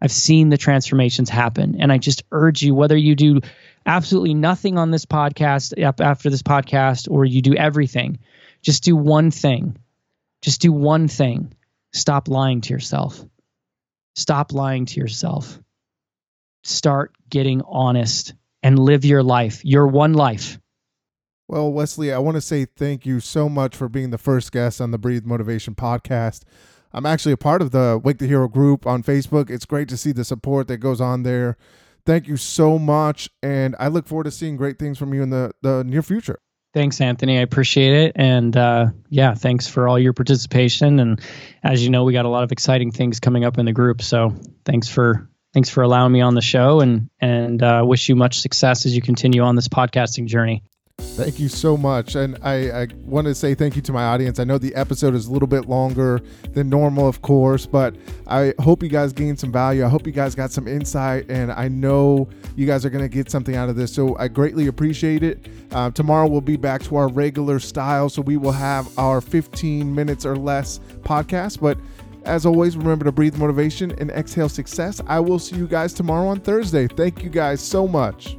I've 0.00 0.12
seen 0.12 0.48
the 0.48 0.56
transformations 0.56 1.28
happen. 1.28 1.76
And 1.80 1.92
I 1.92 1.98
just 1.98 2.22
urge 2.32 2.62
you, 2.62 2.74
whether 2.74 2.96
you 2.96 3.14
do 3.14 3.40
absolutely 3.86 4.34
nothing 4.34 4.78
on 4.78 4.90
this 4.90 5.04
podcast 5.04 5.74
after 6.00 6.30
this 6.30 6.42
podcast 6.42 7.10
or 7.10 7.24
you 7.24 7.42
do 7.42 7.54
everything, 7.54 8.18
just 8.62 8.82
do 8.84 8.96
one 8.96 9.30
thing. 9.30 9.76
Just 10.42 10.60
do 10.60 10.72
one 10.72 11.08
thing. 11.08 11.52
Stop 11.92 12.28
lying 12.28 12.60
to 12.62 12.72
yourself. 12.72 13.22
Stop 14.14 14.52
lying 14.52 14.86
to 14.86 15.00
yourself. 15.00 15.58
Start 16.62 17.12
getting 17.28 17.62
honest 17.62 18.34
and 18.62 18.78
live 18.78 19.04
your 19.04 19.22
life, 19.22 19.64
your 19.64 19.86
one 19.86 20.14
life. 20.14 20.58
Well, 21.48 21.72
Wesley, 21.72 22.12
I 22.12 22.18
want 22.18 22.36
to 22.36 22.40
say 22.40 22.64
thank 22.64 23.04
you 23.04 23.18
so 23.18 23.48
much 23.48 23.74
for 23.74 23.88
being 23.88 24.10
the 24.10 24.18
first 24.18 24.52
guest 24.52 24.80
on 24.80 24.92
the 24.92 24.98
Breathe 24.98 25.24
Motivation 25.24 25.74
podcast. 25.74 26.42
I'm 26.92 27.06
actually 27.06 27.32
a 27.32 27.36
part 27.36 27.62
of 27.62 27.70
the 27.70 28.00
Wake 28.02 28.18
the 28.18 28.26
Hero 28.26 28.48
group 28.48 28.86
on 28.86 29.02
Facebook. 29.02 29.50
It's 29.50 29.64
great 29.64 29.88
to 29.88 29.96
see 29.96 30.12
the 30.12 30.24
support 30.24 30.68
that 30.68 30.78
goes 30.78 31.00
on 31.00 31.22
there. 31.22 31.56
Thank 32.06 32.26
you 32.26 32.36
so 32.36 32.78
much, 32.78 33.28
and 33.42 33.76
I 33.78 33.88
look 33.88 34.08
forward 34.08 34.24
to 34.24 34.30
seeing 34.30 34.56
great 34.56 34.78
things 34.78 34.98
from 34.98 35.12
you 35.12 35.22
in 35.22 35.30
the, 35.30 35.52
the 35.62 35.84
near 35.84 36.02
future. 36.02 36.40
Thanks, 36.72 37.00
Anthony. 37.00 37.38
I 37.38 37.42
appreciate 37.42 37.92
it. 37.92 38.12
And 38.14 38.56
uh, 38.56 38.86
yeah, 39.08 39.34
thanks 39.34 39.66
for 39.66 39.88
all 39.88 39.98
your 39.98 40.12
participation. 40.12 41.00
And 41.00 41.20
as 41.64 41.82
you 41.82 41.90
know, 41.90 42.04
we 42.04 42.12
got 42.12 42.26
a 42.26 42.28
lot 42.28 42.44
of 42.44 42.52
exciting 42.52 42.92
things 42.92 43.18
coming 43.18 43.44
up 43.44 43.58
in 43.58 43.66
the 43.66 43.72
group. 43.72 44.02
So 44.02 44.36
thanks 44.64 44.88
for 44.88 45.28
thanks 45.52 45.68
for 45.68 45.82
allowing 45.82 46.12
me 46.12 46.20
on 46.20 46.34
the 46.34 46.40
show 46.40 46.80
and 46.80 47.10
and 47.20 47.60
uh, 47.60 47.82
wish 47.84 48.08
you 48.08 48.14
much 48.14 48.38
success 48.38 48.86
as 48.86 48.94
you 48.94 49.02
continue 49.02 49.42
on 49.42 49.56
this 49.56 49.66
podcasting 49.66 50.26
journey. 50.26 50.62
Thank 51.00 51.40
you 51.40 51.48
so 51.48 51.76
much. 51.76 52.14
And 52.14 52.38
I, 52.42 52.82
I 52.82 52.88
want 53.04 53.26
to 53.26 53.34
say 53.34 53.54
thank 53.54 53.76
you 53.76 53.82
to 53.82 53.92
my 53.92 54.04
audience. 54.04 54.38
I 54.38 54.44
know 54.44 54.58
the 54.58 54.74
episode 54.74 55.14
is 55.14 55.26
a 55.26 55.32
little 55.32 55.48
bit 55.48 55.68
longer 55.68 56.20
than 56.52 56.68
normal, 56.68 57.08
of 57.08 57.22
course, 57.22 57.66
but 57.66 57.96
I 58.26 58.54
hope 58.60 58.82
you 58.82 58.88
guys 58.88 59.12
gained 59.12 59.38
some 59.38 59.52
value. 59.52 59.84
I 59.84 59.88
hope 59.88 60.06
you 60.06 60.12
guys 60.12 60.34
got 60.34 60.50
some 60.50 60.66
insight, 60.66 61.30
and 61.30 61.52
I 61.52 61.68
know 61.68 62.28
you 62.56 62.66
guys 62.66 62.86
are 62.86 62.90
going 62.90 63.04
to 63.04 63.08
get 63.08 63.30
something 63.30 63.56
out 63.56 63.68
of 63.68 63.76
this. 63.76 63.92
So 63.92 64.16
I 64.18 64.28
greatly 64.28 64.68
appreciate 64.68 65.22
it. 65.22 65.46
Uh, 65.72 65.90
tomorrow 65.90 66.26
we'll 66.26 66.40
be 66.40 66.56
back 66.56 66.82
to 66.84 66.96
our 66.96 67.08
regular 67.08 67.58
style. 67.58 68.08
So 68.08 68.22
we 68.22 68.36
will 68.36 68.52
have 68.52 68.98
our 68.98 69.20
15 69.20 69.94
minutes 69.94 70.24
or 70.24 70.36
less 70.36 70.80
podcast. 71.02 71.60
But 71.60 71.78
as 72.24 72.46
always, 72.46 72.76
remember 72.76 73.04
to 73.04 73.12
breathe 73.12 73.36
motivation 73.36 73.92
and 73.98 74.10
exhale 74.10 74.48
success. 74.48 75.00
I 75.06 75.20
will 75.20 75.38
see 75.38 75.56
you 75.56 75.66
guys 75.66 75.92
tomorrow 75.92 76.28
on 76.28 76.40
Thursday. 76.40 76.86
Thank 76.86 77.22
you 77.22 77.30
guys 77.30 77.60
so 77.60 77.88
much. 77.88 78.36